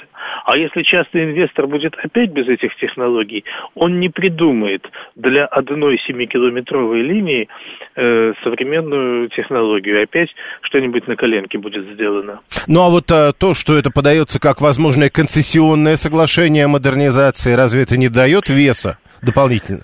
А 0.46 0.58
если 0.58 0.82
частный 0.82 1.26
инвестор 1.26 1.68
будет 1.68 1.94
опять 2.04 2.32
без 2.32 2.48
этих 2.48 2.76
технологий, 2.78 3.46
он 3.76 4.00
не 4.00 4.10
придумает 4.10 4.90
для 5.16 5.46
одной 5.46 6.00
7-километровой 6.10 7.02
линии 7.02 7.48
э, 7.95 8.34
современную 8.43 9.30
технологию. 9.30 10.03
Опять 10.03 10.30
что-нибудь 10.61 11.07
на 11.07 11.15
коленке 11.15 11.57
будет 11.57 11.86
сделано. 11.93 12.39
Ну 12.67 12.82
а 12.82 12.89
вот 12.89 13.11
а, 13.11 13.34
то, 13.34 13.53
что 13.53 13.78
это 13.78 13.91
подается 13.91 14.39
как 14.39 14.61
возможное 14.61 15.09
концессионное 15.09 15.95
соглашение 15.95 16.65
о 16.65 16.69
модернизации, 16.69 17.53
разве 17.53 17.84
это 17.84 17.97
не 17.97 18.09
дает 18.09 18.49
веса 18.49 18.97
дополнительно? 19.21 19.84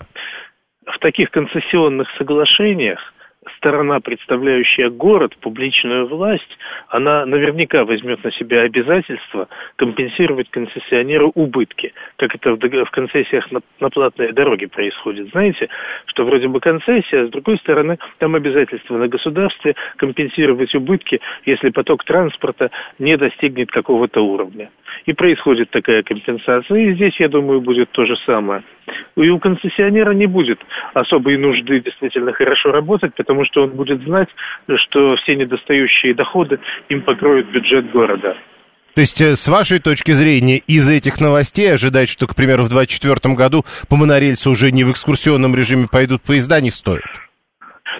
В 0.86 0.98
таких 0.98 1.30
концессионных 1.30 2.08
соглашениях 2.18 2.98
сторона, 3.62 4.00
представляющая 4.00 4.90
город, 4.90 5.36
публичную 5.40 6.08
власть, 6.08 6.58
она 6.88 7.24
наверняка 7.24 7.84
возьмет 7.84 8.22
на 8.24 8.32
себя 8.32 8.62
обязательство 8.62 9.48
компенсировать 9.76 10.50
концессионеру 10.50 11.30
убытки, 11.36 11.94
как 12.16 12.34
это 12.34 12.54
в, 12.54 12.90
концессиях 12.90 13.50
на, 13.52 13.60
на 13.78 13.88
платные 13.88 14.32
дороги 14.32 14.66
происходит. 14.66 15.30
Знаете, 15.30 15.68
что 16.06 16.24
вроде 16.24 16.48
бы 16.48 16.58
концессия, 16.58 17.22
а 17.22 17.26
с 17.26 17.30
другой 17.30 17.58
стороны, 17.58 17.98
там 18.18 18.34
обязательство 18.34 18.96
на 18.96 19.06
государстве 19.06 19.76
компенсировать 19.96 20.74
убытки, 20.74 21.20
если 21.46 21.70
поток 21.70 22.04
транспорта 22.04 22.70
не 22.98 23.16
достигнет 23.16 23.70
какого-то 23.70 24.24
уровня. 24.24 24.70
И 25.06 25.12
происходит 25.12 25.70
такая 25.70 26.02
компенсация. 26.02 26.78
И 26.78 26.94
здесь, 26.94 27.18
я 27.18 27.28
думаю, 27.28 27.60
будет 27.60 27.90
то 27.92 28.04
же 28.04 28.16
самое. 28.26 28.62
И 29.16 29.28
у 29.28 29.38
концессионера 29.38 30.12
не 30.12 30.26
будет 30.26 30.58
особой 30.94 31.36
нужды 31.36 31.80
действительно 31.80 32.32
хорошо 32.32 32.72
работать, 32.72 33.14
потому 33.14 33.44
что 33.44 33.51
он 33.56 33.70
будет 33.70 34.02
знать, 34.02 34.28
что 34.76 35.16
все 35.16 35.36
недостающие 35.36 36.14
доходы 36.14 36.58
им 36.88 37.02
покроют 37.02 37.48
бюджет 37.48 37.90
города. 37.90 38.36
То 38.94 39.00
есть, 39.00 39.20
э, 39.22 39.36
с 39.36 39.48
вашей 39.48 39.78
точки 39.78 40.12
зрения, 40.12 40.58
из 40.58 40.88
этих 40.90 41.20
новостей 41.20 41.72
ожидать, 41.72 42.10
что, 42.10 42.26
к 42.26 42.36
примеру, 42.36 42.64
в 42.64 42.68
2024 42.68 43.34
году 43.34 43.64
по 43.88 43.96
монорельсу 43.96 44.50
уже 44.50 44.70
не 44.70 44.84
в 44.84 44.90
экскурсионном 44.90 45.54
режиме 45.54 45.86
пойдут 45.90 46.20
поезда, 46.22 46.60
не 46.60 46.70
стоит? 46.70 47.04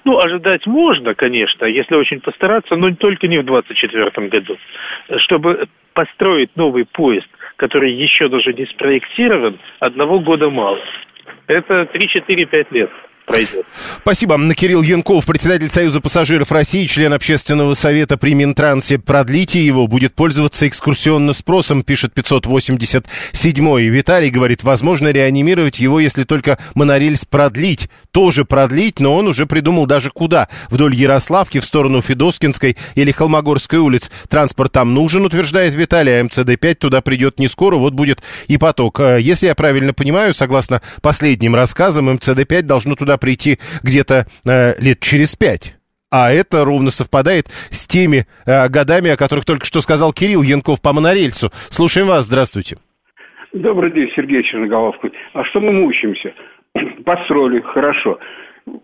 Ну, 0.04 0.18
ожидать 0.18 0.66
можно, 0.66 1.14
конечно, 1.14 1.64
если 1.64 1.94
очень 1.94 2.20
постараться, 2.20 2.76
но 2.76 2.94
только 2.94 3.26
не 3.28 3.38
в 3.38 3.44
2024 3.44 4.28
году. 4.28 4.56
Чтобы 5.18 5.66
построить 5.94 6.50
новый 6.56 6.84
поезд, 6.84 7.28
который 7.56 7.92
еще 7.94 8.28
даже 8.28 8.52
не 8.52 8.66
спроектирован, 8.66 9.58
одного 9.80 10.20
года 10.20 10.50
мало. 10.50 10.78
Это 11.46 11.88
3-4-5 11.92 12.66
лет 12.70 12.90
пройдет. 13.26 13.66
Спасибо. 14.02 14.38
Кирилл 14.54 14.82
Янков, 14.82 15.26
председатель 15.26 15.68
Союза 15.68 16.00
пассажиров 16.00 16.52
России, 16.52 16.86
член 16.86 17.12
общественного 17.12 17.74
совета 17.74 18.16
при 18.16 18.34
Минтрансе. 18.34 18.98
Продлите 18.98 19.64
его, 19.64 19.86
будет 19.86 20.14
пользоваться 20.14 20.68
экскурсионным 20.68 21.34
спросом, 21.34 21.82
пишет 21.82 22.12
587-й. 22.14 23.88
Виталий 23.88 24.30
говорит, 24.30 24.62
возможно 24.62 25.08
реанимировать 25.08 25.78
его, 25.78 26.00
если 26.00 26.24
только 26.24 26.58
монорельс 26.74 27.24
продлить. 27.24 27.88
Тоже 28.10 28.44
продлить, 28.44 29.00
но 29.00 29.14
он 29.16 29.28
уже 29.28 29.46
придумал 29.46 29.86
даже 29.86 30.10
куда. 30.10 30.48
Вдоль 30.68 30.94
Ярославки, 30.94 31.60
в 31.60 31.64
сторону 31.64 32.02
Федоскинской 32.02 32.76
или 32.94 33.10
Холмогорской 33.10 33.78
улиц. 33.78 34.10
Транспорт 34.28 34.72
там 34.72 34.94
нужен, 34.94 35.24
утверждает 35.24 35.74
Виталий, 35.74 36.20
а 36.20 36.24
МЦД-5 36.24 36.74
туда 36.74 37.00
придет 37.00 37.38
не 37.38 37.48
скоро, 37.48 37.76
вот 37.76 37.94
будет 37.94 38.22
и 38.48 38.58
поток. 38.58 39.00
Э, 39.00 39.18
если 39.20 39.46
я 39.46 39.54
правильно 39.54 39.94
понимаю, 39.94 40.34
согласно 40.34 40.82
последним 41.00 41.54
рассказам, 41.54 42.10
МЦД-5 42.10 42.62
должно 42.62 42.96
туда 42.96 43.11
прийти 43.18 43.58
где-то 43.82 44.26
э, 44.44 44.80
лет 44.80 45.00
через 45.00 45.36
пять. 45.36 45.76
А 46.10 46.30
это 46.30 46.64
ровно 46.64 46.90
совпадает 46.90 47.46
с 47.70 47.86
теми 47.86 48.26
э, 48.46 48.68
годами, 48.68 49.10
о 49.10 49.16
которых 49.16 49.46
только 49.46 49.64
что 49.64 49.80
сказал 49.80 50.12
Кирилл 50.12 50.42
Янков 50.42 50.82
по 50.82 50.92
монорельсу. 50.92 51.48
Слушаем 51.70 52.08
вас, 52.08 52.26
здравствуйте. 52.26 52.76
Добрый 53.54 53.92
день, 53.92 54.10
Сергей 54.14 54.42
Черноголовский. 54.44 55.10
А 55.32 55.44
что 55.44 55.60
мы 55.60 55.72
мучаемся? 55.72 56.34
Построили, 57.04 57.60
хорошо. 57.60 58.18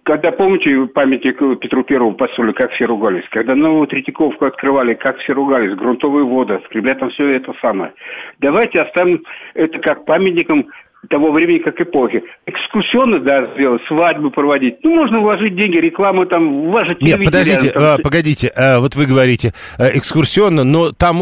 Когда, 0.04 0.32
помните, 0.32 0.86
памятник 0.92 1.38
Петру 1.60 1.84
Первому 1.84 2.14
построили, 2.14 2.52
как 2.52 2.72
все 2.72 2.86
ругались? 2.86 3.24
Когда 3.30 3.54
новую 3.54 3.86
Третьяковку 3.86 4.44
открывали, 4.44 4.94
как 4.94 5.18
все 5.18 5.32
ругались, 5.32 5.76
грунтовые 5.76 6.24
воды, 6.24 6.60
ребятам 6.70 7.10
все 7.10 7.28
это 7.28 7.54
самое. 7.60 7.92
Давайте 8.40 8.80
оставим 8.80 9.22
это 9.54 9.78
как 9.78 10.04
памятником 10.04 10.66
того 11.08 11.30
времени, 11.32 11.58
как 11.58 11.80
эпохи. 11.80 12.22
Экскурсионно, 12.46 13.20
да, 13.20 13.54
сделать, 13.54 13.82
свадьбу 13.86 14.30
проводить. 14.30 14.78
Ну, 14.82 14.96
можно 14.96 15.20
вложить 15.20 15.54
деньги, 15.54 15.78
рекламу 15.78 16.26
там, 16.26 16.70
вложить 16.70 17.00
Нет, 17.00 17.24
подождите, 17.24 17.70
там... 17.70 17.82
э, 17.82 18.02
погодите, 18.02 18.52
э, 18.54 18.78
вот 18.78 18.96
вы 18.96 19.06
говорите, 19.06 19.52
э, 19.78 19.96
экскурсионно, 19.96 20.64
но 20.64 20.90
там 20.92 21.18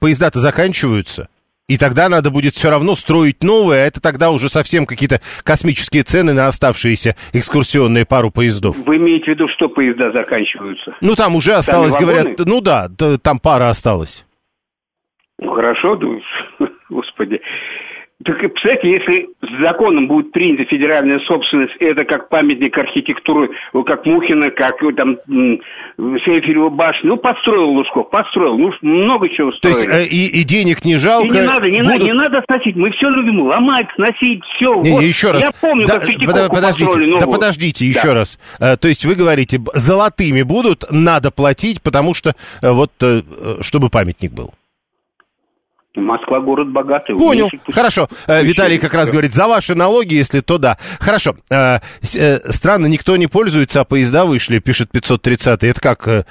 поезда-то 0.00 0.38
заканчиваются. 0.40 1.28
И 1.68 1.78
тогда 1.78 2.08
надо 2.08 2.30
будет 2.30 2.54
все 2.54 2.68
равно 2.68 2.96
строить 2.96 3.44
новое, 3.44 3.84
а 3.84 3.86
это 3.86 4.02
тогда 4.02 4.32
уже 4.32 4.48
совсем 4.48 4.86
какие-то 4.86 5.20
космические 5.44 6.02
цены 6.02 6.32
на 6.32 6.48
оставшиеся 6.48 7.14
экскурсионные 7.32 8.04
пару 8.04 8.32
поездов. 8.32 8.76
Вы 8.84 8.96
имеете 8.96 9.26
в 9.26 9.28
виду, 9.28 9.46
что 9.54 9.68
поезда 9.68 10.10
заканчиваются? 10.10 10.96
Ну, 11.00 11.14
там 11.14 11.36
уже 11.36 11.52
осталось, 11.52 11.94
говорят, 11.94 12.40
ну 12.44 12.60
да, 12.60 12.88
там 13.22 13.38
пара 13.38 13.70
осталась. 13.70 14.26
Ну, 15.38 15.52
хорошо, 15.52 15.96
ну, 15.96 16.20
господи. 16.90 17.40
Так, 18.22 18.38
представляете, 18.38 18.90
если 18.90 19.28
с 19.40 19.64
законом 19.64 20.06
будет 20.06 20.30
принята 20.32 20.64
федеральная 20.66 21.20
собственность, 21.20 21.72
это 21.80 22.04
как 22.04 22.28
памятник 22.28 22.76
архитектуры, 22.76 23.48
как 23.86 24.04
Мухина, 24.04 24.50
как 24.50 24.76
там 24.94 25.16
Сейфелева 25.96 26.68
башня, 26.68 27.08
ну, 27.08 27.16
построил 27.16 27.70
Лужков, 27.70 28.10
построил, 28.10 28.58
ну, 28.58 28.72
много 28.82 29.26
чего 29.30 29.52
строили. 29.52 29.86
То 29.86 29.96
есть 29.96 30.12
э, 30.12 30.14
и, 30.14 30.40
и 30.40 30.44
денег 30.44 30.84
не 30.84 30.98
жалко? 30.98 31.28
И 31.28 31.30
не 31.30 31.40
надо, 31.40 31.70
не, 31.70 31.78
будут... 31.78 31.92
надо, 31.92 32.04
не 32.04 32.12
надо 32.12 32.42
сносить, 32.46 32.76
мы 32.76 32.90
все 32.90 33.08
любим, 33.08 33.40
ломать, 33.40 33.86
сносить, 33.94 34.42
все. 34.56 34.74
Не, 34.82 34.90
вот. 34.90 35.02
еще 35.02 35.30
раз. 35.30 35.42
Я 35.42 35.50
помню, 35.58 35.86
да, 35.86 35.94
как 35.94 36.02
подождите, 36.02 36.84
построили 36.84 37.18
Да 37.18 37.26
подождите, 37.26 37.86
еще 37.86 38.08
да. 38.08 38.14
раз. 38.14 38.38
А, 38.60 38.76
то 38.76 38.88
есть 38.88 39.06
вы 39.06 39.14
говорите, 39.14 39.60
золотыми 39.72 40.42
будут, 40.42 40.84
надо 40.90 41.30
платить, 41.30 41.80
потому 41.80 42.12
что 42.12 42.34
э, 42.62 42.70
вот, 42.70 42.90
чтобы 43.62 43.88
памятник 43.88 44.32
был. 44.32 44.52
Москва 45.94 46.40
город 46.40 46.70
богатый. 46.72 47.16
Понял. 47.16 47.48
Уменьшить, 47.52 47.74
Хорошо. 47.74 48.06
Пусть... 48.06 48.42
Виталий 48.42 48.78
как 48.78 48.94
раз 48.94 49.10
говорит, 49.10 49.32
за 49.32 49.48
ваши 49.48 49.74
налоги, 49.74 50.14
если 50.14 50.40
то 50.40 50.58
да. 50.58 50.78
Хорошо. 51.00 51.36
Странно, 52.00 52.86
никто 52.86 53.16
не 53.16 53.26
пользуется, 53.26 53.80
а 53.80 53.84
поезда 53.84 54.24
вышли, 54.24 54.60
пишет 54.60 54.90
530 54.92 55.64
Это 55.64 55.80
как 55.80 56.26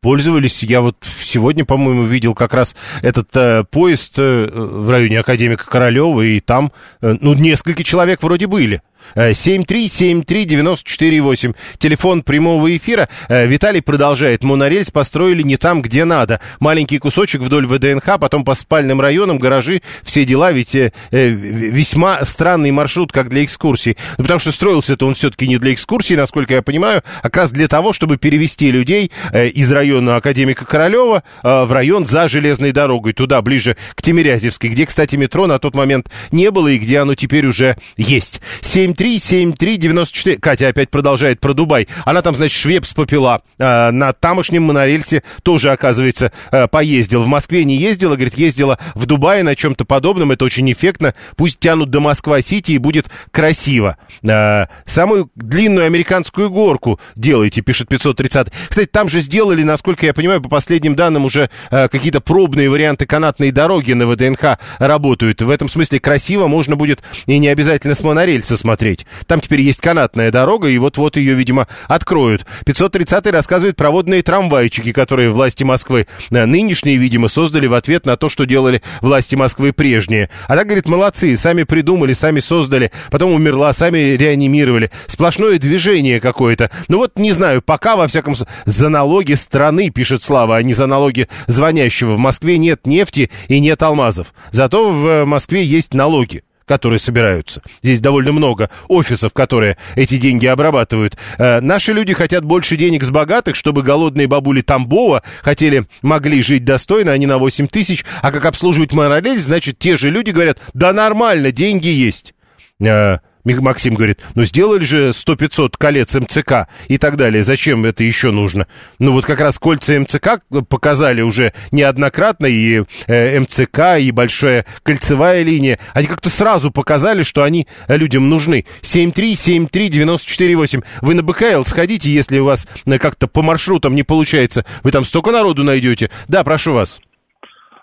пользовались. 0.00 0.62
Я 0.62 0.80
вот 0.80 0.96
сегодня, 1.02 1.64
по-моему, 1.64 2.04
видел 2.04 2.34
как 2.34 2.54
раз 2.54 2.76
этот 3.02 3.34
э, 3.34 3.64
поезд 3.70 4.14
э, 4.18 4.48
в 4.52 4.88
районе 4.90 5.20
Академика 5.20 5.66
Королева, 5.66 6.20
и 6.22 6.40
там, 6.40 6.72
э, 7.02 7.16
ну, 7.20 7.34
несколько 7.34 7.84
человек 7.84 8.22
вроде 8.22 8.46
были. 8.46 8.82
7373948. 9.14 11.54
Телефон 11.78 12.22
прямого 12.22 12.76
эфира. 12.76 13.08
Виталий 13.28 13.82
продолжает. 13.82 14.44
Монорельс 14.44 14.90
построили 14.90 15.42
не 15.42 15.56
там, 15.56 15.82
где 15.82 16.04
надо. 16.04 16.40
Маленький 16.60 16.98
кусочек 16.98 17.42
вдоль 17.42 17.66
ВДНХ, 17.66 18.18
потом 18.18 18.44
по 18.44 18.54
спальным 18.54 19.00
районам, 19.00 19.38
гаражи, 19.38 19.82
все 20.02 20.24
дела. 20.24 20.52
Ведь 20.52 20.74
э, 20.74 20.92
весьма 21.10 22.24
странный 22.24 22.70
маршрут, 22.70 23.12
как 23.12 23.28
для 23.28 23.44
экскурсий. 23.44 23.96
Ну, 24.16 24.24
потому 24.24 24.40
что 24.40 24.52
строился-то 24.52 25.06
он 25.06 25.14
все-таки 25.14 25.46
не 25.46 25.58
для 25.58 25.72
экскурсий, 25.72 26.16
насколько 26.16 26.54
я 26.54 26.62
понимаю, 26.62 27.02
а 27.22 27.24
как 27.24 27.36
раз 27.36 27.52
для 27.52 27.68
того, 27.68 27.92
чтобы 27.92 28.16
перевести 28.16 28.70
людей 28.70 29.10
э, 29.32 29.48
из 29.48 29.70
района 29.70 30.16
Академика 30.16 30.64
Королева 30.64 31.22
э, 31.42 31.64
в 31.64 31.72
район 31.72 32.06
за 32.06 32.28
железной 32.28 32.72
дорогой, 32.72 33.12
туда, 33.12 33.40
ближе 33.42 33.76
к 33.94 34.02
Тимирязевской, 34.02 34.70
где, 34.70 34.86
кстати, 34.86 35.16
метро 35.16 35.46
на 35.46 35.58
тот 35.58 35.74
момент 35.74 36.08
не 36.30 36.50
было 36.50 36.68
и 36.68 36.78
где 36.78 36.98
оно 36.98 37.14
теперь 37.14 37.46
уже 37.46 37.76
есть. 37.96 38.40
7 38.60 38.94
7373948. 38.98 40.40
Катя 40.40 40.68
опять 40.68 40.90
продолжает 40.90 41.40
про 41.40 41.52
Дубай. 41.52 41.88
Она 42.04 42.22
там, 42.22 42.34
значит, 42.34 42.58
Швепс 42.58 42.92
попила. 42.92 43.42
Э, 43.58 43.90
на 43.90 44.12
тамошнем 44.12 44.64
монорельсе 44.64 45.22
тоже, 45.42 45.70
оказывается, 45.70 46.32
э, 46.50 46.66
поездил. 46.68 47.22
В 47.22 47.26
Москве 47.26 47.64
не 47.64 47.76
ездила, 47.76 48.14
говорит, 48.14 48.34
ездила 48.36 48.78
в 48.94 49.06
Дубае 49.06 49.42
на 49.42 49.54
чем-то 49.54 49.84
подобном. 49.84 50.32
Это 50.32 50.44
очень 50.44 50.70
эффектно. 50.70 51.14
Пусть 51.36 51.58
тянут 51.58 51.90
до 51.90 52.00
Москва-Сити 52.00 52.72
и 52.72 52.78
будет 52.78 53.06
красиво. 53.30 53.96
Э, 54.22 54.66
самую 54.84 55.30
длинную 55.36 55.86
американскую 55.86 56.50
горку 56.50 57.00
делайте, 57.14 57.62
пишет 57.62 57.88
530. 57.88 58.48
Кстати, 58.68 58.88
там 58.88 59.08
же 59.08 59.20
сделали, 59.20 59.62
насколько 59.62 60.06
я 60.06 60.14
понимаю, 60.14 60.42
по 60.42 60.48
последним 60.48 60.96
данным 60.96 61.24
уже 61.24 61.50
э, 61.70 61.88
какие-то 61.88 62.20
пробные 62.20 62.70
варианты 62.70 63.06
канатной 63.06 63.50
дороги 63.50 63.92
на 63.92 64.06
ВДНХ 64.06 64.58
работают. 64.78 65.42
В 65.42 65.50
этом 65.50 65.68
смысле 65.68 66.00
красиво 66.00 66.46
можно 66.46 66.76
будет 66.76 67.02
и 67.26 67.38
не 67.38 67.48
обязательно 67.48 67.94
с 67.94 68.02
монорельса 68.02 68.56
смотреть 68.56 68.87
смотреть. 68.88 69.06
Там 69.26 69.40
теперь 69.40 69.60
есть 69.60 69.80
канатная 69.80 70.30
дорога, 70.30 70.68
и 70.68 70.78
вот-вот 70.78 71.16
ее, 71.16 71.34
видимо, 71.34 71.66
откроют. 71.86 72.46
530-й 72.64 73.30
рассказывает 73.30 73.76
про 73.76 73.90
водные 73.90 74.22
трамвайчики, 74.22 74.92
которые 74.92 75.30
власти 75.30 75.64
Москвы 75.64 76.06
э, 76.30 76.46
нынешние, 76.46 76.96
видимо, 76.96 77.28
создали 77.28 77.66
в 77.66 77.74
ответ 77.74 78.06
на 78.06 78.16
то, 78.16 78.28
что 78.28 78.44
делали 78.44 78.82
власти 79.00 79.34
Москвы 79.34 79.72
прежние. 79.72 80.30
Она 80.46 80.64
говорит, 80.64 80.88
молодцы, 80.88 81.36
сами 81.36 81.64
придумали, 81.64 82.12
сами 82.12 82.40
создали, 82.40 82.90
потом 83.10 83.32
умерла, 83.32 83.72
сами 83.72 84.16
реанимировали. 84.16 84.90
Сплошное 85.06 85.58
движение 85.58 86.20
какое-то. 86.20 86.70
Ну 86.88 86.98
вот, 86.98 87.18
не 87.18 87.32
знаю, 87.32 87.62
пока, 87.62 87.96
во 87.96 88.06
всяком 88.08 88.34
случае, 88.34 88.54
за 88.64 88.88
налоги 88.88 89.34
страны, 89.34 89.90
пишет 89.90 90.22
Слава, 90.22 90.56
а 90.56 90.62
не 90.62 90.74
за 90.74 90.86
налоги 90.86 91.28
звонящего. 91.46 92.14
В 92.14 92.18
Москве 92.18 92.58
нет 92.58 92.86
нефти 92.86 93.30
и 93.48 93.60
нет 93.60 93.82
алмазов. 93.82 94.28
Зато 94.50 94.90
в 94.90 95.24
Москве 95.24 95.64
есть 95.64 95.94
налоги 95.94 96.42
которые 96.68 96.98
собираются. 97.00 97.62
Здесь 97.82 98.00
довольно 98.00 98.32
много 98.32 98.70
офисов, 98.86 99.32
которые 99.32 99.76
эти 99.96 100.18
деньги 100.18 100.46
обрабатывают. 100.46 101.16
Э, 101.38 101.60
наши 101.60 101.92
люди 101.92 102.12
хотят 102.12 102.44
больше 102.44 102.76
денег 102.76 103.02
с 103.02 103.10
богатых, 103.10 103.56
чтобы 103.56 103.82
голодные 103.82 104.28
бабули 104.28 104.60
Тамбова 104.60 105.22
хотели, 105.42 105.86
могли 106.02 106.42
жить 106.42 106.64
достойно, 106.64 107.12
а 107.12 107.18
не 107.18 107.26
на 107.26 107.38
8 107.38 107.66
тысяч. 107.66 108.04
А 108.22 108.30
как 108.30 108.44
обслуживать 108.44 108.92
монорель, 108.92 109.38
значит, 109.38 109.78
те 109.78 109.96
же 109.96 110.10
люди 110.10 110.30
говорят, 110.30 110.58
да 110.74 110.92
нормально, 110.92 111.50
деньги 111.50 111.88
есть. 111.88 112.34
Э, 112.80 113.18
Максим 113.54 113.94
говорит, 113.94 114.20
ну 114.34 114.44
сделали 114.44 114.84
же 114.84 115.10
100-500 115.10 115.74
колец 115.78 116.14
МЦК 116.14 116.68
и 116.88 116.98
так 116.98 117.16
далее, 117.16 117.44
зачем 117.44 117.84
это 117.84 118.04
еще 118.04 118.30
нужно? 118.30 118.66
Ну 118.98 119.12
вот 119.12 119.24
как 119.24 119.40
раз 119.40 119.58
кольца 119.58 119.98
МЦК 119.98 120.40
показали 120.68 121.22
уже 121.22 121.52
неоднократно, 121.72 122.46
и 122.46 122.84
э, 123.06 123.40
МЦК, 123.40 123.98
и 124.00 124.10
большая 124.10 124.66
кольцевая 124.82 125.42
линия, 125.42 125.78
они 125.94 126.06
как-то 126.06 126.28
сразу 126.28 126.70
показали, 126.70 127.22
что 127.22 127.42
они 127.42 127.66
людям 127.88 128.28
нужны. 128.28 128.66
7373948. 128.82 130.84
Вы 131.00 131.14
на 131.14 131.22
БКЛ 131.22 131.64
сходите, 131.64 132.10
если 132.10 132.38
у 132.38 132.44
вас 132.44 132.66
э, 132.86 132.98
как-то 132.98 133.28
по 133.28 133.42
маршрутам 133.42 133.94
не 133.94 134.02
получается, 134.02 134.64
вы 134.82 134.90
там 134.90 135.04
столько 135.04 135.30
народу 135.30 135.64
найдете. 135.64 136.10
Да, 136.28 136.44
прошу 136.44 136.72
вас. 136.72 137.00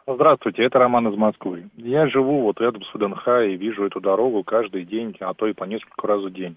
Здравствуйте, 0.07 0.63
это 0.63 0.77
Роман 0.77 1.07
из 1.07 1.17
Москвы. 1.17 1.67
Я 1.77 2.07
живу 2.07 2.41
вот 2.41 2.61
рядом 2.61 2.83
с 2.83 2.93
ВДНХ 2.93 3.27
и 3.47 3.57
вижу 3.57 3.85
эту 3.85 3.99
дорогу 3.99 4.43
каждый 4.43 4.85
день, 4.85 5.15
а 5.19 5.33
то 5.33 5.47
и 5.47 5.53
по 5.53 5.63
несколько 5.63 6.05
раз 6.05 6.21
в 6.21 6.31
день. 6.31 6.55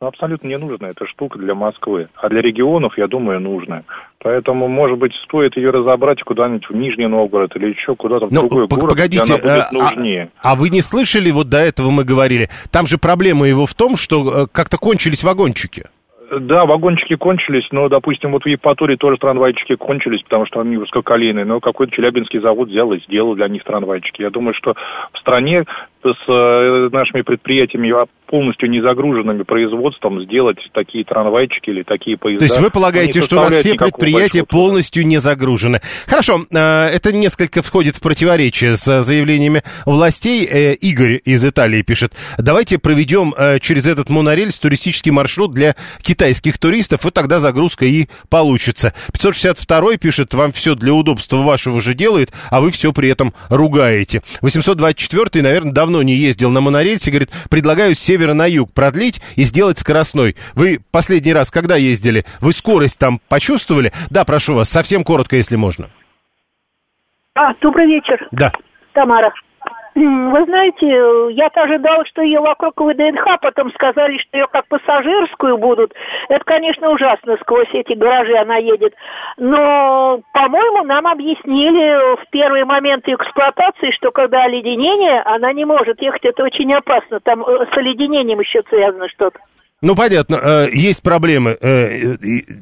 Но 0.00 0.06
абсолютно 0.06 0.46
не 0.46 0.56
нужна 0.56 0.88
эта 0.88 1.06
штука 1.06 1.38
для 1.38 1.54
Москвы. 1.54 2.08
А 2.14 2.30
для 2.30 2.40
регионов, 2.40 2.96
я 2.96 3.06
думаю, 3.08 3.40
нужная. 3.40 3.84
Поэтому, 4.20 4.68
может 4.68 4.96
быть, 4.96 5.12
стоит 5.24 5.56
ее 5.56 5.70
разобрать 5.70 6.22
куда-нибудь 6.22 6.70
в 6.70 6.74
Нижний 6.74 7.08
Новгород 7.08 7.54
или 7.56 7.74
еще 7.74 7.94
куда-то 7.94 8.26
в 8.26 8.32
ну, 8.32 8.42
другой 8.42 8.68
город, 8.68 8.88
погодите, 8.88 9.22
где 9.22 9.34
она 9.34 9.42
будет 9.42 9.66
а, 9.70 9.74
нужнее. 9.74 10.30
А, 10.40 10.52
а 10.52 10.54
вы 10.54 10.70
не 10.70 10.80
слышали, 10.80 11.30
вот 11.30 11.50
до 11.50 11.58
этого 11.58 11.90
мы 11.90 12.04
говорили, 12.04 12.48
там 12.70 12.86
же 12.86 12.96
проблема 12.96 13.46
его 13.46 13.66
в 13.66 13.74
том, 13.74 13.96
что 13.96 14.44
э, 14.44 14.46
как-то 14.50 14.78
кончились 14.78 15.24
вагончики. 15.24 15.84
Да, 16.30 16.66
вагончики 16.66 17.16
кончились, 17.16 17.66
но, 17.70 17.88
допустим, 17.88 18.32
вот 18.32 18.44
в 18.44 18.48
Евпатории 18.48 18.96
тоже 18.96 19.16
трамвайчики 19.16 19.76
кончились, 19.76 20.22
потому 20.22 20.44
что 20.44 20.60
они 20.60 20.76
высококолейные, 20.76 21.46
но 21.46 21.58
какой-то 21.58 21.92
челябинский 21.94 22.40
завод 22.40 22.68
взял 22.68 22.92
и 22.92 23.00
сделал 23.00 23.34
для 23.34 23.48
них 23.48 23.64
трамвайчики. 23.64 24.20
Я 24.20 24.30
думаю, 24.30 24.52
что 24.52 24.74
в 25.12 25.18
стране 25.18 25.64
с 26.14 26.28
э, 26.28 26.88
нашими 26.92 27.22
предприятиями 27.22 27.92
полностью 28.26 28.68
не 28.70 28.82
загруженными 28.82 29.42
производством 29.42 30.22
сделать 30.22 30.58
такие 30.72 31.04
трамвайчики 31.04 31.70
или 31.70 31.82
такие 31.82 32.18
поезда. 32.18 32.40
То 32.40 32.44
есть 32.44 32.60
вы 32.60 32.70
полагаете, 32.70 33.22
что 33.22 33.36
у 33.36 33.40
нас 33.40 33.54
все 33.54 33.74
предприятия 33.74 34.44
полностью 34.44 35.06
не 35.06 35.18
загружены? 35.18 35.80
Хорошо, 36.06 36.44
э, 36.50 36.58
это 36.58 37.12
несколько 37.12 37.62
входит 37.62 37.96
в 37.96 38.02
противоречие 38.02 38.76
с 38.76 39.02
заявлениями 39.02 39.62
властей. 39.86 40.46
Э, 40.46 40.74
Игорь 40.74 41.20
из 41.24 41.44
Италии 41.44 41.82
пишет, 41.82 42.12
давайте 42.38 42.78
проведем 42.78 43.34
через 43.60 43.86
этот 43.86 44.10
монорельс 44.10 44.58
туристический 44.58 45.10
маршрут 45.10 45.52
для 45.52 45.74
китайских 46.02 46.58
туристов, 46.58 47.06
и 47.06 47.10
тогда 47.10 47.40
загрузка 47.40 47.84
и 47.84 48.06
получится. 48.28 48.92
562 49.12 49.96
пишет, 49.96 50.34
вам 50.34 50.52
все 50.52 50.74
для 50.74 50.92
удобства 50.92 51.38
вашего 51.38 51.80
же 51.80 51.94
делает, 51.94 52.32
а 52.50 52.60
вы 52.60 52.70
все 52.70 52.92
при 52.92 53.08
этом 53.08 53.32
ругаете. 53.48 54.22
824, 54.42 55.42
наверное, 55.42 55.72
давно 55.72 55.97
давно 55.98 56.02
не 56.02 56.14
ездил 56.14 56.50
на 56.50 56.60
монорельсе, 56.60 57.10
говорит, 57.10 57.30
предлагаю 57.50 57.94
с 57.94 57.98
севера 57.98 58.34
на 58.34 58.46
юг 58.46 58.72
продлить 58.72 59.20
и 59.36 59.42
сделать 59.42 59.78
скоростной. 59.78 60.36
Вы 60.54 60.78
последний 60.92 61.32
раз 61.32 61.50
когда 61.50 61.76
ездили? 61.76 62.24
Вы 62.40 62.52
скорость 62.52 62.98
там 62.98 63.20
почувствовали? 63.28 63.92
Да, 64.10 64.24
прошу 64.24 64.54
вас, 64.54 64.68
совсем 64.68 65.02
коротко, 65.02 65.36
если 65.36 65.56
можно. 65.56 65.90
А, 67.34 67.54
добрый 67.60 67.86
вечер. 67.86 68.28
Да. 68.30 68.52
Тамара. 68.92 69.32
Вы 69.98 70.44
знаете, 70.44 71.34
я-то 71.34 71.62
ожидала, 71.62 72.04
что 72.06 72.22
ее 72.22 72.38
вокруг 72.38 72.80
ВДНХ, 72.80 73.40
потом 73.40 73.72
сказали, 73.72 74.16
что 74.18 74.38
ее 74.38 74.46
как 74.46 74.68
пассажирскую 74.68 75.58
будут. 75.58 75.92
Это, 76.28 76.44
конечно, 76.44 76.90
ужасно, 76.90 77.36
сквозь 77.40 77.68
эти 77.72 77.94
гаражи 77.94 78.36
она 78.36 78.58
едет. 78.58 78.94
Но, 79.38 80.20
по-моему, 80.32 80.84
нам 80.84 81.06
объяснили 81.08 82.16
в 82.16 82.30
первые 82.30 82.64
моменты 82.64 83.12
эксплуатации, 83.12 83.90
что 83.90 84.12
когда 84.12 84.42
оледенение, 84.42 85.20
она 85.22 85.52
не 85.52 85.64
может 85.64 86.00
ехать, 86.00 86.24
это 86.24 86.44
очень 86.44 86.72
опасно. 86.72 87.18
Там 87.18 87.42
э, 87.42 87.66
с 87.72 87.76
оледенением 87.76 88.38
еще 88.38 88.62
связано 88.68 89.08
что-то. 89.08 89.40
Ну, 89.80 89.94
понятно, 89.94 90.40
э, 90.42 90.70
есть 90.72 91.02
проблемы. 91.02 91.56
Э, 91.60 92.16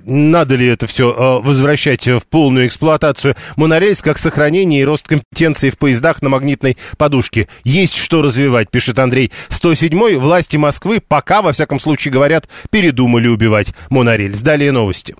надо 0.04 0.54
ли 0.54 0.66
это 0.66 0.86
все 0.86 1.10
э, 1.10 1.42
возвращать 1.42 2.06
в 2.06 2.20
полную 2.28 2.66
эксплуатацию? 2.66 3.36
Монорельс 3.56 4.02
как 4.02 4.18
сохранение 4.18 4.82
и 4.82 4.84
рост 4.84 5.08
компетенции 5.08 5.70
в 5.70 5.78
поездах 5.78 6.20
на 6.20 6.28
магнитной 6.28 6.76
подушке. 6.98 7.48
Есть 7.64 7.96
что 7.96 8.20
развивать, 8.20 8.70
пишет 8.70 8.98
Андрей. 8.98 9.32
107-й. 9.48 10.16
Власти 10.16 10.58
Москвы 10.58 11.00
пока, 11.00 11.40
во 11.40 11.54
всяком 11.54 11.80
случае, 11.80 12.12
говорят, 12.12 12.50
передумали 12.70 13.28
убивать 13.28 13.72
монорельс. 13.88 14.42
Далее 14.42 14.70
новости. 14.70 15.16